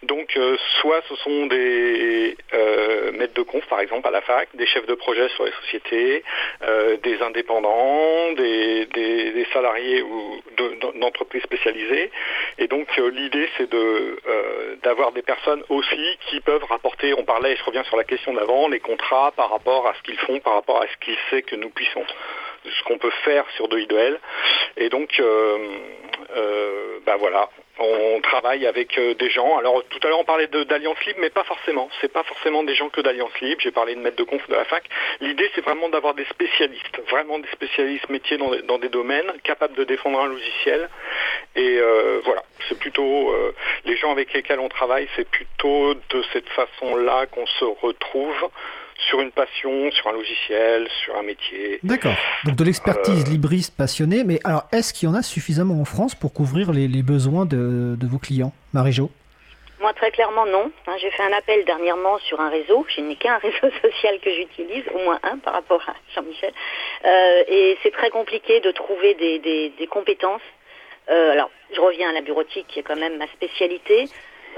Donc 0.03 0.35
euh, 0.37 0.57
soit 0.81 1.01
ce 1.07 1.15
sont 1.17 1.45
des 1.47 2.35
euh, 2.53 3.11
maîtres 3.13 3.33
de 3.33 3.41
conf 3.41 3.65
par 3.67 3.79
exemple 3.79 4.07
à 4.07 4.11
la 4.11 4.21
fac, 4.21 4.49
des 4.55 4.65
chefs 4.65 4.85
de 4.85 4.95
projet 4.95 5.29
sur 5.29 5.45
les 5.45 5.51
sociétés, 5.63 6.23
euh, 6.63 6.97
des 6.97 7.21
indépendants, 7.21 8.33
des, 8.33 8.87
salariés 9.53 10.01
ou 10.01 10.41
d'entreprises 10.95 11.43
spécialisées. 11.43 12.11
Et 12.57 12.67
donc 12.67 12.87
l'idée 12.97 13.47
c'est 13.57 13.69
d'avoir 14.83 15.11
des 15.11 15.21
personnes 15.21 15.63
aussi 15.69 16.17
qui 16.29 16.41
peuvent 16.41 16.63
rapporter, 16.65 17.13
on 17.13 17.23
parlait, 17.23 17.55
je 17.55 17.63
reviens 17.63 17.83
sur 17.83 17.95
la 17.95 18.03
question 18.03 18.33
d'avant, 18.33 18.67
les 18.67 18.79
contrats 18.79 19.31
par 19.35 19.51
rapport 19.51 19.87
à 19.87 19.93
ce 19.93 20.01
qu'ils 20.01 20.17
font, 20.17 20.39
par 20.39 20.55
rapport 20.55 20.81
à 20.81 20.87
ce 20.87 20.97
qu'ils 21.05 21.17
savent 21.29 21.41
que 21.41 21.55
nous 21.55 21.69
puissons 21.69 22.03
ce 22.69 22.83
qu'on 22.83 22.97
peut 22.97 23.13
faire 23.23 23.45
sur 23.55 23.67
de 23.67 23.79
Et 24.77 24.89
donc, 24.89 25.21
bah 27.05 27.17
voilà, 27.17 27.49
on 27.79 28.21
travaille 28.21 28.65
avec 28.65 28.97
euh, 28.97 29.13
des 29.15 29.29
gens. 29.29 29.57
Alors 29.57 29.83
tout 29.89 29.99
à 30.03 30.07
l'heure 30.07 30.19
on 30.19 30.25
parlait 30.25 30.47
d'Alliance 30.47 30.97
Libre, 31.05 31.19
mais 31.21 31.29
pas 31.29 31.43
forcément. 31.43 31.89
C'est 31.99 32.11
pas 32.11 32.23
forcément 32.23 32.63
des 32.63 32.73
gens 32.73 32.89
que 32.89 33.01
d'Alliance 33.01 33.37
Libre. 33.41 33.61
J'ai 33.61 33.71
parlé 33.71 33.95
de 33.95 33.99
maître 33.99 34.15
de 34.15 34.23
conf 34.23 34.47
de 34.47 34.55
la 34.55 34.65
fac. 34.65 34.83
L'idée 35.21 35.49
c'est 35.55 35.61
vraiment 35.61 35.89
d'avoir 35.89 36.13
des 36.13 36.25
spécialistes, 36.25 36.99
vraiment 37.09 37.39
des 37.39 37.49
spécialistes 37.49 38.09
métiers 38.09 38.37
dans, 38.37 38.77
des 38.77 38.89
domaines, 38.89 39.31
capables 39.43 39.75
de 39.75 39.83
défendre 39.83 40.19
un 40.19 40.27
logiciel. 40.27 40.89
Et 41.55 41.77
euh, 41.77 42.21
voilà, 42.23 42.43
c'est 42.69 42.79
plutôt 42.79 43.31
euh, 43.31 43.53
les 43.85 43.97
gens 43.97 44.11
avec 44.11 44.33
lesquels 44.33 44.59
on 44.59 44.69
travaille, 44.69 45.07
c'est 45.15 45.29
plutôt 45.29 45.93
de 45.93 46.23
cette 46.33 46.49
façon-là 46.49 47.25
qu'on 47.27 47.45
se 47.45 47.65
retrouve 47.65 48.49
sur 48.97 49.19
une 49.19 49.31
passion, 49.31 49.91
sur 49.91 50.07
un 50.07 50.13
logiciel, 50.13 50.87
sur 51.03 51.15
un 51.17 51.23
métier. 51.23 51.79
D'accord. 51.83 52.15
Donc 52.45 52.55
de 52.55 52.63
l'expertise 52.63 53.25
euh, 53.27 53.31
libriste 53.31 53.75
passionnée, 53.75 54.23
mais 54.23 54.39
alors 54.43 54.63
est-ce 54.71 54.93
qu'il 54.93 55.09
y 55.09 55.11
en 55.11 55.15
a 55.15 55.21
suffisamment 55.21 55.79
en 55.79 55.85
France 55.85 56.15
pour 56.15 56.33
couvrir 56.33 56.71
les, 56.71 57.03
besoins 57.03 57.45
de, 57.45 57.97
vos 58.05 58.19
clients? 58.19 58.53
Marie-Jo? 58.73 59.09
Moi, 59.81 59.93
très 59.93 60.09
clairement, 60.11 60.45
non. 60.45 60.71
Hein, 60.87 60.95
j'ai 60.99 61.11
fait 61.11 61.23
un 61.23 61.33
appel 61.33 61.65
dernièrement 61.65 62.17
sur 62.19 62.39
un 62.39 62.49
réseau. 62.49 62.85
Je 62.95 63.01
n'ai 63.01 63.15
qu'un 63.15 63.37
réseau 63.39 63.69
social 63.81 64.19
que 64.19 64.31
j'utilise, 64.31 64.83
au 64.93 64.99
moins 64.99 65.19
un 65.23 65.37
par 65.37 65.53
rapport 65.53 65.81
à 65.87 65.93
Jean-Michel. 66.15 66.53
Euh, 67.03 67.43
et 67.47 67.77
c'est 67.83 67.91
très 67.91 68.09
compliqué 68.09 68.61
de 68.61 68.71
trouver 68.71 69.13
des, 69.15 69.87
compétences. 69.91 70.41
Euh, 71.09 71.33
alors, 71.33 71.51
je 71.73 71.79
reviens 71.79 72.09
à 72.09 72.13
la 72.13 72.21
bureautique, 72.21 72.65
qui 72.67 72.79
est 72.79 72.83
quand 72.83 72.95
même 72.95 73.17
ma 73.17 73.27
spécialité. 73.27 74.07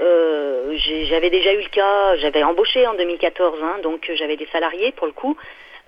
Euh, 0.00 0.76
j'avais 1.08 1.30
déjà 1.30 1.52
eu 1.52 1.62
le 1.62 1.68
cas, 1.68 2.16
j'avais 2.16 2.42
embauché 2.42 2.86
en 2.86 2.94
2014, 2.94 3.58
hein, 3.62 3.78
donc 3.82 4.10
j'avais 4.14 4.36
des 4.36 4.46
salariés 4.46 4.92
pour 4.92 5.06
le 5.06 5.12
coup, 5.12 5.36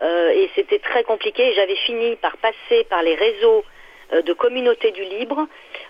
euh, 0.02 0.30
et 0.30 0.50
c'était 0.54 0.78
très 0.80 1.04
compliqué. 1.04 1.52
J'avais 1.54 1.76
fini 1.76 2.16
par 2.16 2.36
passer 2.38 2.84
par 2.88 3.02
les 3.02 3.14
réseaux 3.14 3.64
euh, 4.12 4.22
de 4.22 4.32
communauté 4.32 4.90
du 4.90 5.04
libre 5.04 5.46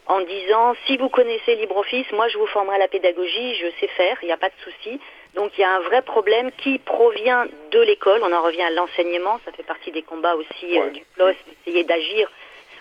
en 0.06 0.20
disant 0.20 0.74
si 0.86 0.98
vous 0.98 1.08
connaissez 1.08 1.54
LibreOffice, 1.54 2.12
moi 2.12 2.28
je 2.28 2.36
vous 2.36 2.46
formerai 2.46 2.76
à 2.76 2.80
la 2.80 2.88
pédagogie, 2.88 3.54
je 3.54 3.66
sais 3.80 3.88
faire, 3.88 4.18
il 4.22 4.26
n'y 4.26 4.32
a 4.32 4.36
pas 4.36 4.50
de 4.50 4.64
souci. 4.64 5.00
Donc 5.34 5.52
il 5.56 5.62
y 5.62 5.64
a 5.64 5.70
un 5.76 5.80
vrai 5.80 6.02
problème 6.02 6.50
qui 6.58 6.78
provient 6.78 7.46
de 7.70 7.80
l'école, 7.80 8.20
on 8.22 8.32
en 8.32 8.42
revient 8.42 8.62
à 8.62 8.70
l'enseignement, 8.70 9.40
ça 9.44 9.52
fait 9.52 9.62
partie 9.62 9.92
des 9.92 10.02
combats 10.02 10.34
aussi 10.34 10.78
du 10.92 11.04
PLOS, 11.14 11.34
d'essayer 11.64 11.84
d'agir 11.84 12.28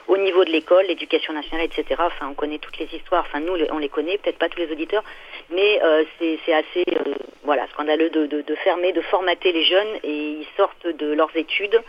au 0.09 0.17
niveau 0.17 0.43
de 0.43 0.49
l'école, 0.49 0.87
l'éducation 0.87 1.33
nationale, 1.33 1.67
etc. 1.67 1.85
Enfin, 1.99 2.27
on 2.29 2.33
connaît 2.33 2.57
toutes 2.57 2.77
les 2.79 2.89
histoires. 2.93 3.25
Enfin, 3.27 3.39
nous, 3.39 3.55
on 3.71 3.77
les 3.77 3.89
connaît, 3.89 4.17
peut-être 4.17 4.39
pas 4.39 4.49
tous 4.49 4.57
les 4.57 4.71
auditeurs, 4.71 5.03
mais 5.51 5.79
euh, 5.83 6.03
c'est 6.17 6.53
assez, 6.53 6.83
euh, 6.89 7.65
scandaleux 7.71 8.09
de, 8.09 8.25
de, 8.25 8.55
fermer, 8.55 8.91
de 8.91 9.01
formater 9.01 9.51
les 9.51 9.63
jeunes 9.63 9.99
et 10.03 10.39
ils 10.41 10.47
sortent 10.57 10.87
de 10.87 11.13
leurs 11.13 11.35
études. 11.35 11.79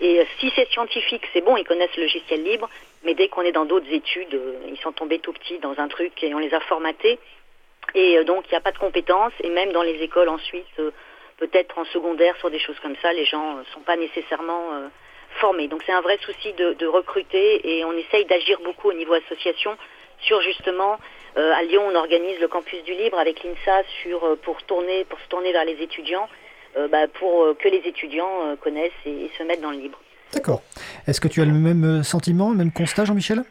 Et 0.00 0.20
euh, 0.20 0.24
si 0.38 0.52
c'est 0.54 0.68
scientifique, 0.68 1.26
c'est 1.32 1.40
bon, 1.40 1.56
ils 1.56 1.64
connaissent 1.64 1.96
le 1.96 2.02
logiciel 2.02 2.42
libre, 2.42 2.68
mais 3.02 3.14
dès 3.14 3.28
qu'on 3.28 3.42
est 3.42 3.52
dans 3.52 3.64
d'autres 3.64 3.90
études, 3.90 4.38
ils 4.68 4.78
sont 4.78 4.92
tombés 4.92 5.18
tout 5.18 5.32
petits 5.32 5.58
dans 5.58 5.78
un 5.78 5.88
truc 5.88 6.22
et 6.22 6.34
on 6.34 6.38
les 6.38 6.52
a 6.52 6.60
formatés. 6.60 7.18
Et 7.94 8.22
donc, 8.24 8.44
il 8.46 8.50
n'y 8.50 8.58
a 8.58 8.60
pas 8.60 8.72
de 8.72 8.78
compétences. 8.78 9.32
Et 9.42 9.48
même 9.48 9.72
dans 9.72 9.82
les 9.82 10.02
écoles 10.02 10.28
ensuite, 10.28 10.80
peut-être 11.38 11.78
en 11.78 11.84
secondaire, 11.86 12.36
sur 12.38 12.50
des 12.50 12.58
choses 12.58 12.78
comme 12.80 12.96
ça, 13.02 13.12
les 13.12 13.24
gens 13.24 13.56
ne 13.56 13.64
sont 13.72 13.80
pas 13.80 13.96
nécessairement 13.96 14.90
formés. 15.40 15.68
Donc 15.68 15.82
c'est 15.86 15.92
un 15.92 16.00
vrai 16.00 16.18
souci 16.24 16.52
de, 16.52 16.86
recruter 16.86 17.76
et 17.76 17.84
on 17.84 17.92
essaye 17.92 18.24
d'agir 18.26 18.58
beaucoup 18.64 18.88
au 18.88 18.92
niveau 18.92 19.14
association 19.14 19.76
sur 20.20 20.40
justement 20.42 20.98
euh, 21.36 21.52
à 21.52 21.62
Lyon 21.62 21.82
on 21.90 21.94
organise 21.96 22.38
le 22.40 22.46
campus 22.46 22.82
du 22.84 22.92
libre 22.92 23.18
avec 23.18 23.42
l'INSA 23.42 23.82
sur 24.02 24.22
euh, 24.24 24.36
pour 24.40 24.62
tourner 24.62 25.04
pour 25.04 25.18
se 25.18 25.28
tourner 25.28 25.52
vers 25.52 25.64
les 25.64 25.82
étudiants 25.82 26.28
euh, 26.76 26.86
bah, 26.88 27.08
pour 27.08 27.56
que 27.58 27.68
les 27.68 27.82
étudiants 27.84 28.56
connaissent 28.62 28.92
et, 29.06 29.30
se 29.36 29.42
mettent 29.42 29.60
dans 29.60 29.70
le 29.70 29.78
libre. 29.78 29.98
D'accord. 30.32 30.62
Est-ce 31.06 31.20
que 31.20 31.28
tu 31.28 31.40
as 31.40 31.44
le 31.44 31.52
même 31.52 32.02
sentiment, 32.02 32.50
le 32.50 32.56
même 32.56 32.72
constat 32.72 33.04
Jean-Michel? 33.04 33.44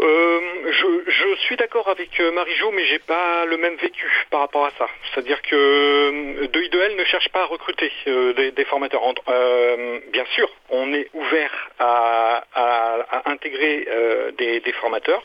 Je, 0.00 1.36
suis 1.46 1.56
d'accord 1.56 1.88
avec 1.88 2.18
Marie-Jo, 2.20 2.70
mais 2.72 2.84
j'ai 2.86 2.98
pas 2.98 3.44
le 3.44 3.56
même 3.56 3.76
vécu 3.76 4.06
par 4.30 4.40
rapport 4.40 4.66
à 4.66 4.70
ça. 4.78 4.88
C'est-à-dire 5.12 5.40
que 5.42 6.46
de 6.46 6.60
i 6.62 6.96
ne 6.96 7.04
cherche 7.04 7.28
pas 7.30 7.42
à 7.42 7.46
recruter 7.46 7.90
des, 8.06 8.64
formateurs. 8.64 9.02
bien 10.12 10.24
sûr, 10.34 10.48
on 10.70 10.92
est 10.92 11.08
ouvert 11.14 11.70
à, 11.78 12.44
intégrer 13.26 13.86
euh, 13.90 14.30
des, 14.32 14.72
formateurs. 14.80 15.22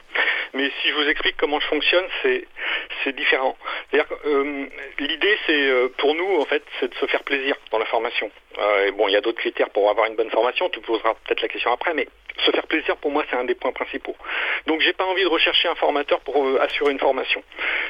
Mais 0.53 0.71
si 0.81 0.89
je 0.89 0.93
vous 0.95 1.07
explique 1.09 1.35
comment 1.37 1.59
je 1.59 1.67
fonctionne, 1.67 2.05
c'est 2.23 3.15
différent. 3.15 3.57
Euh, 3.93 4.65
l'idée, 4.99 5.37
c'est 5.45 5.69
euh, 5.69 5.89
pour 5.97 6.15
nous, 6.15 6.39
en 6.39 6.45
fait, 6.45 6.63
c'est 6.79 6.89
de 6.89 6.95
se 6.95 7.05
faire 7.05 7.23
plaisir 7.23 7.55
dans 7.71 7.79
la 7.79 7.85
formation. 7.85 8.31
Euh, 8.57 8.91
bon, 8.91 9.07
il 9.07 9.11
y 9.11 9.17
a 9.17 9.21
d'autres 9.21 9.39
critères 9.39 9.69
pour 9.69 9.89
avoir 9.89 10.07
une 10.07 10.15
bonne 10.15 10.29
formation. 10.29 10.69
Tu 10.69 10.79
poseras 10.81 11.13
peut-être 11.25 11.41
la 11.41 11.47
question 11.47 11.71
après, 11.71 11.93
mais 11.93 12.07
se 12.43 12.51
faire 12.51 12.67
plaisir, 12.67 12.97
pour 12.97 13.11
moi, 13.11 13.23
c'est 13.29 13.35
un 13.35 13.45
des 13.45 13.55
points 13.55 13.71
principaux. 13.71 14.15
Donc, 14.67 14.81
j'ai 14.81 14.93
pas 14.93 15.05
envie 15.05 15.23
de 15.23 15.29
rechercher 15.29 15.67
un 15.67 15.75
formateur 15.75 16.19
pour 16.21 16.43
euh, 16.43 16.59
assurer 16.61 16.91
une 16.91 16.99
formation. 16.99 17.43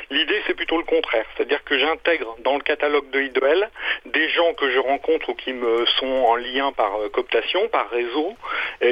L'idée, 0.09 0.41
c'est 0.45 0.53
plutôt 0.53 0.77
le 0.77 0.83
contraire. 0.83 1.25
C'est-à-dire 1.35 1.63
que 1.63 1.77
j'intègre 1.77 2.35
dans 2.39 2.55
le 2.55 2.61
catalogue 2.61 3.09
de 3.09 3.21
IDEL 3.21 3.69
des 4.05 4.29
gens 4.29 4.53
que 4.53 4.69
je 4.69 4.79
rencontre 4.79 5.29
ou 5.29 5.33
qui 5.35 5.53
me 5.53 5.85
sont 5.97 6.05
en 6.05 6.35
lien 6.35 6.71
par 6.71 7.01
euh, 7.01 7.09
cooptation, 7.09 7.67
par 7.69 7.89
réseau, 7.89 8.35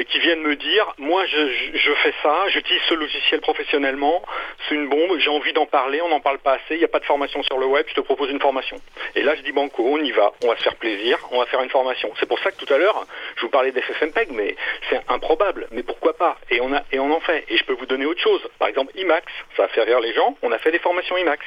qui 0.08 0.18
viennent 0.18 0.40
me 0.40 0.56
dire, 0.56 0.94
moi, 0.98 1.24
je, 1.26 1.74
je 1.74 1.92
fais 2.02 2.14
ça, 2.22 2.48
j'utilise 2.48 2.82
ce 2.88 2.94
logiciel 2.94 3.40
professionnellement, 3.40 4.22
c'est 4.68 4.74
une 4.74 4.88
bombe, 4.88 5.18
j'ai 5.18 5.30
envie 5.30 5.52
d'en 5.52 5.66
parler, 5.66 6.00
on 6.00 6.08
n'en 6.08 6.20
parle 6.20 6.38
pas 6.38 6.54
assez, 6.54 6.74
il 6.74 6.78
n'y 6.78 6.84
a 6.84 6.88
pas 6.88 7.00
de 7.00 7.04
formation 7.04 7.42
sur 7.42 7.58
le 7.58 7.66
web, 7.66 7.84
je 7.88 7.94
te 7.94 8.00
propose 8.00 8.30
une 8.30 8.40
formation. 8.40 8.76
Et 9.14 9.22
là, 9.22 9.34
je 9.36 9.42
dis 9.42 9.52
banco, 9.52 9.84
on 9.86 9.98
y 9.98 10.10
va, 10.10 10.32
on 10.42 10.48
va 10.48 10.56
se 10.56 10.62
faire 10.62 10.76
plaisir, 10.76 11.18
on 11.30 11.38
va 11.38 11.46
faire 11.46 11.62
une 11.62 11.70
formation. 11.70 12.10
C'est 12.18 12.26
pour 12.26 12.38
ça 12.40 12.50
que 12.50 12.56
tout 12.56 12.72
à 12.72 12.78
l'heure, 12.78 13.06
je 13.36 13.42
vous 13.42 13.50
parlais 13.50 13.72
d'FFmpeg, 13.72 14.30
mais 14.32 14.56
c'est 14.88 15.00
improbable. 15.08 15.43
Mais 15.70 15.82
pourquoi 15.82 16.16
pas? 16.16 16.38
Et 16.50 16.60
on 16.60 16.72
a 16.72 16.82
et 16.92 16.98
on 16.98 17.10
en 17.12 17.20
fait. 17.20 17.44
Et 17.48 17.56
je 17.56 17.64
peux 17.64 17.74
vous 17.74 17.86
donner 17.86 18.06
autre 18.06 18.20
chose. 18.20 18.40
Par 18.58 18.68
exemple, 18.68 18.92
IMAX, 18.96 19.26
ça 19.56 19.64
a 19.64 19.68
fait 19.68 19.82
rire 19.82 20.00
les 20.00 20.12
gens. 20.12 20.36
On 20.42 20.52
a 20.52 20.58
fait 20.58 20.70
des 20.70 20.78
formations 20.78 21.16
IMAX. 21.16 21.44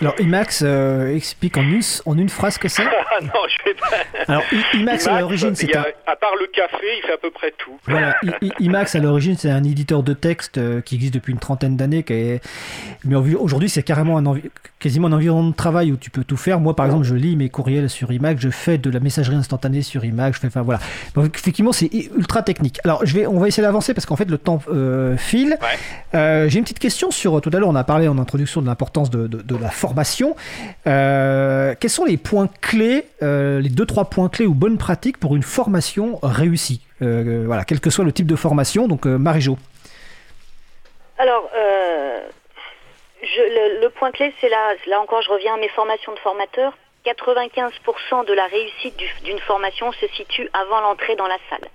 Alors 0.00 0.14
IMAX 0.20 0.62
euh, 0.64 1.14
explique 1.14 1.56
en 1.56 1.62
une, 1.62 1.82
en 2.06 2.16
une 2.16 2.28
phrase 2.28 2.58
que 2.58 2.68
c'est. 2.68 2.84
Ah 3.20 3.24
non, 3.24 3.40
je 3.48 3.64
vais 3.64 3.74
pas. 3.74 4.32
Alors 4.32 4.44
IMAX, 4.74 5.08
à 5.08 5.18
l'origine, 5.20 5.54
c'est 5.56 5.74
un... 5.76 5.84
À 6.06 6.14
part 6.14 6.36
le 6.38 6.46
café, 6.46 6.86
il 6.98 7.02
fait 7.04 7.14
à 7.14 7.16
peu 7.16 7.32
près 7.32 7.52
tout. 7.58 7.76
Voilà, 7.88 8.14
IMAX 8.60 8.94
à 8.94 9.00
l'origine, 9.00 9.36
c'est 9.36 9.50
un 9.50 9.64
éditeur 9.64 10.04
de 10.04 10.12
texte 10.12 10.58
euh, 10.58 10.80
qui 10.80 10.94
existe 10.94 11.14
depuis 11.14 11.32
une 11.32 11.40
trentaine 11.40 11.76
d'années. 11.76 12.04
Est... 12.08 12.40
Mais 13.04 13.16
aujourd'hui, 13.16 13.68
c'est 13.68 13.82
carrément 13.82 14.18
un 14.18 14.40
quasiment 14.78 15.08
un 15.08 15.12
environnement 15.12 15.50
de 15.50 15.56
travail 15.56 15.90
où 15.90 15.96
tu 15.96 16.10
peux 16.10 16.22
tout 16.22 16.36
faire. 16.36 16.60
Moi, 16.60 16.76
par 16.76 16.86
exemple, 16.86 17.04
je 17.04 17.16
lis 17.16 17.34
mes 17.34 17.48
courriels 17.48 17.90
sur 17.90 18.12
IMAX, 18.12 18.40
je 18.40 18.50
fais 18.50 18.78
de 18.78 18.88
la 18.88 19.00
messagerie 19.00 19.36
instantanée 19.36 19.82
sur 19.82 20.04
IMAX, 20.04 20.36
je 20.36 20.40
fais, 20.42 20.46
enfin 20.46 20.62
voilà. 20.62 20.78
Donc 21.16 21.34
effectivement, 21.34 21.72
c'est 21.72 21.90
ultra 22.16 22.42
technique. 22.42 22.78
Alors, 22.84 23.04
je 23.04 23.14
vais, 23.14 23.26
on 23.26 23.40
va 23.40 23.48
essayer 23.48 23.64
d'avancer 23.64 23.94
parce 23.94 24.06
qu'en 24.06 24.16
fait, 24.16 24.30
le 24.30 24.38
temps 24.38 24.60
euh, 24.68 25.16
file. 25.16 25.58
J'ai 26.12 26.56
une 26.58 26.64
petite 26.64 26.78
question 26.78 27.10
sur. 27.10 27.40
Tout 27.40 27.50
à 27.52 27.58
l'heure, 27.58 27.68
on 27.68 27.74
a 27.74 27.84
parlé 27.84 28.06
en 28.06 28.18
introduction 28.18 28.62
de 28.62 28.66
l'importance 28.66 29.10
de, 29.10 29.26
de, 29.26 29.42
de 29.42 29.56
la 29.56 29.67
formation. 29.70 30.36
Euh, 30.86 31.74
quels 31.80 31.90
sont 31.90 32.04
les 32.04 32.16
points 32.16 32.48
clés, 32.60 33.04
euh, 33.22 33.60
les 33.60 33.68
deux 33.68 33.86
trois 33.86 34.06
points 34.06 34.28
clés 34.28 34.46
ou 34.46 34.54
bonnes 34.54 34.78
pratiques 34.78 35.18
pour 35.18 35.36
une 35.36 35.42
formation 35.42 36.18
réussie 36.22 36.82
euh, 37.02 37.44
Voilà, 37.46 37.64
quel 37.64 37.80
que 37.80 37.90
soit 37.90 38.04
le 38.04 38.12
type 38.12 38.26
de 38.26 38.36
formation. 38.36 38.88
Donc, 38.88 39.06
Marie-Jo. 39.06 39.56
Alors, 41.18 41.50
le, 43.22 43.88
point 43.88 44.10
clé, 44.12 44.32
c'est 44.40 44.48
là, 44.48 44.74
là 44.86 45.00
encore, 45.00 45.22
je 45.22 45.30
reviens 45.30 45.54
à 45.54 45.58
mes 45.58 45.68
formations 45.68 46.12
de 46.12 46.18
formateurs. 46.18 46.76
95% 47.04 48.26
de 48.26 48.32
la 48.34 48.46
réussite 48.46 48.96
d'une 49.24 49.38
formation 49.40 49.92
se 49.92 50.06
situe 50.08 50.48
avant 50.52 50.80
l'entrée 50.80 51.16
dans 51.16 51.26
la 51.26 51.38
salle. 51.48 51.68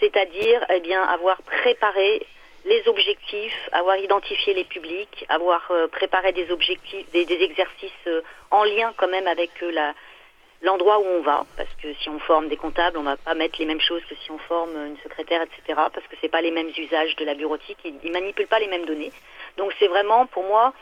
C'est-à-dire, 0.00 0.64
eh 0.72 0.80
bien, 0.80 1.02
avoir 1.02 1.42
préparé 1.42 2.24
les 2.68 2.86
objectifs, 2.86 3.68
avoir 3.72 3.96
identifié 3.96 4.52
les 4.52 4.64
publics, 4.64 5.24
avoir 5.28 5.66
euh, 5.70 5.88
préparé 5.88 6.32
des 6.32 6.50
objectifs, 6.50 7.10
des, 7.12 7.26
exercices 7.42 8.06
euh, 8.06 8.20
en 8.50 8.62
lien 8.64 8.92
quand 8.96 9.08
même 9.08 9.26
avec 9.26 9.50
euh, 9.62 9.92
l'endroit 10.60 10.98
où 10.98 11.06
on 11.06 11.22
va, 11.22 11.46
parce 11.56 11.72
que 11.82 11.94
si 11.94 12.10
on 12.10 12.18
forme 12.18 12.48
des 12.48 12.58
comptables, 12.58 12.98
on 12.98 13.04
va 13.04 13.16
pas 13.16 13.34
mettre 13.34 13.58
les 13.58 13.64
mêmes 13.64 13.80
choses 13.80 14.04
que 14.04 14.14
si 14.16 14.30
on 14.30 14.38
forme 14.38 14.76
une 14.86 14.98
secrétaire, 15.02 15.40
etc., 15.42 15.80
parce 15.94 16.06
que 16.08 16.16
c'est 16.20 16.28
pas 16.28 16.42
les 16.42 16.50
mêmes 16.50 16.70
usages 16.76 17.16
de 17.16 17.24
la 17.24 17.34
bureautique, 17.34 17.78
ils, 17.84 17.94
ils 18.04 18.12
manipulent 18.12 18.46
pas 18.46 18.60
les 18.60 18.68
mêmes 18.68 18.84
données. 18.84 19.12
Donc 19.56 19.72
c'est 19.78 19.88
vraiment 19.88 20.26
pour 20.26 20.44
moi 20.44 20.72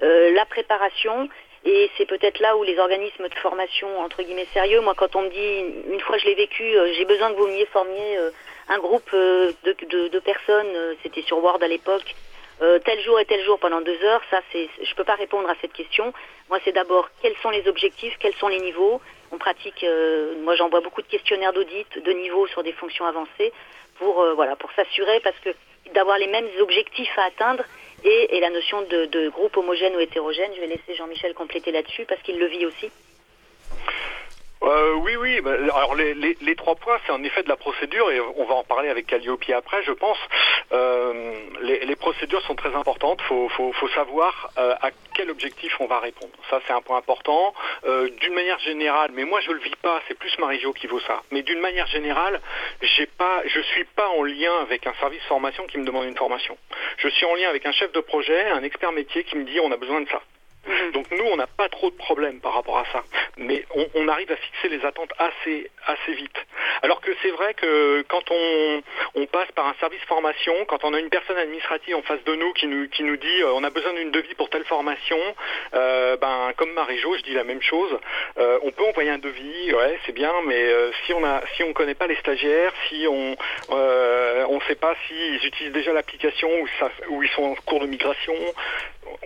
la 0.00 0.44
préparation 0.44 1.30
et 1.64 1.88
c'est 1.96 2.04
peut-être 2.04 2.40
là 2.40 2.58
où 2.58 2.62
les 2.62 2.78
organismes 2.78 3.26
de 3.26 3.34
formation 3.36 3.88
entre 4.00 4.22
guillemets 4.22 4.48
sérieux, 4.52 4.82
moi 4.82 4.94
quand 4.94 5.16
on 5.16 5.22
me 5.22 5.30
dit 5.30 5.84
une 5.90 6.00
fois 6.00 6.18
je 6.18 6.26
l'ai 6.26 6.34
vécu, 6.34 6.64
j'ai 6.94 7.04
besoin 7.06 7.30
que 7.30 7.38
vous 7.38 7.46
me 7.46 7.64
formiez 7.66 8.18
un 8.68 8.78
groupe 8.78 9.08
euh, 9.12 9.52
de, 9.64 10.08
de, 10.08 10.18
personnes, 10.20 10.74
euh, 10.74 10.94
c'était 11.02 11.22
sur 11.22 11.42
Word 11.42 11.62
à 11.62 11.68
l'époque, 11.68 12.14
euh, 12.62 12.78
tel 12.84 13.00
jour 13.00 13.18
et 13.18 13.24
tel 13.24 13.44
jour 13.44 13.58
pendant 13.58 13.80
deux 13.80 14.00
heures, 14.04 14.22
ça 14.30 14.40
c'est, 14.52 14.68
je 14.82 14.94
peux 14.94 15.04
pas 15.04 15.16
répondre 15.16 15.48
à 15.48 15.54
cette 15.60 15.72
question. 15.72 16.12
Moi 16.48 16.58
c'est 16.64 16.72
d'abord 16.72 17.08
quels 17.20 17.36
sont 17.42 17.50
les 17.50 17.66
objectifs, 17.68 18.16
quels 18.20 18.34
sont 18.34 18.48
les 18.48 18.60
niveaux? 18.60 19.00
On 19.32 19.38
pratique, 19.38 19.84
moi 20.42 20.54
j'envoie 20.54 20.80
beaucoup 20.80 21.02
de 21.02 21.08
questionnaires 21.08 21.52
d'audit 21.52 21.98
de 21.98 22.12
niveau 22.12 22.46
sur 22.46 22.62
des 22.62 22.72
fonctions 22.72 23.04
avancées 23.04 23.52
pour 23.98 24.24
voilà 24.36 24.54
pour 24.54 24.70
s'assurer 24.72 25.18
parce 25.20 25.38
que 25.40 25.50
d'avoir 25.92 26.18
les 26.18 26.28
mêmes 26.28 26.48
objectifs 26.60 27.18
à 27.18 27.24
atteindre 27.24 27.64
et, 28.04 28.38
la 28.38 28.50
notion 28.50 28.82
de 28.82 29.28
groupe 29.30 29.56
homogène 29.56 29.96
ou 29.96 30.00
hétérogène. 30.00 30.52
Je 30.54 30.60
vais 30.60 30.68
laisser 30.68 30.94
Jean-Michel 30.94 31.34
compléter 31.34 31.72
là-dessus 31.72 32.04
parce 32.04 32.22
qu'il 32.22 32.38
le 32.38 32.46
vit 32.46 32.66
aussi. 32.66 32.92
Euh, 34.64 34.94
oui, 34.94 35.16
oui. 35.16 35.40
Bah, 35.40 35.52
alors 35.52 35.94
les, 35.94 36.56
trois 36.56 36.74
points, 36.74 36.98
c'est 37.04 37.12
en 37.12 37.22
effet 37.22 37.42
de 37.42 37.48
la 37.48 37.56
procédure 37.56 38.10
et 38.10 38.20
on 38.20 38.44
va 38.44 38.54
en 38.54 38.64
parler 38.64 38.88
avec 38.88 39.06
Calliope 39.06 39.44
après, 39.54 39.82
je 39.82 39.92
pense. 39.92 40.18
Euh, 40.72 41.34
les, 41.62 41.96
procédures 41.96 42.42
sont 42.42 42.54
très 42.54 42.74
importantes. 42.74 43.20
Faut, 43.22 43.48
faut, 43.50 43.72
faut 43.72 43.88
savoir 43.88 44.50
euh, 44.58 44.74
à 44.80 44.90
quel 45.14 45.30
objectif 45.30 45.78
on 45.80 45.86
va 45.86 46.00
répondre. 46.00 46.32
Ça, 46.50 46.60
c'est 46.66 46.72
un 46.72 46.80
point 46.80 46.98
important. 46.98 47.54
Euh, 47.84 48.08
d'une 48.20 48.34
manière 48.34 48.58
générale, 48.60 49.10
mais 49.14 49.24
moi 49.24 49.40
je 49.40 49.52
le 49.52 49.58
vis 49.58 49.76
pas. 49.76 50.00
C'est 50.08 50.18
plus 50.18 50.36
Marie-Jo 50.38 50.72
qui 50.72 50.86
vaut 50.86 51.00
ça. 51.00 51.22
Mais 51.30 51.42
d'une 51.42 51.60
manière 51.60 51.86
générale, 51.86 52.40
j'ai 52.80 53.06
pas, 53.06 53.42
je 53.46 53.60
suis 53.60 53.84
pas 53.84 54.08
en 54.08 54.22
lien 54.22 54.52
avec 54.62 54.86
un 54.86 54.94
service 54.94 55.22
formation 55.24 55.66
qui 55.66 55.78
me 55.78 55.84
demande 55.84 56.06
une 56.06 56.16
formation. 56.16 56.56
Je 56.98 57.08
suis 57.08 57.26
en 57.26 57.34
lien 57.34 57.48
avec 57.48 57.66
un 57.66 57.72
chef 57.72 57.92
de 57.92 58.00
projet, 58.00 58.50
un 58.50 58.62
expert 58.62 58.92
métier 58.92 59.24
qui 59.24 59.36
me 59.36 59.44
dit 59.44 59.60
on 59.60 59.72
a 59.72 59.76
besoin 59.76 60.00
de 60.00 60.08
ça. 60.08 60.20
Mhm. 60.66 60.92
Donc 60.92 61.10
nous, 61.10 61.24
on 61.24 61.36
n'a 61.36 61.46
pas 61.46 61.68
trop 61.68 61.90
de 61.90 61.96
problèmes 61.96 62.40
par 62.40 62.54
rapport 62.54 62.78
à 62.78 62.84
ça. 62.92 63.02
Mais 63.36 63.64
on, 63.94 64.08
arrive 64.08 64.30
à 64.30 64.36
fixer 64.36 64.68
les 64.68 64.84
attentes 64.84 65.12
assez, 65.18 65.70
vite. 66.14 66.46
Alors 66.82 67.00
que 67.00 67.10
c'est 67.22 67.30
vrai 67.30 67.54
que 67.54 68.02
quand 68.08 68.22
on, 68.30 68.82
passe 69.32 69.50
par 69.52 69.66
un 69.66 69.74
service 69.80 70.02
formation, 70.02 70.52
quand 70.68 70.84
on 70.84 70.94
a 70.94 71.00
une 71.00 71.08
personne 71.08 71.38
administrative 71.38 71.96
en 71.96 72.02
face 72.02 72.22
de 72.22 72.36
nous 72.36 72.52
qui 72.52 72.68
nous, 72.68 73.16
dit 73.16 73.42
euh, 73.42 73.52
on 73.54 73.64
a 73.64 73.70
besoin 73.70 73.92
d'une 73.94 74.12
devis 74.12 74.34
pour 74.34 74.48
telle 74.48 74.64
formation, 74.64 75.18
euh, 75.74 76.16
ben, 76.18 76.52
comme 76.56 76.72
Marie-Jo, 76.72 77.16
je 77.16 77.22
dis 77.22 77.32
la 77.32 77.42
même 77.42 77.62
chose. 77.62 77.98
Euh, 78.38 78.60
on 78.62 78.70
peut 78.70 78.84
envoyer 78.84 79.10
un 79.10 79.18
devis, 79.18 79.72
ouais, 79.72 79.98
c'est 80.06 80.12
bien, 80.12 80.32
mais 80.46 80.72
si 81.04 81.12
on 81.12 81.24
on 81.24 81.72
connaît 81.72 81.94
pas 81.94 82.06
les 82.06 82.16
stagiaires, 82.16 82.72
si 82.88 83.06
on 83.08 83.36
on 83.70 84.60
sait 84.68 84.74
pas 84.76 84.94
s'ils 85.08 85.44
utilisent 85.44 85.72
déjà 85.72 85.92
l'application 85.92 86.48
ou, 86.60 86.68
ou 87.08 87.22
ils 87.22 87.30
sont 87.30 87.42
en 87.42 87.54
cours 87.66 87.80
de 87.80 87.86
migration, 87.86 88.34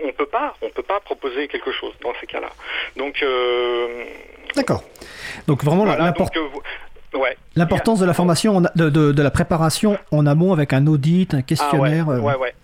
on 0.03 0.13
peut 0.13 0.27
pas, 0.27 0.55
on 0.63 0.71
peut 0.71 0.83
pas 0.83 1.01
proposer 1.01 1.49
quelque 1.49 1.73
chose 1.73 1.93
dans 2.03 2.13
ces 2.21 2.27
cas-là. 2.27 2.51
Donc 2.97 3.23
euh, 3.23 4.05
d'accord. 4.55 4.83
Donc 5.47 5.65
vraiment 5.65 5.85
l'importance. 5.85 6.37
Euh, 7.15 7.19
ouais. 7.19 7.37
L'importance 7.57 8.01
de 8.01 8.07
la 8.07 8.15
formation, 8.15 8.61
de, 8.61 8.69
de, 8.77 9.13
de, 9.13 9.23
la 9.23 9.31
préparation 9.31 9.99
en 10.13 10.27
amont 10.27 10.53
avec 10.53 10.73
un 10.73 10.87
audit, 10.87 11.35
un 11.35 11.43
questionnaire. 11.43 12.07
Ah 12.09 12.21
ouais, 12.21 12.37
ouais, 12.37 12.55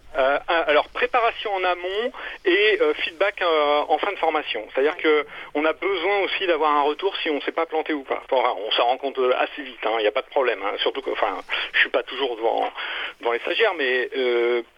Euh, 1.46 1.54
en 1.54 1.62
amont 1.62 2.12
et 2.44 2.78
euh, 2.80 2.94
feedback 2.94 3.40
euh, 3.40 3.82
en 3.88 3.98
fin 3.98 4.12
de 4.12 4.18
formation. 4.18 4.66
C'est-à-dire 4.72 4.96
que 4.96 5.24
on 5.54 5.64
a 5.64 5.72
besoin 5.72 6.20
aussi 6.20 6.46
d'avoir 6.46 6.72
un 6.72 6.82
retour 6.82 7.16
si 7.18 7.30
on 7.30 7.36
ne 7.36 7.40
s'est 7.42 7.52
pas 7.52 7.66
planté 7.66 7.92
ou 7.92 8.02
pas. 8.02 8.22
Enfin, 8.30 8.54
on 8.66 8.70
s'en 8.72 8.84
rend 8.86 8.96
compte 8.96 9.18
assez 9.38 9.62
vite, 9.62 9.78
il 9.82 9.88
hein, 9.88 9.98
n'y 10.00 10.06
a 10.06 10.12
pas 10.12 10.22
de 10.22 10.28
problème. 10.28 10.60
Hein. 10.64 10.72
surtout 10.78 11.00
que, 11.00 11.10
enfin, 11.10 11.38
je 11.72 11.80
suis 11.80 11.90
pas 11.90 12.02
toujours 12.02 12.36
devant, 12.36 12.68
devant 13.20 13.32
les 13.32 13.38
stagiaires, 13.40 13.74
mais 13.74 14.10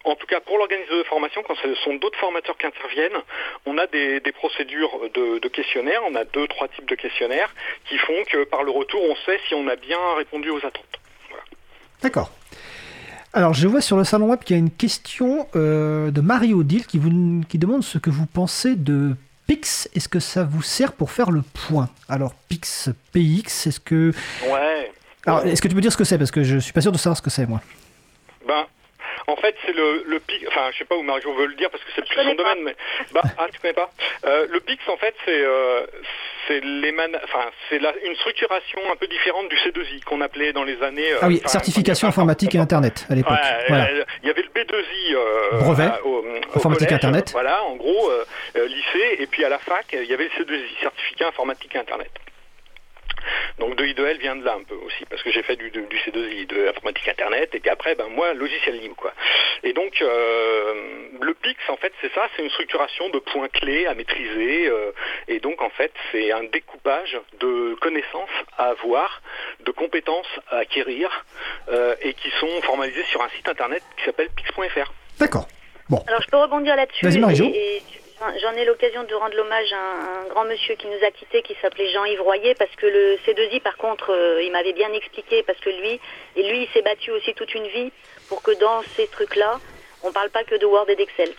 en 0.05 0.14
tout 0.17 0.27
cas 0.27 0.41
pour 0.41 0.59
l'organisation 0.59 0.99
de 0.99 1.03
formation, 1.05 1.43
quand 1.43 1.57
ce 1.57 1.75
sont 1.77 1.95
d'autres 1.95 2.19
formateurs 2.19 2.57
qui 2.59 2.67
interviennent, 2.67 3.21
on 3.64 3.79
a 3.79 3.87
des, 3.87 4.21
des 4.21 4.33
procédures 4.33 5.01
de, 5.14 5.39
de, 5.39 5.49
questionnaires, 5.49 6.03
on 6.07 6.14
a 6.14 6.25
deux, 6.25 6.47
trois 6.49 6.69
types 6.69 6.89
de 6.89 6.95
questionnaires 6.95 7.55
qui 7.89 7.99
font 7.99 8.25
que 8.29 8.45
par 8.45 8.62
le 8.62 8.71
retour, 8.71 9.03
on 9.03 9.17
sait 9.25 9.41
si 9.49 9.55
on 9.55 9.67
a 9.69 9.77
bien 9.77 9.99
répondu 10.17 10.51
aux 10.51 10.59
attentes. 10.59 11.01
Voilà. 11.31 11.45
D'accord. 12.03 12.31
Alors, 13.37 13.53
je 13.53 13.68
vois 13.68 13.82
sur 13.82 13.99
le 13.99 14.05
salon 14.05 14.30
web 14.30 14.39
qu'il 14.43 14.57
y 14.57 14.59
a 14.59 14.59
une 14.59 14.70
question 14.70 15.47
euh, 15.57 16.11
de 16.11 16.22
Marie 16.22 16.55
Odile 16.55 16.87
qui, 16.87 16.97
vous, 16.97 17.43
qui 17.47 17.59
demande 17.59 17.84
ce 17.84 17.99
que 17.99 18.09
vous 18.09 18.24
pensez 18.24 18.76
de 18.76 19.14
Pix. 19.47 19.91
Est-ce 19.95 20.09
que 20.09 20.20
ça 20.20 20.43
vous 20.43 20.62
sert 20.62 20.95
pour 20.95 21.11
faire 21.11 21.30
le 21.30 21.43
point? 21.43 21.91
Alors, 22.09 22.32
Pix, 22.49 22.89
PX, 23.12 23.66
est-ce 23.66 23.78
que. 23.78 24.14
Ouais. 24.51 24.91
Alors, 25.26 25.45
est-ce 25.45 25.61
que 25.61 25.68
tu 25.68 25.74
peux 25.74 25.82
dire 25.82 25.93
ce 25.93 25.99
que 25.99 26.05
c'est? 26.05 26.16
Parce 26.16 26.30
que 26.30 26.45
je 26.45 26.57
suis 26.57 26.72
pas 26.72 26.80
sûr 26.80 26.93
de 26.93 26.97
savoir 26.97 27.18
ce 27.18 27.20
que 27.20 27.28
c'est, 27.28 27.45
moi. 27.45 27.61
Ben, 28.49 28.64
en 29.27 29.37
fait, 29.37 29.57
c'est 29.64 29.72
le, 29.72 30.05
le 30.07 30.20
PIX, 30.20 30.47
enfin, 30.49 30.68
je 30.72 30.79
sais 30.79 30.85
pas 30.85 30.95
où 30.97 31.03
Marie-Jo 31.03 31.35
veut 31.35 31.47
le 31.47 31.55
dire 31.55 31.68
parce 31.70 31.83
que 31.83 31.91
c'est 31.95 32.05
plus 32.05 32.16
son 32.16 32.35
domaine, 32.35 32.59
mais. 32.62 32.77
Bah, 33.12 33.22
ah, 33.39 33.47
tu 33.53 33.59
connais 33.61 33.72
pas 33.72 33.91
euh, 34.24 34.47
Le 34.51 34.61
PIX, 34.61 34.79
en 34.89 34.97
fait, 34.97 35.14
c'est. 35.24 35.41
Euh, 35.43 35.87
c'est 36.49 36.62
enfin, 37.24 37.51
c'est 37.68 37.77
une 37.77 38.14
structuration 38.14 38.79
un 38.93 38.95
peu 38.95 39.09
différente 39.09 39.49
du 39.49 39.57
C2I 39.57 40.05
qu'on 40.05 40.20
appelait 40.20 40.53
dans 40.53 40.62
les 40.62 40.81
années. 40.81 41.09
ah 41.20 41.27
oui, 41.27 41.43
certification 41.45 42.07
informatique 42.07 42.55
et 42.55 42.59
Internet 42.59 43.05
à 43.11 43.14
l'époque. 43.16 43.39
voilà. 43.68 43.89
Il 44.22 44.29
y 44.29 44.31
avait 44.31 44.43
le 44.43 44.49
B2I. 44.49 45.14
Euh, 45.14 45.59
Brevet. 45.59 45.91
informatique 46.55 46.93
Internet. 46.93 47.31
Voilà, 47.33 47.64
en 47.64 47.74
gros, 47.74 48.11
lycée, 48.55 49.16
et 49.18 49.27
puis 49.27 49.45
à 49.45 49.49
la 49.49 49.59
fac, 49.59 49.87
il 49.93 50.05
y 50.05 50.14
avait 50.14 50.31
le 50.37 50.45
C2I, 50.45 50.81
certificat 50.81 51.29
informatique 51.29 51.74
et 51.74 51.79
Internet. 51.79 52.11
Donc 53.59 53.77
de 53.77 53.85
I2L 53.85 54.18
vient 54.18 54.37
de 54.37 54.45
là 54.45 54.55
un 54.55 54.62
peu 54.64 54.74
aussi, 54.74 55.05
parce 55.07 55.22
que 55.22 55.31
j'ai 55.31 55.43
fait 55.43 55.57
du, 55.57 55.70
du 55.70 55.81
C2I, 55.81 56.47
de 56.47 56.68
informatique 56.68 57.09
internet, 57.09 57.55
et 57.55 57.61
puis 57.61 57.70
après, 57.70 57.95
ben 57.95 58.09
moi, 58.09 58.35
logiciel 58.35 58.79
libre, 58.79 58.97
quoi. 58.97 59.12
Et 59.62 59.72
donc 59.72 60.01
le 60.01 61.35
PIX, 61.35 61.57
en 61.68 61.77
fait, 61.77 61.93
c'est 62.01 62.12
ça, 62.12 62.29
c'est 62.37 62.43
une 62.43 62.51
structuration 62.51 63.09
de 63.11 63.18
points 63.18 63.49
clés 63.49 63.87
à 63.87 63.95
maîtriser, 63.95 64.70
et 65.29 65.41
donc 65.41 65.62
en 65.62 65.70
fait, 65.70 65.93
c'est 66.12 66.33
un 66.33 66.45
découpage 66.45 67.18
de 67.41 67.74
connaissances 67.81 68.31
à 68.59 68.66
avoir, 68.66 69.22
de 69.61 69.70
compétences 69.70 70.27
à 70.51 70.59
acquérir, 70.59 71.24
et 72.03 72.14
qui 72.14 72.31
sont 72.41 72.61
formalisées 72.62 73.05
sur 73.05 73.22
un 73.22 73.29
site 73.31 73.49
internet 73.49 73.83
qui 73.97 74.05
s'appelle 74.05 74.29
pix.fr. 74.37 74.93
D'accord. 75.18 75.49
Bon. 75.89 76.03
Alors 76.09 76.20
je 76.20 76.29
peux 76.29 76.37
rebondir 76.37 76.77
là-dessus. 76.77 77.05
Vas-y, 77.05 77.83
J'en 78.19 78.53
ai 78.53 78.64
l'occasion 78.64 79.05
de 79.05 79.14
rendre 79.14 79.37
l'hommage 79.37 79.71
à 79.75 79.77
un, 79.77 80.29
grand 80.29 80.45
monsieur 80.47 80.75
qui 80.75 80.87
nous 80.87 81.05
a 81.05 81.11
quittés, 81.11 81.43
qui 81.43 81.55
s'appelait 81.61 81.91
Jean-Yves 81.91 82.23
Royer, 82.23 82.55
parce 82.55 82.75
que 82.77 82.87
le 82.87 83.19
C2I, 83.27 83.61
par 83.61 83.77
contre, 83.77 84.11
euh, 84.11 84.43
il 84.43 84.51
m'avait 84.53 84.73
bien 84.73 84.91
expliqué, 84.95 85.43
parce 85.43 85.59
que 85.61 85.69
lui, 85.69 86.01
et 86.35 86.43
lui, 86.43 86.62
il 86.62 86.69
s'est 86.71 86.81
battu 86.81 87.11
aussi 87.11 87.35
toute 87.35 87.55
une 87.55 87.67
vie 87.67 87.93
pour 88.31 88.43
que 88.43 88.53
dans 88.53 88.83
ces 88.97 89.07
trucs-là, 89.09 89.61
on 90.03 90.12
parle 90.12 90.31
pas 90.31 90.45
que 90.45 90.55
de 90.55 90.64
Word 90.64 90.89
et 90.89 90.97
d'Excel. 90.97 91.31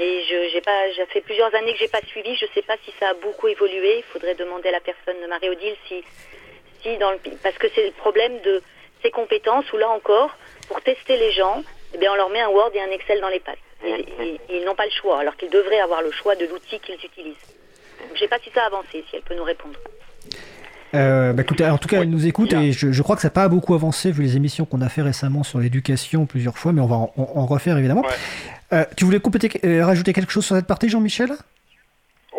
Et 0.00 0.24
je 0.28 0.48
j'ai 0.52 0.60
pas, 0.60 0.90
j'ai 0.96 1.06
fait 1.06 1.20
plusieurs 1.20 1.54
années 1.54 1.72
que 1.72 1.78
j'ai 1.78 1.88
pas 1.88 2.02
suivi. 2.08 2.34
Je 2.34 2.46
sais 2.52 2.62
pas 2.62 2.76
si 2.84 2.92
ça 2.98 3.10
a 3.10 3.14
beaucoup 3.14 3.46
évolué. 3.46 3.98
Il 3.98 4.02
faudrait 4.02 4.34
demander 4.34 4.70
à 4.70 4.72
la 4.72 4.80
personne 4.80 5.20
de 5.20 5.26
Marie-Odile 5.28 5.76
si, 5.86 6.02
si 6.82 6.96
dans 6.98 7.12
le, 7.12 7.18
parce 7.44 7.56
que 7.58 7.68
c'est 7.76 7.86
le 7.86 7.92
problème 7.92 8.40
de 8.40 8.60
ces 9.04 9.12
compétences 9.12 9.72
où 9.72 9.76
là 9.76 9.88
encore, 9.90 10.36
pour 10.66 10.80
tester 10.80 11.16
les 11.16 11.30
gens, 11.30 11.62
eh 11.94 11.98
bien, 11.98 12.10
on 12.12 12.16
leur 12.16 12.30
met 12.30 12.40
un 12.40 12.48
Word 12.48 12.72
et 12.74 12.80
un 12.80 12.90
Excel 12.90 13.20
dans 13.20 13.28
les 13.28 13.38
pattes. 13.38 13.58
Ils 13.84 14.64
n'ont 14.64 14.74
pas 14.74 14.84
le 14.84 14.90
choix, 14.90 15.20
alors 15.20 15.36
qu'ils 15.36 15.50
devraient 15.50 15.80
avoir 15.80 16.02
le 16.02 16.10
choix 16.10 16.34
de 16.36 16.46
l'outil 16.46 16.78
qu'ils 16.80 16.94
utilisent. 16.94 17.34
je 18.08 18.12
ne 18.14 18.18
sais 18.18 18.28
pas 18.28 18.38
si 18.42 18.50
ça 18.54 18.62
a 18.62 18.66
avancé, 18.66 19.04
si 19.08 19.16
elle 19.16 19.22
peut 19.22 19.36
nous 19.36 19.44
répondre. 19.44 19.78
Euh, 20.94 21.32
bah, 21.32 21.42
écoutez, 21.42 21.66
en 21.66 21.78
tout 21.78 21.88
cas, 21.88 22.02
elle 22.02 22.10
nous 22.10 22.26
écoute 22.26 22.52
et 22.52 22.72
je, 22.72 23.02
crois 23.02 23.16
que 23.16 23.22
ça 23.22 23.28
n'a 23.28 23.32
pas 23.32 23.48
beaucoup 23.48 23.74
avancé 23.74 24.12
vu 24.12 24.22
les 24.22 24.36
émissions 24.36 24.64
qu'on 24.64 24.80
a 24.80 24.88
fait 24.88 25.02
récemment 25.02 25.42
sur 25.42 25.58
l'éducation 25.58 26.26
plusieurs 26.26 26.56
fois, 26.56 26.72
mais 26.72 26.80
on 26.80 26.86
va 26.86 26.96
en, 26.96 27.46
refaire 27.46 27.76
évidemment. 27.76 28.04
Euh, 28.72 28.84
tu 28.96 29.04
voulais 29.04 29.20
compléter, 29.20 29.60
euh, 29.64 29.84
rajouter 29.84 30.12
quelque 30.12 30.32
chose 30.32 30.44
sur 30.44 30.56
cette 30.56 30.66
partie, 30.66 30.88
Jean-Michel? 30.88 31.30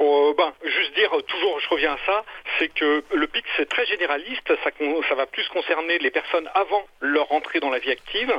Oh, 0.07 0.35
ben, 0.37 0.53
juste 0.63 0.93
dire, 0.93 1.09
toujours, 1.27 1.59
je 1.59 1.67
reviens 1.69 1.93
à 1.93 1.97
ça, 2.05 2.23
c'est 2.59 2.67
que 2.67 3.03
le 3.11 3.25
PIC, 3.25 3.43
c'est 3.57 3.67
très 3.67 3.87
généraliste, 3.87 4.47
ça, 4.63 4.69
ça, 5.09 5.15
va 5.15 5.25
plus 5.25 5.47
concerner 5.47 5.97
les 5.97 6.11
personnes 6.11 6.47
avant 6.53 6.85
leur 7.01 7.31
entrée 7.31 7.59
dans 7.59 7.71
la 7.71 7.79
vie 7.79 7.89
active, 7.89 8.31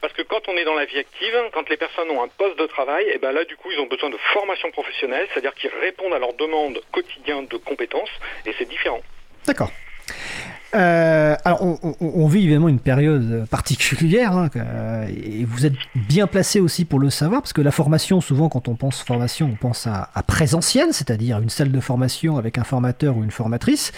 parce 0.00 0.12
que 0.12 0.22
quand 0.22 0.48
on 0.48 0.56
est 0.56 0.64
dans 0.64 0.74
la 0.74 0.84
vie 0.84 0.98
active, 0.98 1.36
quand 1.52 1.68
les 1.68 1.76
personnes 1.76 2.10
ont 2.10 2.22
un 2.22 2.28
poste 2.28 2.56
de 2.60 2.66
travail, 2.66 3.06
et 3.06 3.14
eh 3.14 3.18
ben 3.18 3.32
là, 3.32 3.44
du 3.44 3.56
coup, 3.56 3.72
ils 3.72 3.80
ont 3.80 3.86
besoin 3.86 4.08
de 4.08 4.16
formation 4.32 4.70
professionnelle, 4.70 5.26
c'est-à-dire 5.32 5.54
qu'ils 5.54 5.72
répondent 5.80 6.14
à 6.14 6.20
leurs 6.20 6.34
demandes 6.34 6.80
quotidiennes 6.92 7.48
de 7.48 7.56
compétences, 7.56 8.12
et 8.46 8.54
c'est 8.56 8.68
différent. 8.68 9.02
D'accord. 9.46 9.70
Euh, 10.74 11.34
alors, 11.44 11.78
on, 12.00 12.28
vit 12.28 12.44
évidemment 12.44 12.68
une 12.68 12.78
période 12.78 13.46
particulière, 13.50 14.36
hein, 14.36 14.48
et 15.08 15.44
vous 15.44 15.66
êtes 15.66 15.74
bien 15.94 16.26
placé 16.26 16.60
aussi 16.60 16.84
pour 16.84 17.00
le 17.00 17.10
savoir, 17.10 17.42
parce 17.42 17.52
que 17.52 17.60
la 17.60 17.72
formation, 17.72 18.20
souvent, 18.20 18.48
quand 18.48 18.68
on 18.68 18.76
pense 18.76 19.02
formation, 19.02 19.50
on 19.52 19.56
pense 19.56 19.86
à, 19.86 20.08
présentiel, 20.26 20.88
c'est-à-dire 20.92 21.40
une 21.40 21.48
salle 21.48 21.72
de 21.72 21.80
formation 21.80 22.36
avec 22.36 22.58
un 22.58 22.64
formateur 22.64 23.16
ou 23.16 23.24
une 23.24 23.30
formatrice. 23.30 23.92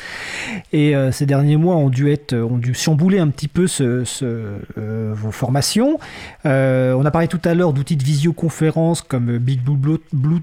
Et 0.72 0.96
euh, 0.96 1.12
ces 1.12 1.26
derniers 1.26 1.56
mois 1.56 1.76
ont 1.76 1.90
dû 1.90 2.10
être, 2.10 2.34
ont 2.34 2.58
dû 2.58 2.74
chambouler 2.74 3.18
un 3.18 3.28
petit 3.28 3.48
peu 3.48 3.66
euh, 3.82 5.12
vos 5.14 5.30
formations. 5.30 5.98
on 6.44 7.04
a 7.04 7.10
parlé 7.10 7.28
tout 7.28 7.40
à 7.44 7.54
l'heure 7.54 7.72
d'outils 7.72 7.96
de 7.96 8.04
visioconférence 8.04 9.02
comme 9.02 9.36
Big 9.38 9.60
Blue, 9.60 9.98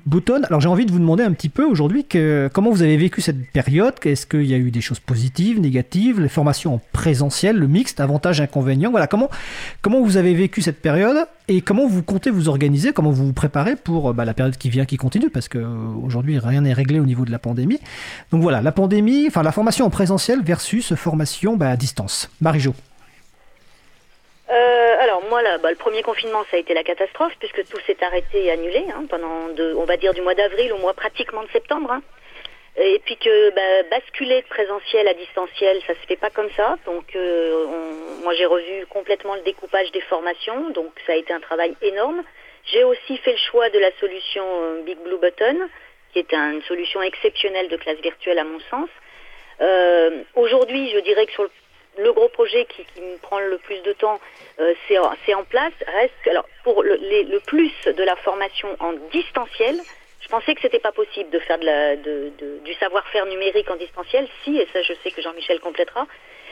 Button. 0.06 0.44
Alors, 0.44 0.62
j'ai 0.62 0.70
envie 0.70 0.86
de 0.86 0.92
vous 0.92 1.00
demander 1.00 1.24
un 1.24 1.34
petit 1.34 1.50
peu 1.50 1.64
aujourd'hui 1.66 2.06
comment 2.54 2.70
vous 2.70 2.84
avez 2.84 2.98
vécu 2.98 3.22
cette 3.22 3.52
période? 3.52 3.96
Est-ce 4.06 4.28
qu'il 4.28 4.46
y 4.46 4.54
a 4.54 4.58
eu 4.58 4.70
des 4.70 4.82
choses 4.82 5.00
positives, 5.00 5.60
négatives? 5.60 6.19
Les 6.22 6.30
formations 6.30 6.76
en 6.76 6.82
présentiel, 6.94 7.58
le 7.58 7.68
mixte, 7.68 8.00
avantages, 8.00 8.42
inconvénients. 8.42 8.92
Voilà, 8.92 9.08
comment, 9.08 9.30
comment 9.82 10.02
vous 10.02 10.18
avez 10.18 10.34
vécu 10.34 10.62
cette 10.62 10.82
période 10.82 11.28
et 11.48 11.62
comment 11.62 11.88
vous 11.88 12.04
comptez 12.04 12.30
vous 12.30 12.48
organiser, 12.48 12.94
comment 12.94 13.10
vous 13.10 13.26
vous 13.26 13.34
préparez 13.34 13.76
pour 13.76 14.14
bah, 14.14 14.26
la 14.26 14.34
période 14.34 14.58
qui 14.58 14.70
vient, 14.70 14.86
qui 14.86 14.98
continue, 14.98 15.30
parce 15.30 15.50
qu'aujourd'hui, 15.50 16.38
rien 16.38 16.62
n'est 16.62 16.74
réglé 16.74 17.00
au 17.00 17.06
niveau 17.06 17.26
de 17.26 17.32
la 17.32 17.40
pandémie. 17.40 17.80
Donc 18.32 18.42
voilà, 18.42 18.62
la 18.62 18.72
pandémie, 18.72 19.26
enfin 19.28 19.44
la 19.44 19.52
formation 19.52 19.86
en 19.86 19.90
présentiel 19.90 20.44
versus 20.44 20.94
formation 20.96 21.56
bah, 21.56 21.70
à 21.70 21.76
distance. 21.76 22.30
Marie-Jo. 22.42 22.74
Euh, 24.52 25.04
alors 25.04 25.22
moi 25.30 25.42
là, 25.42 25.58
bah, 25.60 25.70
le 25.70 25.76
premier 25.76 26.02
confinement 26.02 26.44
ça 26.50 26.58
a 26.58 26.60
été 26.60 26.74
la 26.74 26.84
catastrophe 26.84 27.34
puisque 27.40 27.64
tout 27.70 27.78
s'est 27.86 27.98
arrêté 28.04 28.46
et 28.46 28.52
annulé 28.52 28.84
hein, 28.90 29.04
pendant 29.08 29.48
on 29.78 29.86
va 29.86 29.98
dire 29.98 30.14
du 30.14 30.22
mois 30.22 30.34
d'avril 30.34 30.74
au 30.74 30.80
mois 30.80 30.94
pratiquement 30.94 31.44
de 31.44 31.50
septembre. 31.50 31.92
Hein. 31.92 32.02
Et 32.82 33.00
puis 33.00 33.18
que 33.18 33.50
bah, 33.50 33.90
basculer 33.92 34.42
de 34.42 34.48
présentiel 34.48 35.06
à 35.10 35.14
distanciel, 35.14 35.82
ça 35.86 35.94
se 35.96 36.08
fait 36.08 36.16
pas 36.16 36.30
comme 36.30 36.50
ça. 36.56 36.78
Donc 36.86 37.14
euh, 37.16 37.66
moi 38.24 38.34
j'ai 38.36 38.46
revu 38.46 38.86
complètement 38.88 39.36
le 39.36 39.42
découpage 39.42 39.92
des 39.92 40.00
formations, 40.02 40.70
donc 40.70 40.92
ça 41.06 41.12
a 41.12 41.16
été 41.16 41.34
un 41.34 41.42
travail 41.42 41.76
énorme. 41.82 42.24
J'ai 42.72 42.86
aussi 42.86 43.18
fait 43.18 43.34
le 43.34 43.38
choix 43.52 43.70
de 43.70 43.80
la 43.80 43.92
solution 44.00 44.46
euh, 44.46 44.82
Big 44.84 44.98
Blue 45.00 45.18
Button, 45.18 45.68
qui 46.14 46.20
est 46.20 46.34
une 46.34 46.62
solution 46.64 47.02
exceptionnelle 47.02 47.68
de 47.68 47.76
classe 47.76 48.00
virtuelle 48.00 48.40
à 48.40 48.46
mon 48.46 48.60
sens. 48.72 48.90
Euh, 49.60 50.24
aujourd'hui, 50.36 50.90
je 50.92 51.00
dirais 51.00 51.26
que 51.26 51.34
sur 51.34 51.50
le, 51.98 52.14
gros 52.14 52.30
projet 52.30 52.64
qui, 52.64 52.86
me 53.02 53.18
prend 53.18 53.40
le 53.40 53.58
plus 53.58 53.82
de 53.82 53.92
temps, 53.92 54.22
c'est 54.88 55.34
en 55.34 55.44
place. 55.44 55.74
Reste 55.86 56.28
alors 56.28 56.48
pour 56.64 56.82
le, 56.82 57.40
plus 57.40 57.74
de 57.86 58.04
la 58.04 58.16
formation 58.16 58.70
en 58.80 58.94
distanciel, 59.12 59.76
pensais 60.30 60.56
que 60.56 60.62
c'était 60.62 60.80
pas 60.80 60.92
possible 60.92 61.30
de 61.30 61.40
faire 61.40 61.60
du 61.60 62.74
savoir-faire 62.76 63.26
numérique 63.26 63.70
en 63.70 63.76
distanciel. 63.76 64.28
Si, 64.44 64.58
et 64.58 64.68
ça 64.74 64.82
je 64.82 64.94
sais 65.04 65.12
que 65.12 65.22
Jean-Michel 65.22 65.60
complétera. 65.60 66.08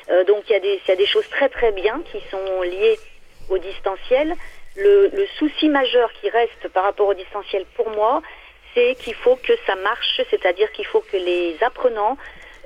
Euh, 0.09 0.23
donc 0.23 0.43
il 0.49 0.53
y, 0.53 0.55
a 0.55 0.95
des, 0.95 1.05
choses 1.05 1.27
très 1.29 1.49
très 1.49 1.71
bien 1.71 2.01
qui 2.11 2.19
sont 2.31 2.61
liées 2.61 2.97
au 3.49 3.57
distanciel. 3.57 4.33
Le, 4.75 5.09
le 5.09 5.27
souci 5.37 5.69
majeur 5.69 6.11
qui 6.13 6.29
reste 6.29 6.67
par 6.69 6.83
rapport 6.83 7.07
au 7.07 7.13
distanciel 7.13 7.65
pour 7.75 7.89
moi, 7.89 8.21
c'est 8.73 8.95
qu'il 8.95 9.15
faut 9.15 9.35
que 9.35 9.53
ça 9.65 9.75
marche, 9.75 10.21
c'est-à-dire 10.29 10.71
qu'il 10.71 10.85
faut 10.85 11.01
que 11.01 11.17
les 11.17 11.57
apprenants 11.61 12.17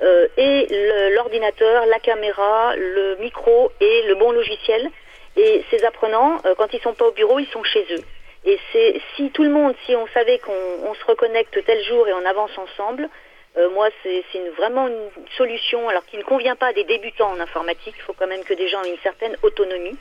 euh, 0.02 0.26
aient 0.36 0.66
l'ordinateur, 1.14 1.86
la 1.86 2.00
caméra, 2.00 2.74
le 2.76 3.16
micro 3.16 3.70
et 3.80 4.02
le 4.08 4.14
bon 4.16 4.32
logiciel. 4.32 4.90
Et 5.36 5.64
ces 5.70 5.84
apprenants, 5.84 6.40
euh, 6.44 6.54
quand 6.56 6.72
ils 6.72 6.80
sont 6.80 6.92
pas 6.92 7.06
au 7.06 7.12
bureau, 7.12 7.38
ils 7.38 7.48
sont 7.48 7.62
chez 7.62 7.86
eux. 7.92 8.02
Et 8.44 8.58
c'est 8.72 9.00
si 9.14 9.30
tout 9.30 9.44
le 9.44 9.50
monde, 9.50 9.74
si 9.86 9.94
on 9.94 10.06
savait 10.08 10.38
qu'on 10.38 10.94
se 10.94 11.04
reconnecte 11.06 11.64
tel 11.64 11.82
jour 11.84 12.08
et 12.08 12.12
on 12.12 12.24
avance 12.24 12.56
ensemble, 12.58 13.08
euh, 13.56 13.70
moi 13.70 13.88
c'est 14.02 14.24
vraiment 14.56 14.88
une 14.88 15.10
solution, 15.36 15.88
alors 15.88 16.04
qui 16.06 16.16
ne 16.16 16.22
convient 16.22 16.56
pas 16.56 16.68
à 16.68 16.72
des 16.72 16.84
débutants 16.84 17.30
en 17.30 17.40
informatique. 17.40 17.94
Il 17.96 18.02
faut 18.02 18.14
quand 18.14 18.26
même 18.26 18.44
que 18.44 18.54
des 18.54 18.68
gens 18.68 18.82
aient 18.82 18.90
une 18.90 18.98
certaine 19.02 19.36
autonomie, 19.42 19.96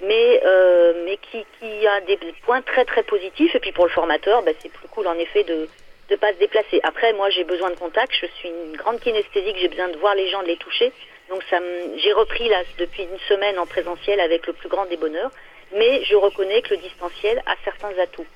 mais 0.00 0.40
euh, 0.44 1.04
mais 1.04 1.16
qui, 1.18 1.44
qui 1.60 1.86
a 1.86 2.00
des 2.00 2.18
points 2.44 2.62
très 2.62 2.84
très 2.84 3.02
positifs. 3.02 3.54
Et 3.54 3.60
puis 3.60 3.72
pour 3.72 3.84
le 3.84 3.90
formateur, 3.90 4.42
bah, 4.42 4.52
c'est 4.60 4.72
plus 4.72 4.88
cool 4.88 5.06
en 5.06 5.14
effet 5.14 5.44
de 5.44 5.68
de 6.08 6.16
pas 6.16 6.32
se 6.32 6.38
déplacer. 6.38 6.80
Après, 6.82 7.12
moi 7.12 7.30
j'ai 7.30 7.44
besoin 7.44 7.70
de 7.70 7.76
contact. 7.76 8.12
Je 8.20 8.26
suis 8.38 8.48
une 8.48 8.76
grande 8.76 8.98
kinesthésique. 9.00 9.58
J'ai 9.58 9.68
besoin 9.68 9.88
de 9.88 9.96
voir 9.98 10.14
les 10.14 10.28
gens, 10.28 10.42
de 10.42 10.48
les 10.48 10.56
toucher. 10.56 10.92
Donc 11.28 11.42
ça, 11.50 11.58
j'ai 11.96 12.12
repris 12.12 12.48
là 12.48 12.62
depuis 12.78 13.02
une 13.02 13.18
semaine 13.28 13.58
en 13.58 13.66
présentiel 13.66 14.20
avec 14.20 14.46
le 14.46 14.52
plus 14.52 14.68
grand 14.68 14.86
des 14.86 14.96
bonheurs 14.96 15.30
mais 15.74 16.04
je 16.04 16.14
reconnais 16.14 16.62
que 16.62 16.74
le 16.74 16.80
distanciel 16.80 17.42
a 17.46 17.54
certains 17.64 17.98
atouts. 18.00 18.26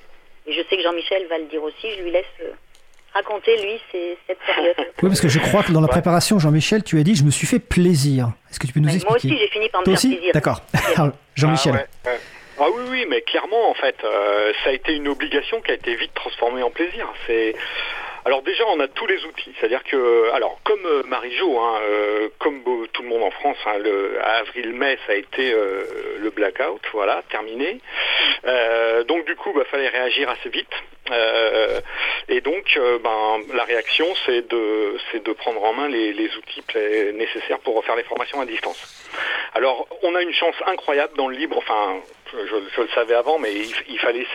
Et 0.47 0.53
je 0.53 0.61
sais 0.69 0.77
que 0.77 0.83
Jean-Michel 0.83 1.27
va 1.29 1.37
le 1.37 1.45
dire 1.45 1.63
aussi, 1.63 1.87
je 1.97 2.03
lui 2.03 2.11
laisse 2.11 2.25
euh, 2.41 2.51
raconter, 3.13 3.55
lui, 3.61 3.79
cette 4.27 4.39
période. 4.39 4.75
Oui, 5.03 5.09
parce 5.09 5.21
que 5.21 5.29
je 5.29 5.39
crois 5.39 5.63
que 5.63 5.71
dans 5.71 5.81
la 5.81 5.87
préparation, 5.87 6.39
Jean-Michel, 6.39 6.83
tu 6.83 6.99
as 6.99 7.03
dit, 7.03 7.15
je 7.15 7.23
me 7.23 7.31
suis 7.31 7.47
fait 7.47 7.59
plaisir. 7.59 8.31
Est-ce 8.49 8.59
que 8.59 8.67
tu 8.67 8.73
peux 8.73 8.79
nous 8.79 8.87
expliquer 8.87 9.07
Moi 9.07 9.17
aussi, 9.17 9.37
j'ai 9.37 9.47
fini 9.47 9.69
par 9.69 9.81
me 9.81 9.85
faire 9.85 9.99
plaisir. 9.99 10.33
D'accord. 10.33 10.61
Jean-Michel. 11.35 11.87
Ah, 12.05 12.09
ah, 12.59 12.65
oui, 12.75 12.83
oui, 12.89 13.05
mais 13.09 13.21
clairement, 13.21 13.69
en 13.69 13.73
fait, 13.73 13.95
euh, 14.03 14.53
ça 14.63 14.69
a 14.69 14.73
été 14.73 14.93
une 14.93 15.07
obligation 15.07 15.61
qui 15.61 15.71
a 15.71 15.75
été 15.75 15.95
vite 15.95 16.13
transformée 16.13 16.63
en 16.63 16.69
plaisir. 16.69 17.07
C'est 17.27 17.55
alors 18.25 18.43
déjà, 18.43 18.63
on 18.67 18.79
a 18.79 18.87
tous 18.87 19.07
les 19.07 19.23
outils. 19.25 19.53
C'est-à-dire 19.59 19.83
que, 19.83 20.31
alors 20.33 20.59
comme 20.63 20.85
euh, 20.85 21.03
Marie-Jo, 21.05 21.59
hein, 21.59 21.79
euh, 21.83 22.29
comme 22.39 22.63
tout 22.93 23.01
le 23.01 23.09
monde 23.09 23.23
en 23.23 23.31
France, 23.31 23.57
hein, 23.65 23.77
le, 23.79 24.19
à 24.21 24.37
avril-mai, 24.37 24.97
ça 25.07 25.13
a 25.13 25.15
été 25.15 25.51
euh, 25.53 25.83
le 26.19 26.29
blackout, 26.29 26.81
voilà, 26.93 27.23
terminé. 27.29 27.79
donc 29.07 29.25
du 29.25 29.35
coup, 29.35 29.51
il 29.53 29.57
bah, 29.57 29.65
fallait 29.69 29.89
réagir 29.89 30.29
assez 30.29 30.49
vite. 30.49 30.71
et 32.29 32.41
donc, 32.41 32.79
ben, 33.03 33.39
la 33.53 33.63
réaction, 33.63 34.07
c'est 34.25 34.47
de, 34.47 34.97
c'est 35.11 35.23
de 35.23 35.33
prendre 35.33 35.63
en 35.63 35.73
main 35.73 35.87
les, 35.87 36.13
les 36.13 36.29
outils 36.37 36.63
nécessaires 37.13 37.59
pour 37.59 37.75
refaire 37.75 37.95
les 37.95 38.03
formations 38.03 38.39
à 38.39 38.45
distance. 38.45 38.79
Alors, 39.53 39.87
on 40.03 40.15
a 40.15 40.21
une 40.21 40.33
chance 40.33 40.55
incroyable 40.67 41.13
dans 41.17 41.27
le 41.27 41.35
libre, 41.35 41.57
enfin, 41.57 42.01
je, 42.33 42.81
le 42.81 42.87
savais 42.89 43.15
avant, 43.15 43.39
mais 43.39 43.53
il, 43.87 43.99
fallait 43.99 44.25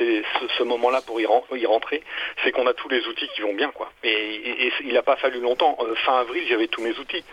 ce, 0.57 0.63
moment-là 0.63 1.01
pour 1.03 1.21
y, 1.21 1.27
rentrer, 1.67 2.03
c'est 2.43 2.53
qu'on 2.53 2.67
a 2.67 2.75
tous 2.75 2.89
les 2.89 3.07
outils 3.07 3.29
qui 3.35 3.43
vont 3.43 3.55
bien, 3.55 3.71
quoi. 3.71 3.91
Et, 4.05 4.71
il 4.85 4.93
n'a 4.93 5.03
pas 5.03 5.17
fallu 5.17 5.41
longtemps. 5.41 5.77
Euh, 5.81 5.95
fin 5.97 6.19
avril, 6.19 6.45
j'avais 6.49 6.69
tous 6.69 6.83
mes 6.83 6.97
outils, 6.99 7.25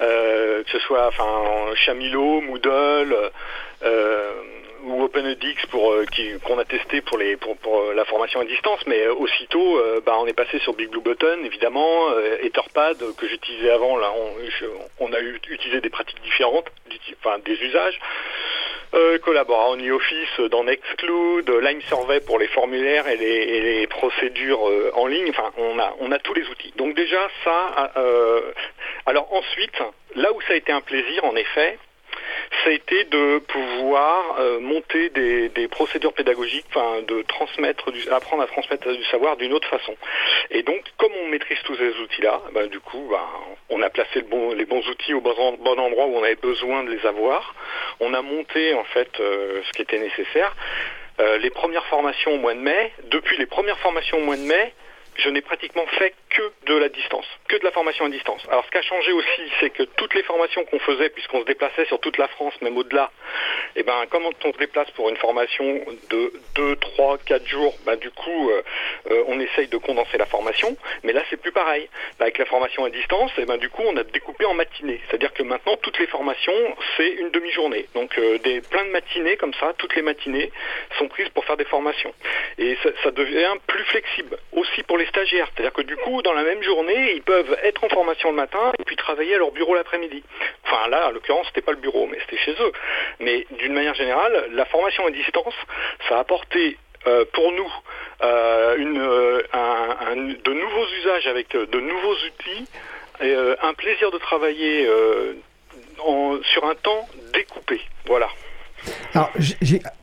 euh, 0.00 0.62
que 0.64 0.70
ce 0.70 0.78
soit, 0.80 1.10
Chamilo, 1.74 2.40
Moodle. 2.40 3.30
Euh, 3.82 4.32
ou 4.84 5.02
OpenEDX 5.02 5.66
pour 5.66 5.92
qu'on 6.44 6.58
a 6.60 6.64
testé 6.64 7.00
pour, 7.00 7.18
la 7.18 8.04
formation 8.04 8.38
à 8.38 8.44
distance, 8.44 8.78
mais 8.86 9.08
aussitôt, 9.08 9.80
bah, 10.04 10.16
on 10.20 10.26
est 10.26 10.32
passé 10.32 10.60
sur 10.60 10.74
Big 10.74 10.90
Blue 10.90 11.00
Button, 11.00 11.40
évidemment, 11.44 12.16
Etherpad 12.40 12.96
que 13.16 13.26
j'utilisais 13.26 13.70
avant. 13.70 13.96
Là, 13.96 14.12
on, 15.00 15.12
a 15.12 15.18
utilisé 15.18 15.80
des 15.80 15.90
pratiques 15.90 16.22
différentes, 16.22 16.66
enfin 17.18 17.40
des 17.40 17.54
usages. 17.54 17.98
Euh, 18.94 19.18
collabora 19.18 19.70
en 19.70 19.76
e-office 19.76 20.40
dans 20.50 20.64
Nextcloud, 20.64 21.50
Line 21.50 21.82
Survey 21.82 22.20
pour 22.20 22.38
les 22.38 22.46
formulaires 22.48 23.08
et 23.08 23.16
les, 23.16 23.86
procédures 23.88 24.60
en 24.94 25.06
ligne. 25.06 25.30
Enfin, 25.30 25.52
on 25.58 25.78
a, 25.78 25.94
on 26.00 26.12
a 26.12 26.18
tous 26.18 26.34
les 26.34 26.46
outils. 26.48 26.72
Donc 26.76 26.94
déjà, 26.94 27.28
ça. 27.44 27.92
alors 29.06 29.32
ensuite, 29.32 29.78
là 30.14 30.32
où 30.32 30.40
ça 30.42 30.54
a 30.54 30.56
été 30.56 30.72
un 30.72 30.80
plaisir, 30.80 31.24
en 31.24 31.36
effet, 31.36 31.78
ça 32.64 32.70
a 32.70 32.72
été 32.72 33.04
de 33.04 33.38
pouvoir 33.38 34.36
euh, 34.38 34.60
monter 34.60 35.10
des, 35.10 35.68
procédures 35.68 36.12
pédagogiques, 36.12 36.66
enfin 36.70 37.02
de 37.02 37.22
transmettre, 37.22 37.90
du, 37.90 38.08
apprendre 38.10 38.42
à 38.42 38.46
transmettre 38.46 38.90
du 38.90 39.04
savoir 39.04 39.36
d'une 39.36 39.52
autre 39.52 39.68
façon. 39.68 39.94
Et 40.50 40.62
donc, 40.62 40.82
comme 40.96 41.12
on 41.22 41.28
maîtrise 41.28 41.58
tous 41.64 41.76
ces 41.76 41.90
outils-là, 41.98 42.40
ben, 42.52 42.68
du 42.68 42.80
coup, 42.80 43.08
ben, 43.10 43.20
on 43.68 43.82
a 43.82 43.90
placé 43.90 44.24
les 44.56 44.64
bons 44.64 44.88
outils 44.88 45.14
au 45.14 45.20
bon, 45.20 45.34
endroit 45.78 46.06
où 46.06 46.16
on 46.16 46.22
avait 46.22 46.36
besoin 46.36 46.84
de 46.84 46.90
les 46.90 47.04
avoir. 47.06 47.54
On 48.00 48.14
a 48.14 48.22
monté 48.22 48.74
en 48.74 48.84
fait 48.84 49.20
euh, 49.20 49.60
ce 49.66 49.72
qui 49.72 49.82
était 49.82 49.98
nécessaire. 49.98 50.54
Euh, 51.18 51.38
les 51.38 51.50
premières 51.50 51.86
formations 51.86 52.32
au 52.34 52.38
mois 52.38 52.54
de 52.54 52.60
mai, 52.60 52.92
depuis 53.04 53.38
les 53.38 53.46
premières 53.46 53.78
formations 53.78 54.18
au 54.18 54.22
mois 54.22 54.36
de 54.36 54.42
mai, 54.42 54.72
je 55.18 55.28
n'ai 55.30 55.40
pratiquement 55.40 55.86
fait 55.98 56.14
que 56.30 56.42
de 56.66 56.76
la 56.76 56.88
distance, 56.88 57.26
que 57.48 57.56
de 57.56 57.64
la 57.64 57.70
formation 57.70 58.04
à 58.04 58.08
distance. 58.08 58.42
Alors 58.48 58.64
ce 58.66 58.70
qui 58.70 58.78
a 58.78 58.82
changé 58.82 59.12
aussi, 59.12 59.42
c'est 59.60 59.70
que 59.70 59.82
toutes 59.82 60.14
les 60.14 60.22
formations 60.22 60.64
qu'on 60.64 60.78
faisait, 60.78 61.08
puisqu'on 61.10 61.40
se 61.40 61.46
déplaçait 61.46 61.86
sur 61.86 62.00
toute 62.00 62.18
la 62.18 62.28
France, 62.28 62.54
même 62.60 62.76
au-delà, 62.76 63.10
et 63.74 63.80
eh 63.80 63.82
ben 63.82 64.04
comme 64.10 64.24
on 64.26 64.52
se 64.52 64.58
déplace 64.58 64.90
pour 64.92 65.08
une 65.08 65.16
formation 65.16 65.80
de 66.10 66.32
2, 66.54 66.76
3, 66.76 67.18
4 67.18 67.46
jours, 67.46 67.74
ben, 67.84 67.96
du 67.96 68.10
coup 68.10 68.50
euh, 68.50 68.62
euh, 69.10 69.24
on 69.28 69.40
essaye 69.40 69.68
de 69.68 69.76
condenser 69.76 70.18
la 70.18 70.26
formation, 70.26 70.76
mais 71.02 71.12
là 71.12 71.22
c'est 71.30 71.40
plus 71.40 71.52
pareil. 71.52 71.88
avec 72.20 72.38
la 72.38 72.46
formation 72.46 72.84
à 72.84 72.90
distance, 72.90 73.30
et 73.38 73.42
eh 73.42 73.44
ben, 73.44 73.56
du 73.56 73.68
coup 73.68 73.82
on 73.86 73.96
a 73.96 74.04
découpé 74.04 74.44
en 74.44 74.54
matinées. 74.54 75.00
C'est-à-dire 75.08 75.32
que 75.32 75.42
maintenant 75.42 75.76
toutes 75.76 75.98
les 75.98 76.06
formations, 76.06 76.76
c'est 76.96 77.08
une 77.08 77.30
demi-journée. 77.30 77.86
Donc 77.94 78.18
euh, 78.18 78.38
des 78.38 78.60
plein 78.60 78.84
de 78.84 78.90
matinées 78.90 79.36
comme 79.36 79.54
ça, 79.54 79.72
toutes 79.78 79.94
les 79.96 80.02
matinées 80.02 80.50
sont 80.98 81.08
prises 81.08 81.28
pour 81.30 81.44
faire 81.44 81.56
des 81.56 81.64
formations. 81.64 82.12
Et 82.58 82.76
ça 83.02 83.10
devient 83.10 83.54
plus 83.66 83.84
flexible 83.84 84.38
aussi 84.52 84.82
pour 84.82 84.98
les 84.98 85.05
stagiaires. 85.06 85.48
C'est-à-dire 85.54 85.72
que 85.72 85.82
du 85.82 85.96
coup, 85.96 86.22
dans 86.22 86.32
la 86.32 86.42
même 86.42 86.62
journée, 86.62 87.12
ils 87.14 87.22
peuvent 87.22 87.56
être 87.62 87.84
en 87.84 87.88
formation 87.88 88.30
le 88.30 88.36
matin 88.36 88.72
et 88.78 88.84
puis 88.84 88.96
travailler 88.96 89.34
à 89.34 89.38
leur 89.38 89.52
bureau 89.52 89.74
l'après-midi. 89.74 90.22
Enfin 90.64 90.88
là, 90.88 91.08
en 91.08 91.10
l'occurrence, 91.10 91.46
c'était 91.48 91.62
pas 91.62 91.72
le 91.72 91.78
bureau, 91.78 92.06
mais 92.06 92.18
c'était 92.20 92.38
chez 92.38 92.52
eux. 92.60 92.72
Mais 93.20 93.46
d'une 93.58 93.72
manière 93.72 93.94
générale, 93.94 94.48
la 94.52 94.64
formation 94.64 95.06
à 95.06 95.10
distance, 95.10 95.54
ça 96.08 96.16
a 96.16 96.20
apporté 96.20 96.76
euh, 97.06 97.24
pour 97.32 97.52
nous 97.52 97.72
euh, 98.22 98.76
euh, 99.54 100.34
de 100.44 100.52
nouveaux 100.52 100.86
usages 101.00 101.26
avec 101.28 101.50
de 101.50 101.80
nouveaux 101.80 102.14
outils 102.14 102.66
et 103.20 103.34
un 103.62 103.74
plaisir 103.74 104.10
de 104.10 104.18
travailler 104.18 104.88
sur 106.42 106.64
un 106.64 106.74
temps 106.74 107.08
découpé. 107.32 107.80
Voilà. 108.06 108.28
Alors, 109.14 109.30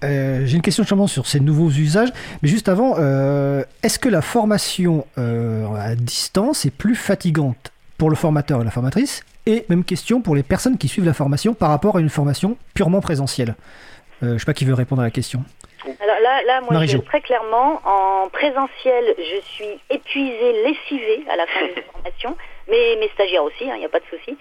euh, 0.03 0.41
j'ai 0.45 0.55
une 0.55 0.61
question 0.61 0.83
justement 0.83 1.07
sur 1.07 1.27
ces 1.27 1.39
nouveaux 1.39 1.69
usages, 1.69 2.09
mais 2.41 2.49
juste 2.49 2.69
avant, 2.69 2.95
euh, 2.97 3.63
est-ce 3.83 3.99
que 3.99 4.09
la 4.09 4.21
formation 4.21 5.05
euh, 5.17 5.67
à 5.75 5.95
distance 5.95 6.65
est 6.65 6.75
plus 6.75 6.95
fatigante 6.95 7.71
pour 7.97 8.09
le 8.09 8.15
formateur 8.15 8.61
et 8.61 8.63
la 8.63 8.71
formatrice? 8.71 9.23
Et 9.45 9.65
même 9.69 9.83
question 9.83 10.21
pour 10.21 10.35
les 10.35 10.43
personnes 10.43 10.77
qui 10.77 10.87
suivent 10.87 11.05
la 11.05 11.13
formation 11.13 11.53
par 11.53 11.69
rapport 11.69 11.97
à 11.97 11.99
une 11.99 12.09
formation 12.09 12.57
purement 12.73 13.01
présentielle. 13.01 13.55
je 14.21 14.27
ne 14.27 14.37
sais 14.37 14.45
pas 14.45 14.53
qui 14.53 14.65
veut 14.65 14.73
répondre 14.73 15.01
à 15.01 15.05
la 15.05 15.11
question. 15.11 15.43
Alors 16.01 16.15
là, 16.23 16.41
là 16.47 16.61
moi, 16.61 16.85
je, 16.85 16.97
très 16.97 17.19
clairement, 17.19 17.81
en 17.83 18.29
présentiel, 18.29 19.03
je 19.17 19.41
suis 19.51 19.79
épuisée, 19.89 20.63
lessivée 20.63 21.25
à 21.29 21.35
la 21.35 21.45
fin 21.45 21.67
de 21.67 21.75
la 21.75 21.81
formation, 21.93 22.37
mais 22.69 22.95
mes 23.01 23.09
stagiaires 23.09 23.43
aussi, 23.43 23.65
il 23.65 23.69
hein, 23.69 23.77
n'y 23.77 23.85
a 23.85 23.89
pas 23.89 23.99
de 23.99 24.05
souci. 24.09 24.37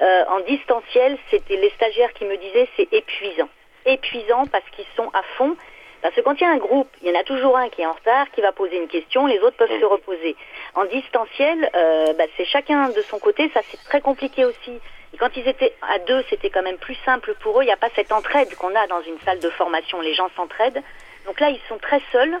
en 0.00 0.40
distanciel, 0.48 1.18
c'était 1.32 1.56
les 1.56 1.70
stagiaires 1.70 2.12
qui 2.14 2.24
me 2.24 2.36
disaient 2.36 2.68
c'est 2.76 2.92
épuisant 2.92 3.48
épuisant 3.86 4.46
parce 4.46 4.64
qu'ils 4.70 4.86
sont 4.96 5.08
à 5.12 5.22
fond. 5.36 5.56
Parce 6.02 6.14
que 6.14 6.20
quand 6.20 6.34
il 6.34 6.42
y 6.42 6.46
a 6.46 6.50
un 6.50 6.58
groupe, 6.58 6.90
il 7.00 7.08
y 7.08 7.16
en 7.16 7.18
a 7.18 7.24
toujours 7.24 7.56
un 7.56 7.70
qui 7.70 7.80
est 7.80 7.86
en 7.86 7.92
retard, 7.92 8.30
qui 8.32 8.42
va 8.42 8.52
poser 8.52 8.76
une 8.76 8.88
question, 8.88 9.26
les 9.26 9.38
autres 9.38 9.56
peuvent 9.56 9.80
se 9.80 9.84
reposer. 9.86 10.36
En 10.74 10.84
distanciel, 10.84 11.70
euh, 11.74 12.12
bah, 12.12 12.24
c'est 12.36 12.44
chacun 12.44 12.90
de 12.90 13.00
son 13.02 13.18
côté, 13.18 13.50
ça 13.54 13.60
c'est 13.70 13.82
très 13.84 14.02
compliqué 14.02 14.44
aussi. 14.44 14.80
Quand 15.18 15.30
ils 15.36 15.48
étaient 15.48 15.72
à 15.80 15.98
deux, 16.00 16.22
c'était 16.28 16.50
quand 16.50 16.62
même 16.62 16.76
plus 16.76 16.96
simple 17.04 17.34
pour 17.40 17.58
eux. 17.58 17.62
Il 17.62 17.66
n'y 17.66 17.72
a 17.72 17.76
pas 17.76 17.88
cette 17.94 18.12
entraide 18.12 18.54
qu'on 18.56 18.74
a 18.74 18.86
dans 18.88 19.00
une 19.02 19.18
salle 19.24 19.38
de 19.38 19.48
formation. 19.50 20.00
Les 20.00 20.12
gens 20.12 20.28
s'entraident. 20.36 20.82
Donc 21.26 21.40
là, 21.40 21.50
ils 21.50 21.60
sont 21.68 21.78
très 21.78 22.02
seuls. 22.12 22.38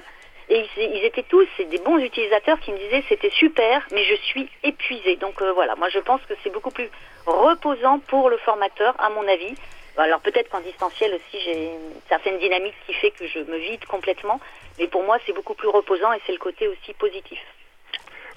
Et 0.50 0.66
ils, 0.76 1.04
étaient 1.04 1.22
tous, 1.22 1.46
c'est 1.56 1.64
des 1.64 1.78
bons 1.78 1.96
utilisateurs 1.96 2.60
qui 2.60 2.70
me 2.70 2.76
disaient 2.76 3.02
c'était 3.08 3.30
super, 3.30 3.86
mais 3.92 4.04
je 4.04 4.14
suis 4.14 4.50
épuisé. 4.62 5.16
Donc 5.16 5.40
euh, 5.40 5.52
voilà, 5.52 5.74
moi 5.76 5.88
je 5.88 5.98
pense 6.00 6.20
que 6.28 6.34
c'est 6.42 6.50
beaucoup 6.50 6.70
plus 6.70 6.90
reposant 7.24 7.98
pour 8.00 8.28
le 8.28 8.36
formateur, 8.36 8.94
à 8.98 9.08
mon 9.08 9.26
avis, 9.26 9.54
alors 9.96 10.20
peut-être 10.20 10.48
qu'en 10.50 10.60
distanciel 10.60 11.14
aussi, 11.14 11.42
j'ai 11.44 11.66
une 11.66 12.00
certaine 12.08 12.38
dynamique 12.38 12.74
qui 12.86 12.94
fait 12.94 13.10
que 13.10 13.26
je 13.26 13.38
me 13.40 13.56
vide 13.58 13.84
complètement, 13.86 14.40
mais 14.78 14.88
pour 14.88 15.04
moi 15.04 15.18
c'est 15.26 15.32
beaucoup 15.32 15.54
plus 15.54 15.68
reposant 15.68 16.12
et 16.12 16.20
c'est 16.26 16.32
le 16.32 16.38
côté 16.38 16.66
aussi 16.68 16.92
positif. 16.94 17.38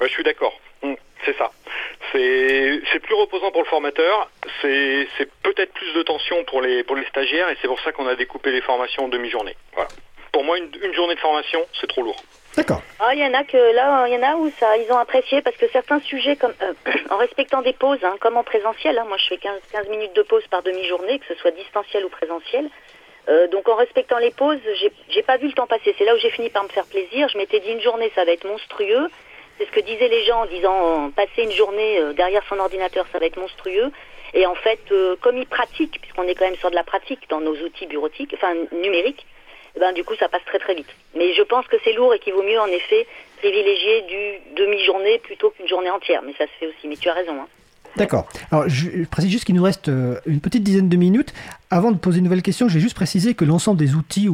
je 0.02 0.08
suis 0.08 0.24
d'accord, 0.24 0.54
hum, 0.84 0.96
c'est 1.26 1.38
ça. 1.38 1.52
C'est 2.12 3.00
plus 3.02 3.16
reposant 3.16 3.52
pour 3.52 3.62
le 3.62 3.68
formateur, 3.68 4.30
c'est 4.62 5.08
peut-être 5.44 5.74
plus 5.74 5.94
de 5.94 6.04
tension 6.04 6.44
pour 6.46 6.62
les, 6.62 6.84
pour 6.84 6.96
les 6.96 7.06
stagiaires 7.06 7.50
et 7.50 7.58
c'est 7.62 7.68
pour 7.68 7.80
ça 7.82 7.92
qu'on 7.92 8.08
a 8.08 8.16
découpé 8.16 8.52
les 8.52 8.62
formations 8.62 9.06
en 9.06 9.08
demi-journée. 9.08 9.56
Voilà. 9.74 9.90
Pour 10.32 10.44
moi, 10.44 10.58
une 10.58 10.94
journée 10.94 11.16
de 11.16 11.20
formation, 11.20 11.66
c'est 11.80 11.88
trop 11.88 12.04
lourd. 12.04 12.22
D'accord. 12.56 12.82
Ah, 13.00 13.14
il 13.14 13.20
y 13.20 13.26
en 13.26 13.34
a 13.34 13.44
que 13.44 13.58
là, 13.58 14.08
il 14.08 14.14
y 14.14 14.18
en 14.18 14.24
a 14.24 14.36
où 14.36 14.50
ça, 14.60 14.78
ils 14.78 14.92
ont 14.92 14.98
apprécié 14.98 15.42
parce 15.42 15.56
que 15.58 15.68
certains 15.70 16.00
sujets, 16.02 16.36
comme 16.36 16.54
euh, 16.62 16.74
en 17.12 17.18
respectant 17.18 17.62
des 17.62 17.74
pauses, 17.74 18.04
hein, 18.04 18.16
comme 18.20 18.38
en 18.38 18.44
présentiel, 18.44 18.98
hein, 18.98 19.06
moi 19.08 19.18
je 19.18 19.28
fais 19.28 19.38
15, 19.38 19.60
15 19.72 19.90
minutes 19.90 20.16
de 20.16 20.24
pause 20.24 20.46
par 20.48 20.64
demi-journée, 20.64 21.20
que 21.20 21.26
ce 21.28 21.36
soit 21.36 21.52
distanciel 21.52 22.06
ou 22.06 22.10
présentiel. 22.10 22.70
Euh, 23.30 23.48
donc 23.48 23.68
en 23.70 23.76
respectant 23.76 24.18
les 24.18 24.32
pauses, 24.32 24.60
j'ai 25.10 25.22
pas 25.22 25.38
vu 25.38 25.48
le 25.48 25.54
temps 25.54 25.68
passer. 25.68 25.94
C'est 25.98 26.06
là 26.06 26.16
où 26.16 26.18
j'ai 26.18 26.32
fini 26.32 26.50
par 26.50 26.64
me 26.64 26.70
faire 26.70 26.86
plaisir. 26.86 27.28
Je 27.30 27.38
m'étais 27.38 27.60
dit 27.60 27.72
une 27.72 27.82
journée, 27.82 28.12
ça 28.16 28.26
va 28.26 28.32
être 28.32 28.48
monstrueux. 28.48 29.08
C'est 29.58 29.66
ce 29.66 29.72
que 29.72 29.82
disaient 29.82 30.08
les 30.08 30.24
gens 30.26 30.42
en 30.42 30.46
disant 30.46 31.12
passer 31.12 31.44
une 31.44 31.52
journée 31.52 32.00
euh, 32.00 32.14
derrière 32.14 32.44
son 32.50 32.58
ordinateur, 32.58 33.06
ça 33.12 33.20
va 33.20 33.26
être 33.28 33.38
monstrueux. 33.38 33.92
Et 34.34 34.46
en 34.46 34.56
fait, 34.56 34.80
comme 35.22 35.38
ils 35.38 35.48
pratiquent, 35.48 36.02
puisqu'on 36.02 36.24
est 36.24 36.36
quand 36.36 36.46
même 36.46 36.58
sur 36.58 36.70
de 36.70 36.76
la 36.76 36.84
pratique 36.84 37.30
dans 37.30 37.40
nos 37.40 37.56
outils 37.56 37.86
bureautiques, 37.86 38.34
enfin 38.36 38.54
numériques, 38.74 39.26
ben, 39.80 39.94
du 39.94 40.04
coup, 40.04 40.16
ça 40.20 40.30
passe 40.30 40.44
très 40.46 40.60
très 40.60 40.76
vite. 40.76 40.90
Mais 41.16 41.34
je 41.34 41.44
pense 41.44 41.68
que 41.68 41.78
c'est 41.84 41.94
lourd 41.94 42.14
et 42.14 42.20
qu'il 42.20 42.34
vaut 42.34 42.44
mieux, 42.44 42.60
en 42.60 42.68
effet, 42.68 43.08
privilégier 43.38 44.02
du 44.04 44.56
demi-journée 44.56 45.20
plutôt 45.20 45.50
qu'une 45.52 45.68
journée 45.68 45.90
entière. 45.90 46.22
Mais 46.26 46.34
ça 46.38 46.46
se 46.46 46.52
fait 46.60 46.68
aussi. 46.68 46.88
Mais 46.88 46.98
tu 46.98 47.10
as 47.10 47.14
raison. 47.14 47.34
Hein. 47.34 47.48
D'accord. 47.96 48.28
Alors, 48.52 48.70
je 48.70 49.06
précise 49.06 49.32
juste 49.32 49.46
qu'il 49.46 49.56
nous 49.56 49.64
reste 49.64 49.90
euh, 49.90 50.20
une 50.26 50.40
petite 50.40 50.64
dizaine 50.64 50.90
de 50.90 50.98
minutes. 50.98 51.34
Avant 51.70 51.92
de 51.92 51.98
poser 51.98 52.20
une 52.20 52.24
nouvelle 52.24 52.44
question, 52.44 52.70
j'ai 52.70 52.80
juste 52.80 52.96
précisé 52.96 53.34
que 53.34 53.44
l'ensemble 53.44 53.78
des 53.78 53.94
outils 53.94 54.30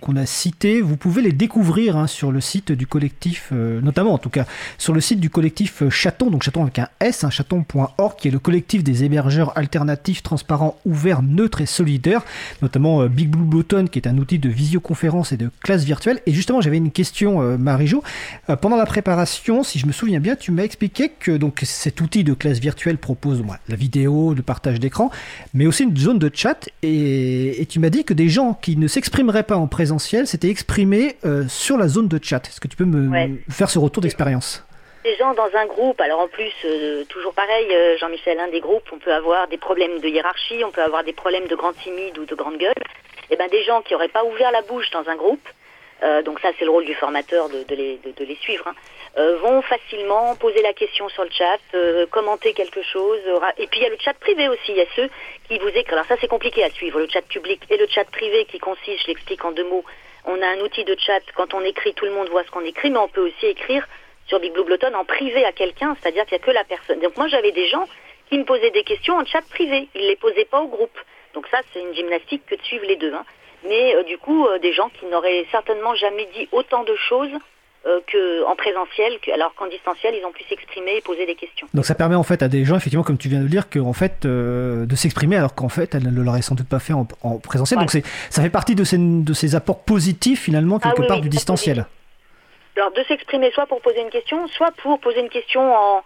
qu'on 0.00 0.16
a 0.16 0.24
cités, 0.24 0.80
vous 0.80 0.96
pouvez 0.96 1.20
les 1.20 1.32
découvrir 1.32 1.98
hein, 1.98 2.06
sur 2.06 2.32
le 2.32 2.40
site 2.40 2.72
du 2.72 2.86
collectif, 2.86 3.50
euh, 3.52 3.82
notamment 3.82 4.14
en 4.14 4.18
tout 4.18 4.30
cas 4.30 4.46
sur 4.78 4.94
le 4.94 5.02
site 5.02 5.20
du 5.20 5.28
collectif 5.28 5.82
euh, 5.82 5.90
Chaton, 5.90 6.30
donc 6.30 6.44
Chaton 6.44 6.62
avec 6.62 6.78
un 6.78 6.88
S, 7.00 7.24
hein, 7.24 7.30
chaton.org, 7.30 8.16
qui 8.18 8.28
est 8.28 8.30
le 8.30 8.38
collectif 8.38 8.82
des 8.82 9.04
hébergeurs 9.04 9.52
alternatifs, 9.58 10.22
transparents, 10.22 10.78
ouverts, 10.86 11.22
neutres 11.22 11.60
et 11.60 11.66
solidaires, 11.66 12.22
notamment 12.62 13.02
euh, 13.02 13.08
Big 13.08 13.28
Blue 13.28 13.44
Button, 13.44 13.84
qui 13.84 13.98
est 13.98 14.08
un 14.08 14.16
outil 14.16 14.38
de 14.38 14.48
visioconférence 14.48 15.32
et 15.32 15.36
de 15.36 15.50
classe 15.62 15.84
virtuelle. 15.84 16.22
Et 16.24 16.32
justement, 16.32 16.62
j'avais 16.62 16.78
une 16.78 16.90
question, 16.90 17.58
Marie-Jo. 17.58 18.02
pendant 18.62 18.76
la 18.76 18.86
préparation, 18.86 19.62
si 19.62 19.78
je 19.78 19.86
me 19.86 19.92
souviens 19.92 20.20
bien, 20.20 20.36
tu 20.36 20.52
m'as 20.52 20.62
expliqué 20.62 21.10
que 21.10 21.32
donc 21.32 21.60
cet 21.64 22.00
outil 22.00 22.24
de 22.24 22.32
classe 22.32 22.60
virtuelle 22.60 22.96
propose 22.96 23.44
la 23.68 23.76
vidéo, 23.76 24.32
le 24.32 24.40
partage 24.40 24.80
d'écran, 24.80 25.10
mais 25.52 25.66
aussi 25.66 25.82
une 25.82 25.94
zone 25.94 26.18
de 26.18 26.30
chat 26.32 26.66
et, 26.82 27.66
tu 27.68 27.80
m'as 27.80 27.90
dit 27.90 28.04
que 28.04 28.14
des 28.14 28.28
gens 28.28 28.54
qui 28.54 28.76
ne 28.76 28.86
s'exprimeraient 28.86 29.42
pas 29.42 29.56
en 29.56 29.66
présentiel 29.66 30.26
s'étaient 30.26 30.50
exprimés 30.50 31.16
euh, 31.24 31.44
sur 31.48 31.76
la 31.76 31.88
zone 31.88 32.08
de 32.08 32.18
chat. 32.22 32.46
Est-ce 32.46 32.60
que 32.60 32.68
tu 32.68 32.76
peux 32.76 32.84
me 32.84 33.36
faire 33.50 33.68
ce 33.68 33.78
retour 33.78 34.02
d'expérience? 34.02 34.64
Des 35.04 35.16
gens 35.16 35.34
dans 35.34 35.48
un 35.54 35.66
groupe, 35.66 36.00
alors 36.00 36.20
en 36.20 36.28
plus, 36.28 36.52
euh, 36.64 37.04
toujours 37.08 37.32
pareil, 37.32 37.66
euh, 37.72 37.96
Jean-Michel, 37.98 38.38
un 38.38 38.48
des 38.48 38.60
groupes, 38.60 38.88
on 38.92 38.98
peut 38.98 39.12
avoir 39.12 39.48
des 39.48 39.56
problèmes 39.56 40.00
de 40.00 40.08
hiérarchie, 40.08 40.62
on 40.64 40.70
peut 40.70 40.82
avoir 40.82 41.02
des 41.02 41.12
problèmes 41.12 41.46
de 41.46 41.56
grande 41.56 41.76
timide 41.76 42.18
ou 42.18 42.26
de 42.26 42.34
grande 42.34 42.58
gueule. 42.58 42.82
Et 43.30 43.34
eh 43.34 43.36
ben 43.36 43.48
des 43.48 43.62
gens 43.64 43.82
qui 43.82 43.92
n'auraient 43.92 44.08
pas 44.08 44.24
ouvert 44.24 44.50
la 44.52 44.62
bouche 44.62 44.90
dans 44.90 45.06
un 45.06 45.14
groupe, 45.14 45.46
donc 46.24 46.40
ça 46.40 46.48
c'est 46.58 46.64
le 46.64 46.70
rôle 46.70 46.86
du 46.86 46.94
formateur 46.94 47.50
de, 47.50 47.62
les, 47.74 47.98
de, 47.98 48.24
les, 48.24 48.36
suivre, 48.36 48.66
hein, 48.66 48.74
vont 49.40 49.62
facilement 49.62 50.36
poser 50.36 50.62
la 50.62 50.72
question 50.72 51.08
sur 51.08 51.24
le 51.24 51.30
chat, 51.30 51.58
euh, 51.74 52.06
commenter 52.06 52.52
quelque 52.52 52.82
chose. 52.82 53.20
Et 53.58 53.66
puis 53.66 53.80
il 53.80 53.82
y 53.82 53.86
a 53.86 53.90
le 53.90 53.98
chat 53.98 54.14
privé 54.14 54.48
aussi. 54.48 54.70
Il 54.70 54.76
y 54.76 54.80
a 54.80 54.86
ceux 54.94 55.10
qui 55.48 55.58
vous 55.58 55.68
écrivent. 55.68 55.94
Alors 55.94 56.06
ça 56.06 56.16
c'est 56.20 56.28
compliqué 56.28 56.62
à 56.62 56.70
suivre, 56.70 57.00
le 57.00 57.08
chat 57.08 57.22
public 57.22 57.60
et 57.68 57.76
le 57.76 57.86
chat 57.88 58.04
privé 58.04 58.44
qui 58.44 58.58
consiste, 58.58 59.02
je 59.02 59.08
l'explique 59.08 59.44
en 59.44 59.50
deux 59.50 59.64
mots, 59.64 59.84
on 60.24 60.40
a 60.40 60.46
un 60.46 60.60
outil 60.60 60.84
de 60.84 60.96
chat. 60.98 61.20
Quand 61.34 61.52
on 61.54 61.62
écrit, 61.62 61.94
tout 61.94 62.04
le 62.04 62.12
monde 62.12 62.28
voit 62.28 62.44
ce 62.44 62.50
qu'on 62.50 62.64
écrit, 62.64 62.90
mais 62.90 62.98
on 62.98 63.08
peut 63.08 63.26
aussi 63.26 63.46
écrire 63.46 63.86
sur 64.26 64.38
Big 64.38 64.52
Blue 64.52 64.64
Blotton 64.64 64.94
en 64.94 65.04
privé 65.04 65.44
à 65.44 65.52
quelqu'un, 65.52 65.96
c'est-à-dire 66.00 66.24
qu'il 66.26 66.36
n'y 66.36 66.42
a 66.42 66.46
que 66.46 66.50
la 66.52 66.64
personne. 66.64 67.00
Donc 67.00 67.16
moi 67.16 67.26
j'avais 67.28 67.52
des 67.52 67.66
gens 67.66 67.88
qui 68.28 68.38
me 68.38 68.44
posaient 68.44 68.70
des 68.70 68.84
questions 68.84 69.16
en 69.16 69.24
chat 69.24 69.42
privé. 69.50 69.88
Ils 69.94 70.02
ne 70.02 70.08
les 70.08 70.16
posaient 70.16 70.44
pas 70.44 70.60
au 70.60 70.68
groupe. 70.68 70.98
Donc 71.34 71.46
ça 71.48 71.58
c'est 71.72 71.80
une 71.80 71.94
gymnastique 71.94 72.46
que 72.46 72.54
de 72.54 72.62
suivre 72.62 72.84
les 72.86 72.96
deux. 72.96 73.12
Hein. 73.12 73.24
mais 73.64 73.96
euh, 73.96 74.04
du 74.04 74.16
coup, 74.18 74.46
des 74.62 74.72
gens 74.72 74.90
qui 74.90 75.06
n'auraient 75.06 75.46
certainement 75.50 75.96
jamais 75.96 76.26
dit 76.36 76.48
autant 76.52 76.84
de 76.84 76.94
choses 76.94 77.32
qu'en 77.84 78.56
présentiel, 78.56 79.18
alors 79.32 79.54
qu'en 79.54 79.66
distanciel, 79.66 80.14
ils 80.14 80.24
ont 80.24 80.32
pu 80.32 80.44
s'exprimer 80.44 80.96
et 80.96 81.00
poser 81.00 81.26
des 81.26 81.34
questions. 81.34 81.66
Donc 81.72 81.86
ça 81.86 81.94
permet 81.94 82.16
en 82.16 82.22
fait 82.22 82.42
à 82.42 82.48
des 82.48 82.64
gens, 82.64 82.76
effectivement, 82.76 83.02
comme 83.02 83.18
tu 83.18 83.28
viens 83.28 83.38
de 83.38 83.44
le 83.44 83.48
dire, 83.48 83.70
que, 83.70 83.78
en 83.78 83.92
fait, 83.92 84.26
de 84.26 84.94
s'exprimer 84.94 85.36
alors 85.36 85.54
qu'en 85.54 85.68
fait, 85.68 85.94
elles 85.94 86.12
ne 86.12 86.22
l'auraient 86.22 86.42
sans 86.42 86.54
doute 86.54 86.68
pas 86.68 86.80
fait 86.80 86.92
en, 86.92 87.06
présentiel. 87.38 87.80
Donc 87.80 87.90
ça 87.90 88.42
fait 88.42 88.50
partie 88.50 88.74
de 88.74 88.84
ces, 88.84 88.98
de 88.98 89.32
ces 89.32 89.54
apports 89.54 89.82
positifs, 89.84 90.42
finalement, 90.42 90.78
quelque 90.78 91.02
ah 91.04 91.06
part, 91.08 91.20
du 91.20 91.28
distanciel. 91.28 91.86
Alors 92.76 92.92
de 92.92 93.02
s'exprimer 93.04 93.50
soit 93.52 93.66
pour 93.66 93.80
poser 93.80 94.00
une 94.00 94.10
question, 94.10 94.46
soit 94.48 94.70
pour 94.82 95.00
poser 95.00 95.20
une 95.20 95.30
question 95.30 95.74
en 95.74 96.02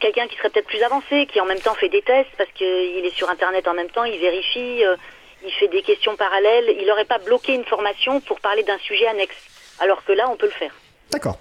quelqu'un 0.00 0.26
qui 0.26 0.36
serait 0.36 0.50
peut-être 0.50 0.66
plus 0.66 0.82
avancé, 0.82 1.26
qui 1.26 1.40
en 1.40 1.44
même 1.44 1.60
temps 1.60 1.74
fait 1.74 1.88
des 1.88 2.02
tests 2.02 2.30
parce 2.38 2.50
qu'il 2.52 2.66
est 3.04 3.14
sur 3.14 3.28
Internet 3.28 3.68
en 3.68 3.74
même 3.74 3.90
temps, 3.90 4.04
il 4.04 4.18
vérifie, 4.18 4.84
euh, 4.84 4.96
il 5.44 5.52
fait 5.52 5.68
des 5.68 5.82
questions 5.82 6.16
parallèles. 6.16 6.76
Il 6.80 6.86
n'aurait 6.86 7.04
pas 7.04 7.18
bloqué 7.18 7.54
une 7.54 7.64
formation 7.64 8.20
pour 8.20 8.40
parler 8.40 8.62
d'un 8.62 8.78
sujet 8.78 9.06
annexe, 9.06 9.36
alors 9.80 10.04
que 10.04 10.12
là, 10.12 10.28
on 10.30 10.36
peut 10.36 10.46
le 10.46 10.52
faire. 10.52 10.72
D'accord. 11.14 11.38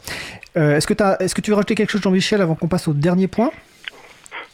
Euh, 0.55 0.77
est-ce 0.77 0.85
que, 0.85 0.93
que 0.93 1.41
tu 1.41 1.49
veux 1.49 1.55
rajouter 1.55 1.73
quelque 1.73 1.89
chose, 1.89 2.03
Jean-Michel, 2.03 2.41
avant 2.41 2.53
qu'on 2.53 2.67
passe 2.67 2.87
au 2.87 2.93
dernier 2.93 3.27
point? 3.27 3.49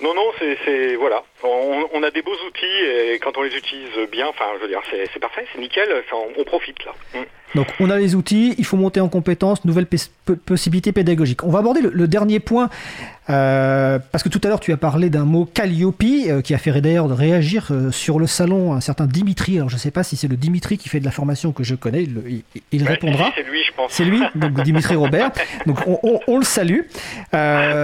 Non, 0.02 0.14
non, 0.14 0.32
c'est 0.40 0.96
voilà. 0.96 1.24
On, 1.44 2.04
a 2.04 2.12
des 2.12 2.22
beaux 2.22 2.38
outils 2.48 2.66
et 2.66 3.20
quand 3.20 3.38
on 3.38 3.42
les 3.42 3.56
utilise 3.56 4.10
bien, 4.12 4.28
enfin, 4.28 4.46
je 4.58 4.62
veux 4.62 4.70
dire, 4.70 4.82
c'est 4.92 5.20
parfait, 5.20 5.46
c'est 5.52 5.60
nickel. 5.60 5.90
on, 6.38 6.44
profite 6.44 6.84
là. 6.86 6.94
Mm. 7.14 7.24
Donc, 7.56 7.68
on 7.80 7.90
a 7.90 7.98
les 7.98 8.16
outils, 8.16 8.54
il 8.58 8.66
faut 8.66 8.78
monter 8.78 9.02
en 9.02 9.10
compétences, 9.10 9.66
nouvelles 9.66 9.88
possibilités 10.46 10.92
pédagogiques. 10.92 11.44
On 11.44 11.50
va 11.50 11.60
aborder 11.60 11.82
le, 11.82 12.08
dernier 12.08 12.40
point 12.40 12.70
euh, 13.30 14.00
parce 14.12 14.24
que 14.24 14.30
tout 14.30 14.40
à 14.44 14.48
l'heure 14.48 14.60
tu 14.60 14.72
as 14.72 14.78
parlé 14.78 15.10
d'un 15.10 15.26
mot 15.26 15.46
Calliope 15.46 16.04
euh, 16.04 16.42
qui 16.42 16.54
a 16.54 16.58
fait 16.58 16.80
d'ailleurs 16.82 17.10
réagir 17.10 17.68
euh, 17.72 17.92
sur 17.92 18.20
le 18.20 18.28
salon 18.28 18.74
un 18.74 18.82
certain 18.82 19.06
Dimitri. 19.06 19.58
Alors, 19.58 19.70
je 19.70 19.76
ne 19.76 19.80
sais 19.80 19.92
pas 19.92 20.04
si 20.04 20.16
c'est 20.16 20.28
le 20.28 20.38
Dimitri 20.38 20.78
qui 20.78 20.90
fait 20.90 21.00
de 21.00 21.06
la 21.06 21.12
formation 21.12 21.52
que 21.52 21.64
je 21.64 21.76
connais. 21.76 22.08
Il, 22.72 22.84
répondra. 22.84 23.32
C'est 23.36 23.44
lui, 23.44 23.64
je 23.64 23.74
pense. 23.74 23.92
C'est 23.92 24.06
lui, 24.06 24.22
donc 24.36 24.54
Dimitri 24.64 24.96
Robert. 24.96 25.32
Donc, 25.66 25.80
on, 25.88 26.38
le 26.38 26.46
salue. 26.46 26.82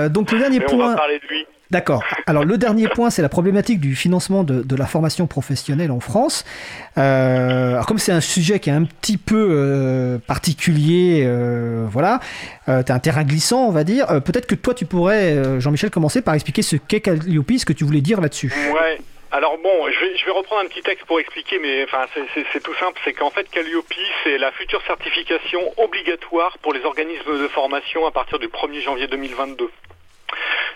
donc, 0.10 0.32
le 0.32 0.40
dernier 0.40 0.60
point. 0.60 0.86
On 0.86 0.90
va 0.90 0.96
parler 0.96 1.20
de 1.20 1.28
lui. 1.28 1.46
D'accord. 1.72 2.04
Alors 2.28 2.46
le 2.46 2.58
dernier 2.58 2.88
point, 2.88 3.10
c'est 3.10 3.22
la 3.22 3.30
problématique 3.30 3.80
du 3.80 3.96
financement 3.96 4.44
de, 4.44 4.76
la 4.76 4.86
formation 4.86 5.26
professionnelle 5.26 5.92
en 5.92 6.00
France. 6.00 6.46
Euh, 6.98 7.74
alors 7.74 7.86
comme 7.86 7.98
c'est 7.98 8.12
un 8.12 8.22
sujet 8.22 8.60
qui 8.60 8.70
est 8.70 8.74
un 8.74 8.84
petit 8.84 9.18
peu 9.18 9.48
euh, 9.52 10.18
particulier, 10.20 11.24
euh, 11.26 11.86
voilà, 11.90 12.20
tu 12.68 12.72
un 12.92 13.00
terrain 13.00 13.24
glissant, 13.24 13.66
on 13.68 13.72
va 13.72 13.84
dire. 13.84 14.08
Peut-être 14.24 14.46
que 14.46 14.56
toi, 14.56 14.74
tu 14.74 14.86
pourrais, 14.86 15.60
Jean-Michel, 15.60 15.90
commencer 15.90 16.22
par 16.22 16.36
expliquer 16.36 16.62
ce 16.62 16.76
qu'est 16.76 17.02
Calliope, 17.02 17.52
ce 17.58 17.66
que 17.66 17.74
tu 17.74 17.84
voulais 17.84 18.02
dire 18.02 18.22
là-dessus. 18.22 18.54
Ouais. 18.74 19.00
Alors 19.32 19.58
bon, 19.58 19.92
je 19.92 20.00
vais, 20.00 20.18
je 20.18 20.26
vais, 20.26 20.32
reprendre 20.32 20.62
un 20.62 20.68
petit 20.68 20.82
texte 20.82 21.06
pour 21.08 21.20
expliquer, 21.20 21.60
mais 21.60 21.84
enfin 21.84 22.06
c'est 22.54 22.64
tout 22.64 22.76
simple, 22.76 22.98
c'est 23.04 23.12
qu'en 23.12 23.32
fait 23.32 23.50
Calliope, 23.50 23.94
c'est 24.24 24.38
la 24.38 24.52
future 24.54 24.82
certification 24.88 25.60
obligatoire 25.76 26.58
pour 26.60 26.74
les 26.74 26.86
organismes 26.86 27.42
de 27.42 27.48
formation 27.50 28.06
à 28.06 28.12
partir 28.12 28.40
du 28.40 28.48
1er 28.48 28.82
janvier 28.82 29.08
2022. 29.08 29.70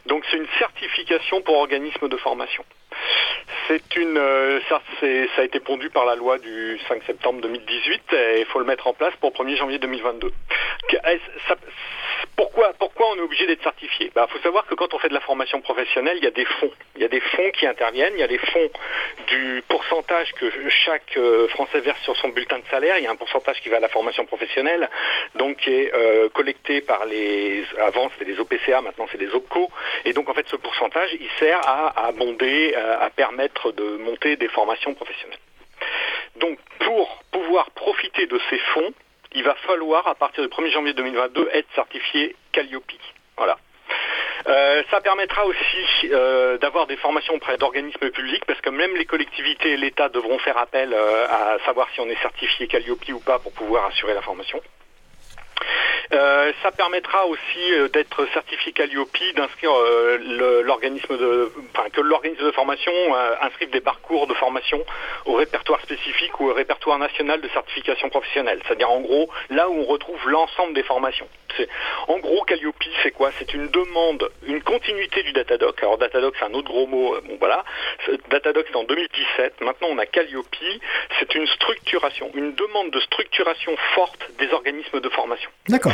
Donc 0.05 0.23
c'est 0.29 0.37
une 0.37 0.47
certification 0.57 1.41
pour 1.41 1.57
organismes 1.57 2.07
de 2.07 2.17
formation. 2.17 2.63
C'est 3.67 3.95
une, 3.95 4.17
euh, 4.17 4.59
ça, 4.67 4.81
ça, 4.99 5.41
a 5.41 5.43
été 5.43 5.59
pondu 5.59 5.89
par 5.89 6.05
la 6.05 6.15
loi 6.15 6.39
du 6.39 6.79
5 6.87 7.03
septembre 7.05 7.41
2018 7.41 8.13
et 8.13 8.39
il 8.39 8.45
faut 8.45 8.59
le 8.59 8.65
mettre 8.65 8.87
en 8.87 8.93
place 8.93 9.13
pour 9.21 9.31
1er 9.31 9.57
janvier 9.57 9.77
2022. 9.77 10.31
pourquoi, 12.35 12.73
pourquoi 12.79 13.11
on 13.11 13.17
est 13.17 13.21
obligé 13.21 13.45
d'être 13.45 13.61
certifié? 13.61 14.07
Il 14.07 14.13
bah, 14.13 14.27
faut 14.29 14.39
savoir 14.39 14.65
que 14.65 14.73
quand 14.73 14.93
on 14.93 14.99
fait 14.99 15.09
de 15.09 15.13
la 15.13 15.19
formation 15.19 15.61
professionnelle, 15.61 16.17
il 16.17 16.23
y 16.23 16.27
a 16.27 16.31
des 16.31 16.45
fonds. 16.45 16.71
Il 16.95 17.01
y 17.01 17.05
a 17.05 17.07
des 17.07 17.19
fonds 17.19 17.51
qui 17.51 17.67
interviennent, 17.67 18.13
il 18.15 18.19
y 18.19 18.23
a 18.23 18.27
les 18.27 18.37
fonds 18.37 18.69
du 19.27 19.63
pourcentage 19.67 20.33
que 20.33 20.49
chaque 20.69 21.17
euh, 21.17 21.47
Français 21.49 21.79
verse 21.81 22.01
sur 22.01 22.15
son 22.17 22.29
bulletin 22.29 22.57
de 22.59 22.65
salaire. 22.71 22.97
Il 22.97 23.03
y 23.03 23.07
a 23.07 23.11
un 23.11 23.15
pourcentage 23.15 23.61
qui 23.61 23.69
va 23.69 23.77
à 23.77 23.79
la 23.79 23.89
formation 23.89 24.25
professionnelle, 24.25 24.89
donc 25.35 25.57
qui 25.57 25.71
est 25.71 25.93
euh, 25.93 26.29
collecté 26.29 26.81
par 26.81 27.05
les... 27.05 27.63
Avant 27.79 28.09
c'était 28.17 28.31
les 28.31 28.39
OPCA, 28.39 28.81
maintenant 28.81 29.07
c'est 29.11 29.19
les 29.19 29.29
OPCO. 29.29 29.69
Et 30.05 30.13
donc 30.13 30.29
en 30.29 30.33
fait 30.33 30.47
ce 30.47 30.55
pourcentage, 30.55 31.09
il 31.19 31.29
sert 31.39 31.59
à, 31.67 32.07
abonder, 32.07 32.75
à 32.75 33.09
permettre 33.09 33.71
de 33.71 33.97
monter 33.97 34.35
des 34.35 34.47
formations 34.49 34.93
professionnelles. 34.93 35.39
Donc 36.37 36.57
pour 36.79 37.23
pouvoir 37.31 37.71
profiter 37.71 38.25
de 38.27 38.39
ces 38.49 38.57
fonds, 38.73 38.93
il 39.33 39.43
va 39.43 39.55
falloir 39.55 40.07
à 40.07 40.15
partir 40.15 40.43
du 40.43 40.49
1er 40.49 40.71
janvier 40.71 40.93
2022 40.93 41.49
être 41.53 41.67
certifié 41.75 42.35
Calliope. 42.51 42.91
Voilà. 43.37 43.57
Euh, 44.47 44.83
ça 44.89 45.01
permettra 45.01 45.45
aussi 45.45 46.09
euh, 46.11 46.57
d'avoir 46.57 46.87
des 46.87 46.95
formations 46.97 47.35
auprès 47.35 47.57
d'organismes 47.57 48.09
publics 48.09 48.45
parce 48.45 48.61
que 48.61 48.69
même 48.69 48.95
les 48.95 49.05
collectivités 49.05 49.71
et 49.71 49.77
l'État 49.77 50.09
devront 50.09 50.39
faire 50.39 50.57
appel 50.57 50.93
euh, 50.93 51.27
à 51.27 51.57
savoir 51.65 51.89
si 51.93 51.99
on 51.99 52.07
est 52.07 52.21
certifié 52.21 52.67
Calliope 52.67 53.07
ou 53.09 53.19
pas 53.19 53.39
pour 53.39 53.51
pouvoir 53.51 53.85
assurer 53.85 54.13
la 54.13 54.21
formation. 54.21 54.61
Euh, 56.11 56.51
ça 56.63 56.71
permettra 56.71 57.25
aussi 57.27 57.73
euh, 57.73 57.87
d'être 57.89 58.25
certifié 58.33 58.71
Calliope, 58.71 59.09
d'inscrire 59.35 59.71
euh, 59.71 60.61
l'organisme 60.63 61.17
que 61.93 62.01
l'organisme 62.01 62.45
de 62.45 62.51
formation 62.51 62.91
inscrive 63.41 63.69
des 63.69 63.81
parcours 63.81 64.27
de 64.27 64.33
formation 64.33 64.83
au 65.25 65.33
répertoire 65.33 65.81
spécifique 65.81 66.39
ou 66.39 66.49
au 66.49 66.53
répertoire 66.53 66.97
national 66.97 67.41
de 67.41 67.47
certification 67.49 68.09
professionnelle. 68.09 68.59
C'est-à-dire 68.65 68.89
en 68.89 69.01
gros 69.01 69.29
là 69.49 69.69
où 69.69 69.73
on 69.73 69.85
retrouve 69.85 70.29
l'ensemble 70.29 70.73
des 70.73 70.83
formations. 70.83 71.27
En 72.07 72.19
gros, 72.19 72.43
Calliope, 72.43 72.75
c'est 73.03 73.11
quoi? 73.11 73.31
C'est 73.37 73.53
une 73.53 73.67
demande, 73.67 74.29
une 74.43 74.61
continuité 74.61 75.23
du 75.23 75.33
Datadoc. 75.33 75.81
Alors 75.81 75.97
Datadoc, 75.97 76.35
c'est 76.39 76.45
un 76.45 76.53
autre 76.53 76.69
gros 76.69 76.87
mot. 76.87 77.15
Bon 77.21 77.37
voilà, 77.39 77.65
Datadoc 78.29 78.65
c'est 78.69 78.77
en 78.77 78.83
2017. 78.83 79.61
Maintenant, 79.61 79.89
on 79.91 79.97
a 79.97 80.05
Calliope. 80.05 80.45
C'est 81.19 81.35
une 81.35 81.47
structuration, 81.47 82.31
une 82.33 82.53
demande 82.55 82.91
de 82.91 82.99
structuration 83.01 83.75
forte 83.95 84.31
des 84.39 84.51
organismes 84.53 85.01
de 85.01 85.09
formation. 85.09 85.48
D'accord. 85.69 85.93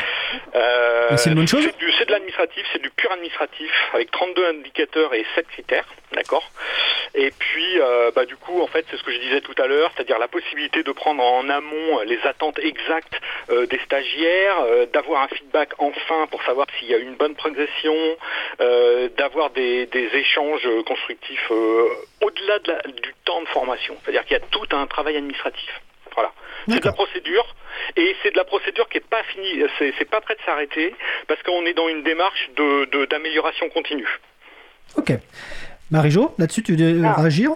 Euh, 0.55 1.17
c'est 1.17 1.29
une 1.29 1.35
bonne 1.35 1.47
chose 1.47 1.67
C'est 1.97 2.05
de 2.05 2.11
l'administratif, 2.11 2.65
c'est 2.71 2.81
du 2.81 2.89
pur 2.89 3.11
administratif, 3.11 3.71
avec 3.93 4.09
32 4.09 4.45
indicateurs 4.47 5.13
et 5.13 5.25
7 5.35 5.47
critères, 5.47 5.85
d'accord 6.13 6.49
Et 7.13 7.31
puis, 7.37 7.79
euh, 7.79 8.09
bah, 8.15 8.25
du 8.25 8.37
coup, 8.37 8.61
en 8.61 8.67
fait, 8.67 8.85
c'est 8.89 8.97
ce 8.97 9.03
que 9.03 9.11
je 9.11 9.19
disais 9.19 9.41
tout 9.41 9.55
à 9.57 9.67
l'heure, 9.67 9.91
c'est-à-dire 9.95 10.17
la 10.17 10.29
possibilité 10.29 10.83
de 10.83 10.91
prendre 10.93 11.21
en 11.21 11.49
amont 11.49 11.99
les 12.05 12.19
attentes 12.23 12.57
exactes 12.59 13.19
euh, 13.49 13.65
des 13.65 13.79
stagiaires, 13.79 14.55
d'avoir 14.93 15.23
un 15.23 15.27
feedback 15.27 15.73
enfin 15.77 16.27
pour 16.27 16.41
savoir 16.43 16.67
s'il 16.77 16.89
y 16.89 16.93
a 16.93 16.97
une 16.97 17.15
bonne 17.15 17.35
progression, 17.35 17.95
d'avoir 19.17 19.49
des, 19.49 19.89
échanges 19.93 20.67
constructifs 20.85 21.51
au-delà 22.21 22.59
du 22.59 23.13
temps 23.25 23.41
de 23.41 23.47
formation. 23.47 23.97
C'est-à-dire 24.03 24.23
qu'il 24.23 24.37
y 24.37 24.39
a 24.39 24.45
tout 24.51 24.67
un 24.71 24.87
travail 24.87 25.17
administratif. 25.17 25.81
Voilà. 26.16 26.32
C'est 26.68 26.80
de 26.80 26.86
la 26.86 26.93
procédure 26.93 27.55
et 27.95 28.16
c'est 28.24 28.32
de 28.32 28.38
la 28.38 28.45
procédure 28.45 28.89
qui 28.89 28.97
n'est 28.97 29.03
pas 29.03 29.22
finie, 29.24 29.63
c'est 29.78 30.09
pas 30.09 30.22
prêt 30.22 30.36
de 30.36 30.41
s'arrêter 30.45 30.95
parce 31.28 31.41
qu'on 31.43 31.66
est 31.66 31.74
dans 31.74 31.88
une 31.89 32.03
démarche 32.03 32.49
d'amélioration 33.09 33.70
continue. 33.70 34.07
Ok. 34.97 35.11
Marie-Jo, 35.91 36.34
là-dessus, 36.39 36.63
tu 36.63 36.76
veux 36.76 37.01
ah. 37.05 37.13
réagir? 37.22 37.51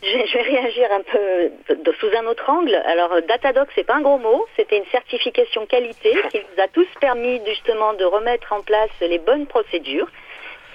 Je 0.00 0.34
vais 0.34 0.42
réagir 0.42 0.88
un 0.92 1.02
peu 1.02 1.92
sous 1.98 2.16
un 2.16 2.26
autre 2.26 2.48
angle. 2.48 2.74
Alors, 2.86 3.20
Datadoc, 3.26 3.68
c'est 3.74 3.84
pas 3.84 3.96
un 3.96 4.00
gros 4.00 4.18
mot. 4.18 4.46
C'était 4.56 4.78
une 4.78 4.86
certification 4.92 5.66
qualité 5.66 6.16
qui 6.30 6.38
nous 6.38 6.62
a 6.62 6.68
tous 6.68 6.86
permis 7.00 7.40
justement 7.44 7.94
de 7.94 8.04
remettre 8.04 8.52
en 8.52 8.62
place 8.62 8.90
les 9.00 9.18
bonnes 9.18 9.46
procédures. 9.46 10.08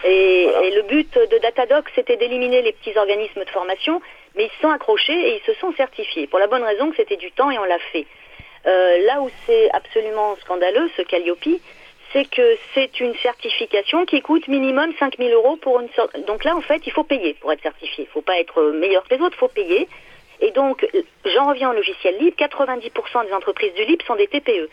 Et, 0.03 0.43
et 0.43 0.71
le 0.75 0.81
but 0.83 1.17
de 1.17 1.37
Datadoc, 1.37 1.85
c'était 1.95 2.17
d'éliminer 2.17 2.61
les 2.61 2.73
petits 2.73 2.97
organismes 2.97 3.45
de 3.45 3.49
formation 3.49 4.01
mais 4.35 4.45
ils 4.45 4.51
se 4.51 4.61
sont 4.61 4.69
accrochés 4.69 5.13
et 5.13 5.35
ils 5.37 5.45
se 5.45 5.59
sont 5.59 5.73
certifiés, 5.73 6.27
pour 6.27 6.39
la 6.39 6.47
bonne 6.47 6.63
raison 6.63 6.89
que 6.89 6.97
c'était 6.97 7.17
du 7.17 7.31
temps 7.31 7.51
et 7.51 7.59
on 7.59 7.63
l'a 7.63 7.79
fait. 7.91 8.05
Euh, 8.65 8.97
là 9.05 9.21
où 9.21 9.29
c'est 9.45 9.69
absolument 9.71 10.35
scandaleux, 10.37 10.89
ce 10.95 11.01
Calliope, 11.01 11.59
c'est 12.13 12.29
que 12.29 12.57
c'est 12.73 12.99
une 12.99 13.15
certification 13.15 14.05
qui 14.05 14.21
coûte 14.21 14.47
minimum 14.47 14.93
5000 14.99 15.33
euros 15.33 15.57
pour 15.57 15.79
une 15.81 15.89
sorte. 15.89 16.17
Donc 16.25 16.43
là, 16.43 16.55
en 16.55 16.61
fait, 16.61 16.85
il 16.85 16.91
faut 16.91 17.03
payer 17.03 17.33
pour 17.33 17.51
être 17.51 17.63
certifié. 17.63 18.05
Il 18.05 18.07
ne 18.07 18.11
faut 18.11 18.21
pas 18.21 18.39
être 18.39 18.61
meilleur 18.71 19.03
que 19.03 19.15
les 19.15 19.21
autres, 19.21 19.35
il 19.35 19.39
faut 19.39 19.47
payer. 19.47 19.87
Et 20.39 20.51
donc, 20.51 20.87
j'en 21.25 21.49
reviens 21.49 21.71
au 21.71 21.73
logiciel 21.73 22.17
libre, 22.19 22.37
90% 22.37 23.25
des 23.25 23.33
entreprises 23.33 23.73
du 23.73 23.85
libre 23.85 24.05
sont 24.05 24.15
des 24.15 24.27
TPE. 24.27 24.69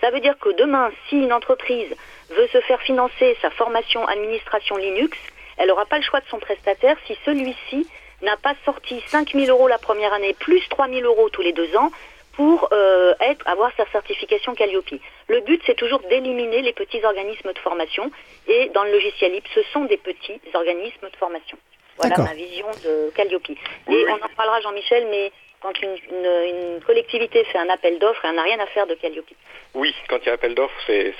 Ça 0.00 0.10
veut 0.10 0.20
dire 0.20 0.38
que 0.38 0.50
demain, 0.50 0.90
si 1.08 1.16
une 1.16 1.32
entreprise 1.32 1.94
veut 2.30 2.48
se 2.48 2.60
faire 2.60 2.80
financer 2.82 3.36
sa 3.40 3.50
formation 3.50 4.06
administration 4.06 4.76
Linux, 4.76 5.18
elle 5.56 5.68
n'aura 5.68 5.86
pas 5.86 5.98
le 5.98 6.02
choix 6.02 6.20
de 6.20 6.26
son 6.28 6.38
prestataire 6.38 6.96
si 7.06 7.16
celui-ci 7.24 7.86
n'a 8.22 8.36
pas 8.36 8.54
sorti 8.64 9.02
5 9.06 9.32
000 9.32 9.46
euros 9.46 9.68
la 9.68 9.78
première 9.78 10.12
année, 10.12 10.34
plus 10.34 10.62
3 10.68 10.88
000 10.88 11.00
euros 11.02 11.28
tous 11.30 11.42
les 11.42 11.52
deux 11.52 11.76
ans, 11.76 11.90
pour 12.32 12.68
euh, 12.72 13.14
être, 13.20 13.46
avoir 13.46 13.70
sa 13.76 13.86
certification 13.90 14.54
Calliope. 14.54 14.94
Le 15.28 15.40
but, 15.40 15.62
c'est 15.66 15.76
toujours 15.76 16.00
d'éliminer 16.08 16.62
les 16.62 16.72
petits 16.72 17.04
organismes 17.04 17.52
de 17.52 17.58
formation. 17.58 18.10
Et 18.48 18.70
dans 18.70 18.84
le 18.84 18.92
logiciel 18.92 19.32
LIP, 19.32 19.44
ce 19.54 19.62
sont 19.72 19.84
des 19.84 19.98
petits 19.98 20.40
organismes 20.54 21.10
de 21.10 21.16
formation. 21.16 21.58
Voilà 21.98 22.16
ma 22.18 22.34
vision 22.34 22.66
de 22.84 23.10
Calliope. 23.14 23.50
Et 23.50 23.56
on 23.88 24.14
en 24.14 24.34
parlera, 24.34 24.60
Jean-Michel, 24.62 25.06
mais 25.10 25.30
quand 25.60 25.72
une, 25.80 26.80
collectivité 26.86 27.44
fait 27.44 27.58
un 27.58 27.68
appel 27.68 27.98
d'offres, 27.98 28.24
elle 28.24 28.34
n'a 28.34 28.42
rien 28.42 28.58
à 28.60 28.66
faire 28.66 28.86
de 28.86 28.94
Calliope. 28.94 29.30
Oui, 29.74 29.94
quand 30.08 30.18
il 30.22 30.26
y 30.26 30.30
a 30.30 30.34
appel 30.34 30.54
d'offres, 30.54 30.74
c'est... 30.86 31.14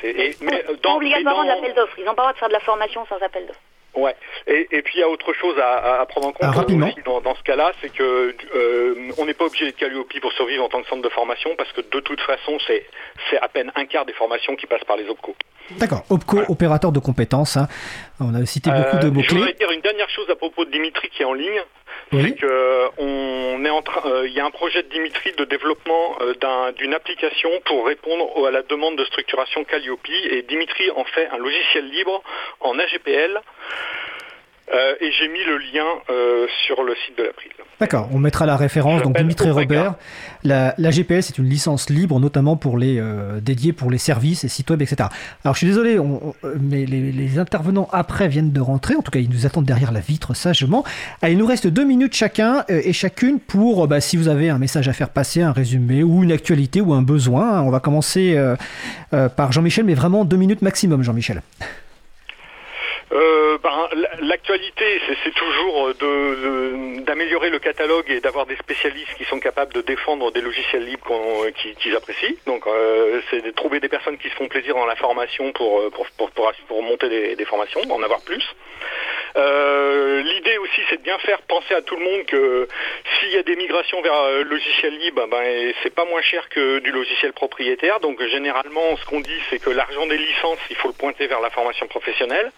Obligatoirement 0.85 1.45
de 1.45 1.49
l'appel 1.49 1.75
d'offres. 1.75 1.99
Ils 1.99 2.05
n'ont 2.05 2.15
pas 2.15 2.23
le 2.23 2.27
droit 2.27 2.33
de 2.33 2.39
faire 2.39 2.49
de 2.49 2.55
la 2.55 2.61
formation 2.61 3.07
sans 3.07 3.19
appel 3.19 3.47
d'offres. 3.47 3.61
Ouais. 3.95 4.15
Et, 4.47 4.69
et, 4.71 4.83
puis 4.83 4.95
il 4.97 5.01
y 5.01 5.03
a 5.03 5.09
autre 5.09 5.35
chose 5.35 5.55
à, 5.59 6.01
à 6.01 6.07
prendre 6.07 6.29
en 6.29 6.33
compte 6.33 6.51
ah, 6.57 6.65
aussi 6.65 7.03
dans, 7.05 7.21
dans, 7.21 7.35
ce 7.35 7.43
cas-là, 7.43 7.73
c'est 7.83 7.93
que 7.93 8.35
euh, 8.55 9.13
on 9.19 9.27
n'est 9.27 9.35
pas 9.35 9.45
obligé 9.45 9.67
d'être 9.67 9.77
Calliope 9.77 10.09
pour 10.21 10.33
survivre 10.33 10.65
en 10.65 10.69
tant 10.69 10.81
que 10.81 10.89
centre 10.89 11.03
de 11.03 11.09
formation 11.11 11.51
parce 11.57 11.71
que 11.73 11.83
de 11.83 12.01
toute 12.01 12.21
façon 12.23 12.59
c'est 12.67 12.87
c'est 13.29 13.39
à 13.39 13.49
peine 13.49 13.71
un 13.75 13.85
quart 13.85 14.07
des 14.07 14.15
formations 14.15 14.57
qui 14.57 14.67
passent 14.67 14.85
par 14.85 14.97
les 14.97 15.09
OPCO. 15.09 15.35
D'accord. 15.79 16.05
OPCO, 16.09 16.41
opérateur 16.49 16.91
de 16.91 17.01
compétences. 17.01 17.57
Hein. 17.57 17.69
On 18.19 18.35
a 18.35 18.47
cité 18.47 18.71
beaucoup 18.71 18.99
de 18.99 19.11
mots 19.11 19.21
clés. 19.21 19.29
Je 19.29 19.35
voudrais 19.35 19.53
dire 19.55 19.71
une 19.71 19.81
dernière 19.81 20.09
chose 20.09 20.29
à 20.31 20.37
propos 20.37 20.65
de 20.65 20.71
Dimitri 20.71 21.11
qui 21.11 21.23
est 21.23 21.27
en 21.27 21.35
ligne. 21.35 21.63
Que 22.13 22.91
on 22.99 23.65
est 23.65 23.71
en 23.71 23.81
train, 23.81 24.03
euh, 24.11 24.29
il 24.29 24.35
y 24.35 24.41
a 24.41 24.45
un 24.45 24.51
projet 24.51 24.83
de 24.83 24.89
Dimitri 24.89 25.33
de 25.33 25.45
développement 25.45 26.19
euh, 26.21 26.73
d'une 26.73 26.93
application 26.93 27.49
pour 27.65 27.87
répondre 27.87 28.47
à 28.47 28.51
la 28.51 28.63
demande 28.63 28.97
de 28.97 29.05
structuration 29.07 29.65
Calliope. 29.65 30.07
Et 30.31 30.43
Dimitri 30.43 30.91
en 30.91 31.05
fait 31.05 31.29
un 31.29 31.39
logiciel 31.39 31.89
libre 31.89 32.23
en 32.61 32.79
AGPL 32.79 33.41
euh, 34.71 34.95
et 35.01 35.11
j'ai 35.19 35.29
mis 35.29 35.45
le 35.45 35.59
lien 35.59 35.85
euh, 36.09 36.47
sur 36.67 36.83
le 36.83 36.95
site 36.95 37.19
de 37.19 37.25
l'April. 37.25 37.51
D'accord, 37.81 38.09
on 38.13 38.19
mettra 38.19 38.47
la 38.47 38.57
référence. 38.57 39.03
Donc 39.03 39.19
Dimitri 39.19 39.51
Robert, 39.51 39.95
la, 40.45 40.75
la, 40.79 40.91
GPL 40.91 41.23
c'est 41.23 41.37
une 41.37 41.49
licence 41.49 41.91
libre, 41.91 42.21
notamment 42.21 42.57
pour 42.57 42.79
les 42.79 42.99
euh, 42.99 43.41
dédiée 43.41 43.73
pour 43.73 43.91
les 43.91 43.99
services 43.99 44.45
et 44.45 44.49
sites 44.49 44.71
web, 44.71 44.81
etc. 44.81 45.09
Alors 45.45 45.55
je 45.55 45.59
suis 45.59 45.67
désolé, 45.67 45.99
on, 45.99 46.35
mais 46.61 46.87
les, 46.87 47.11
les, 47.11 47.39
intervenants 47.39 47.89
après 47.93 48.29
viennent 48.29 48.53
de 48.53 48.61
rentrer. 48.61 48.95
En 48.95 49.03
tout 49.03 49.11
cas, 49.11 49.19
ils 49.19 49.29
nous 49.29 49.47
attendent 49.47 49.65
derrière 49.65 49.91
la 49.91 50.01
vitre 50.01 50.33
sagement. 50.33 50.85
Allez, 51.21 51.33
il 51.33 51.39
nous 51.39 51.47
reste 51.47 51.67
deux 51.67 51.85
minutes 51.85 52.15
chacun 52.15 52.65
et 52.69 52.93
chacune 52.93 53.41
pour, 53.41 53.89
bah, 53.89 54.01
si 54.01 54.17
vous 54.17 54.29
avez 54.29 54.49
un 54.49 54.59
message 54.59 54.89
à 54.89 54.93
faire 54.93 55.11
passer, 55.11 55.43
un 55.43 55.53
résumé 55.53 56.03
ou 56.03 56.23
une 56.23 56.33
actualité 56.33 56.81
ou 56.81 56.95
un 56.95 57.03
besoin. 57.03 57.61
On 57.63 57.71
va 57.71 57.81
commencer 57.81 58.39
par 59.11 59.51
Jean-Michel, 59.51 59.85
mais 59.85 59.95
vraiment 59.95 60.25
deux 60.25 60.37
minutes 60.37 60.63
maximum, 60.63 61.03
Jean-Michel. 61.03 61.43
Euh, 63.13 63.59
ben, 63.63 63.89
L'actualité, 64.21 65.01
c'est 65.23 65.35
toujours 65.35 65.93
d'améliorer 67.05 67.49
de, 67.49 67.53
le 67.53 67.59
catalogue 67.59 68.11
et 68.11 68.21
d'avoir 68.21 68.47
des 68.47 68.57
spécialistes 68.57 69.15
qui 69.19 69.25
sont 69.25 69.39
capables 69.39 69.73
de 69.75 69.83
défendre 69.83 70.33
des 70.33 70.41
logiciels 70.41 70.85
libres 70.85 71.51
qu'ils 71.57 71.75
qui 71.75 71.95
apprécient. 71.95 72.37
Donc, 72.47 72.67
euh, 72.67 73.21
c'est 73.31 73.43
de 73.43 73.51
trouver 73.51 73.81
des 73.81 73.89
personnes 73.89 74.17
qui 74.17 74.29
se 74.31 74.35
font 74.35 74.49
plaisir 74.49 74.75
dans 74.75 74.87
la 74.87 74.97
formation 74.97 75.53
pour, 75.53 75.83
monter 76.83 77.09
des, 77.09 77.37
des, 77.37 77.45
formations, 77.45 77.85
d'en 77.85 78.03
avoir 78.03 78.21
plus. 78.23 78.45
Euh, 79.37 80.23
L'idée 80.23 80.59
aussi, 80.59 80.81
c'est 80.89 80.99
de 80.99 81.03
bien 81.03 81.19
faire 81.19 81.43
penser 81.43 81.75
à 81.75 81.83
tout 81.83 81.97
le 81.97 82.05
monde 82.05 82.25
que 82.27 82.69
s'il 83.19 83.31
y 83.31 83.37
a 83.37 83.43
des 83.43 83.57
migrations 83.57 84.01
vers 84.03 84.31
le 84.31 84.43
logiciel 84.43 84.97
libre, 84.99 85.27
ben, 85.27 85.73
c'est 85.83 85.95
pas 85.95 86.05
moins 86.05 86.23
cher 86.23 86.49
que 86.49 86.79
du 86.79 86.93
logiciel 86.93 87.33
propriétaire. 87.33 88.01
Donc, 88.01 88.23
généralement, 88.23 88.97
ce 88.97 89.05
qu'on 89.07 89.21
dit, 89.21 89.41
c'est 89.51 89.59
que 89.59 89.71
l'argent 89.71 90.07
des 90.07 90.19
licences, 90.19 90.59
il 90.71 90.77
faut 90.77 90.89
le 90.89 90.95
pointer 90.95 91.27
vers 91.27 91.41
la 91.41 91.51
formation 91.51 91.87
professionnelle. 91.87 92.53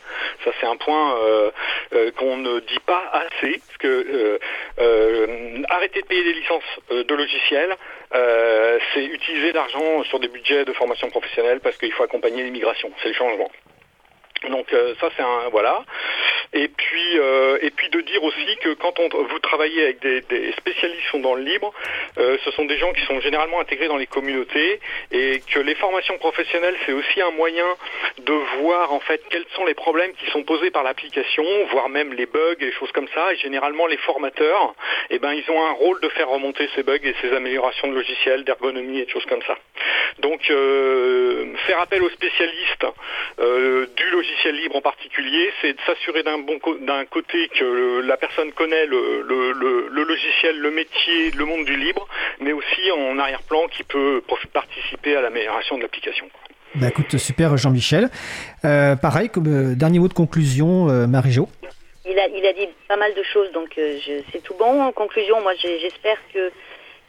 Ça, 0.44 0.50
c'est 0.60 0.66
un 0.66 0.76
point 0.76 1.16
euh, 1.18 1.50
euh, 1.94 2.10
qu'on 2.12 2.36
ne 2.36 2.60
dit 2.60 2.80
pas 2.86 3.10
assez, 3.12 3.60
parce 3.66 3.78
que 3.78 4.38
euh, 4.78 5.62
arrêter 5.68 6.02
de 6.02 6.06
payer 6.06 6.24
des 6.24 6.32
licences 6.32 6.62
de 6.90 7.14
logiciels, 7.14 7.76
c'est 8.92 9.04
utiliser 9.04 9.52
l'argent 9.52 10.04
sur 10.04 10.20
des 10.20 10.28
budgets 10.28 10.64
de 10.64 10.72
formation 10.72 11.08
professionnelle 11.10 11.60
parce 11.60 11.76
qu'il 11.76 11.92
faut 11.92 12.04
accompagner 12.04 12.42
l'immigration. 12.42 12.90
C'est 13.02 13.08
le 13.08 13.14
changement. 13.14 13.50
Donc 14.50 14.66
ça 15.00 15.08
c'est 15.16 15.22
un 15.22 15.48
voilà. 15.50 15.82
Et 16.54 16.68
puis 16.68 17.18
euh, 17.18 17.58
et 17.62 17.70
puis 17.70 17.88
de 17.88 18.00
dire 18.00 18.22
aussi 18.22 18.56
que 18.60 18.74
quand 18.74 18.98
on, 19.00 19.08
vous 19.08 19.38
travaillez 19.40 19.82
avec 19.82 20.00
des, 20.00 20.52
spécialistes 20.52 21.02
qui 21.02 21.10
sont 21.10 21.18
dans 21.18 21.34
le 21.34 21.42
libre, 21.42 21.72
euh, 22.16 22.38
ce 22.44 22.52
sont 22.52 22.64
des 22.64 22.78
gens 22.78 22.92
qui 22.92 23.04
sont 23.06 23.20
généralement 23.20 23.58
intégrés 23.58 23.88
dans 23.88 23.96
les 23.96 24.06
communautés 24.06 24.78
et 25.10 25.42
que 25.52 25.58
les 25.58 25.74
formations 25.74 26.16
professionnelles 26.18 26.76
c'est 26.86 26.92
aussi 26.92 27.20
un 27.20 27.32
moyen 27.32 27.66
de 28.18 28.32
voir 28.60 28.92
en 28.92 29.00
fait 29.00 29.20
quels 29.30 29.44
sont 29.56 29.64
les 29.64 29.74
problèmes 29.74 30.12
qui 30.14 30.30
sont 30.30 30.44
posés 30.44 30.70
par 30.70 30.84
l'application, 30.84 31.44
voire 31.72 31.88
même 31.88 32.12
les 32.12 32.26
bugs 32.26 32.54
et 32.60 32.66
les 32.66 32.72
choses 32.72 32.92
comme 32.92 33.08
ça. 33.08 33.32
Et 33.32 33.36
généralement 33.36 33.88
les 33.88 33.96
formateurs, 33.98 34.74
eh 35.10 35.18
ben 35.18 35.32
ils 35.32 35.50
ont 35.50 35.60
un 35.60 35.72
rôle 35.72 36.00
de 36.00 36.08
faire 36.10 36.28
remonter 36.28 36.68
ces 36.76 36.84
bugs 36.84 37.02
et 37.02 37.16
ces 37.20 37.32
améliorations 37.32 37.88
de 37.88 37.94
logiciels, 37.94 38.44
d'ergonomie 38.44 39.00
et 39.00 39.06
de 39.06 39.10
choses 39.10 39.26
comme 39.26 39.42
ça. 39.42 39.56
Donc 40.20 40.48
euh, 40.50 41.52
faire 41.66 41.80
appel 41.80 42.02
aux 42.02 42.10
spécialistes 42.10 42.86
euh, 43.40 43.86
du 43.96 44.10
logiciel 44.10 44.54
libre 44.54 44.76
en 44.76 44.80
particulier, 44.80 45.52
c'est 45.60 45.72
de 45.72 45.80
s'assurer 45.84 46.22
d'un 46.22 46.43
bon 46.44 46.58
d'un 46.80 47.04
côté 47.06 47.48
que 47.48 48.00
la 48.00 48.16
personne 48.16 48.52
connaît 48.52 48.86
le, 48.86 49.22
le, 49.22 49.52
le, 49.52 49.88
le, 49.90 50.02
logiciel, 50.04 50.58
le 50.58 50.70
métier, 50.70 51.30
le 51.36 51.44
monde 51.44 51.64
du 51.64 51.76
libre, 51.76 52.06
mais 52.40 52.52
aussi 52.52 52.90
en 52.92 53.18
arrière-plan 53.18 53.66
qui 53.68 53.82
peut 53.84 54.22
participer 54.52 55.16
à 55.16 55.20
l'amélioration 55.20 55.76
de 55.76 55.82
l'application. 55.82 56.26
Bah 56.76 56.88
écoute, 56.88 57.16
super 57.18 57.56
Jean-Michel. 57.56 58.10
Euh, 58.64 58.96
pareil, 58.96 59.28
comme 59.28 59.46
euh, 59.46 59.74
dernier 59.74 60.00
mot 60.00 60.08
de 60.08 60.14
conclusion, 60.14 60.88
euh, 60.88 61.06
Marie-Jo. 61.06 61.48
Il 62.06 62.18
a, 62.18 62.26
il 62.28 62.44
a 62.44 62.52
dit 62.52 62.68
pas 62.88 62.96
mal 62.96 63.14
de 63.14 63.22
choses, 63.22 63.50
donc 63.52 63.70
c'est 63.76 64.42
tout 64.42 64.54
bon. 64.58 64.82
En 64.82 64.92
conclusion, 64.92 65.40
moi 65.40 65.52
j'espère 65.54 66.18
que 66.32 66.50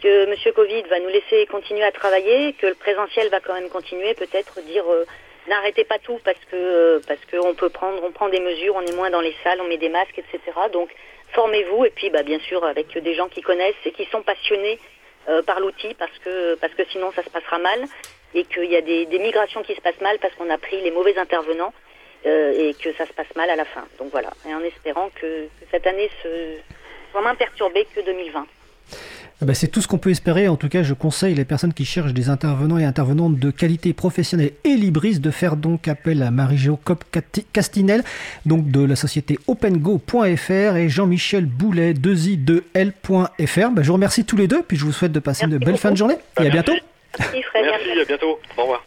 que 0.01 0.25
M. 0.25 0.53
Covid 0.53 0.83
va 0.89 0.99
nous 0.99 1.09
laisser 1.09 1.45
continuer 1.47 1.83
à 1.83 1.91
travailler, 1.91 2.53
que 2.53 2.67
le 2.67 2.75
présentiel 2.75 3.29
va 3.29 3.39
quand 3.39 3.53
même 3.53 3.69
continuer, 3.69 4.13
peut-être 4.13 4.61
dire 4.61 4.83
euh, 4.89 5.05
n'arrêtez 5.47 5.83
pas 5.83 5.99
tout 5.99 6.19
parce 6.23 6.39
que 6.51 6.55
euh, 6.55 6.99
parce 7.07 7.19
qu'on 7.31 7.53
peut 7.53 7.69
prendre, 7.69 8.03
on 8.03 8.11
prend 8.11 8.29
des 8.29 8.39
mesures, 8.39 8.75
on 8.75 8.81
est 8.81 8.95
moins 8.95 9.09
dans 9.09 9.21
les 9.21 9.35
salles, 9.43 9.61
on 9.61 9.67
met 9.67 9.77
des 9.77 9.89
masques, 9.89 10.17
etc. 10.17 10.39
Donc 10.71 10.89
formez-vous 11.33 11.85
et 11.85 11.89
puis 11.89 12.09
bah, 12.09 12.23
bien 12.23 12.39
sûr 12.39 12.63
avec 12.63 12.97
des 12.97 13.13
gens 13.15 13.27
qui 13.27 13.41
connaissent 13.41 13.75
et 13.85 13.91
qui 13.91 14.05
sont 14.05 14.21
passionnés 14.21 14.79
euh, 15.29 15.41
par 15.41 15.59
l'outil 15.59 15.93
parce 15.95 16.17
que 16.19 16.55
parce 16.55 16.73
que 16.73 16.85
sinon 16.85 17.11
ça 17.11 17.23
se 17.23 17.29
passera 17.29 17.57
mal 17.59 17.85
et 18.33 18.43
qu'il 18.45 18.65
y 18.65 18.75
a 18.75 18.81
des, 18.81 19.05
des, 19.05 19.19
migrations 19.19 19.63
qui 19.63 19.75
se 19.75 19.81
passent 19.81 20.01
mal 20.01 20.17
parce 20.19 20.33
qu'on 20.35 20.49
a 20.49 20.57
pris 20.57 20.81
les 20.81 20.91
mauvais 20.91 21.17
intervenants 21.17 21.73
et 22.25 22.75
que 22.81 22.91
ça 22.93 23.05
se 23.05 23.13
passe 23.13 23.33
mal 23.35 23.51
à 23.51 23.55
la 23.55 23.65
fin. 23.65 23.85
Donc 23.99 24.09
voilà, 24.09 24.31
et 24.49 24.53
en 24.53 24.61
espérant 24.61 25.09
que, 25.09 25.45
que 25.45 25.65
cette 25.69 25.85
année 25.85 26.09
se, 26.23 26.57
soit 27.11 27.21
moins 27.21 27.35
perturbée 27.35 27.87
que 27.95 28.01
2020. 28.01 28.47
Eh 29.41 29.45
ben, 29.45 29.53
c'est 29.53 29.67
tout 29.67 29.81
ce 29.81 29.87
qu'on 29.87 29.97
peut 29.97 30.11
espérer. 30.11 30.47
En 30.47 30.55
tout 30.55 30.69
cas, 30.69 30.81
je 30.81 30.93
conseille 30.93 31.35
les 31.35 31.43
personnes 31.43 31.73
qui 31.73 31.83
cherchent 31.83 32.13
des 32.13 32.29
intervenants 32.29 32.77
et 32.77 32.85
intervenantes 32.85 33.37
de 33.37 33.51
qualité 33.51 33.91
professionnelle 33.93 34.51
et 34.63 34.75
libris 34.75 35.19
de 35.19 35.31
faire 35.31 35.57
donc 35.57 35.89
appel 35.89 36.23
à 36.23 36.31
Marie-Jo 36.31 36.79
Castinel, 37.51 38.03
donc 38.45 38.71
de 38.71 38.83
la 38.83 38.95
société 38.95 39.37
opengo.fr 39.47 40.77
et 40.77 40.87
Jean-Michel 40.87 41.45
Boulet, 41.45 41.93
2i2l.fr. 41.93 43.71
Ben, 43.73 43.83
je 43.83 43.87
vous 43.87 43.93
remercie 43.93 44.23
tous 44.23 44.37
les 44.37 44.47
deux, 44.47 44.63
puis 44.63 44.77
je 44.77 44.85
vous 44.85 44.93
souhaite 44.93 45.11
de 45.11 45.19
passer 45.19 45.45
une 45.45 45.57
belle 45.57 45.77
fin 45.77 45.91
de 45.91 45.97
journée. 45.97 46.17
Et 46.41 46.47
à 46.47 46.49
bientôt. 46.49 46.73
Merci, 47.19 47.99
à 48.01 48.05
bientôt. 48.05 48.39
Au 48.57 48.61
revoir. 48.61 48.85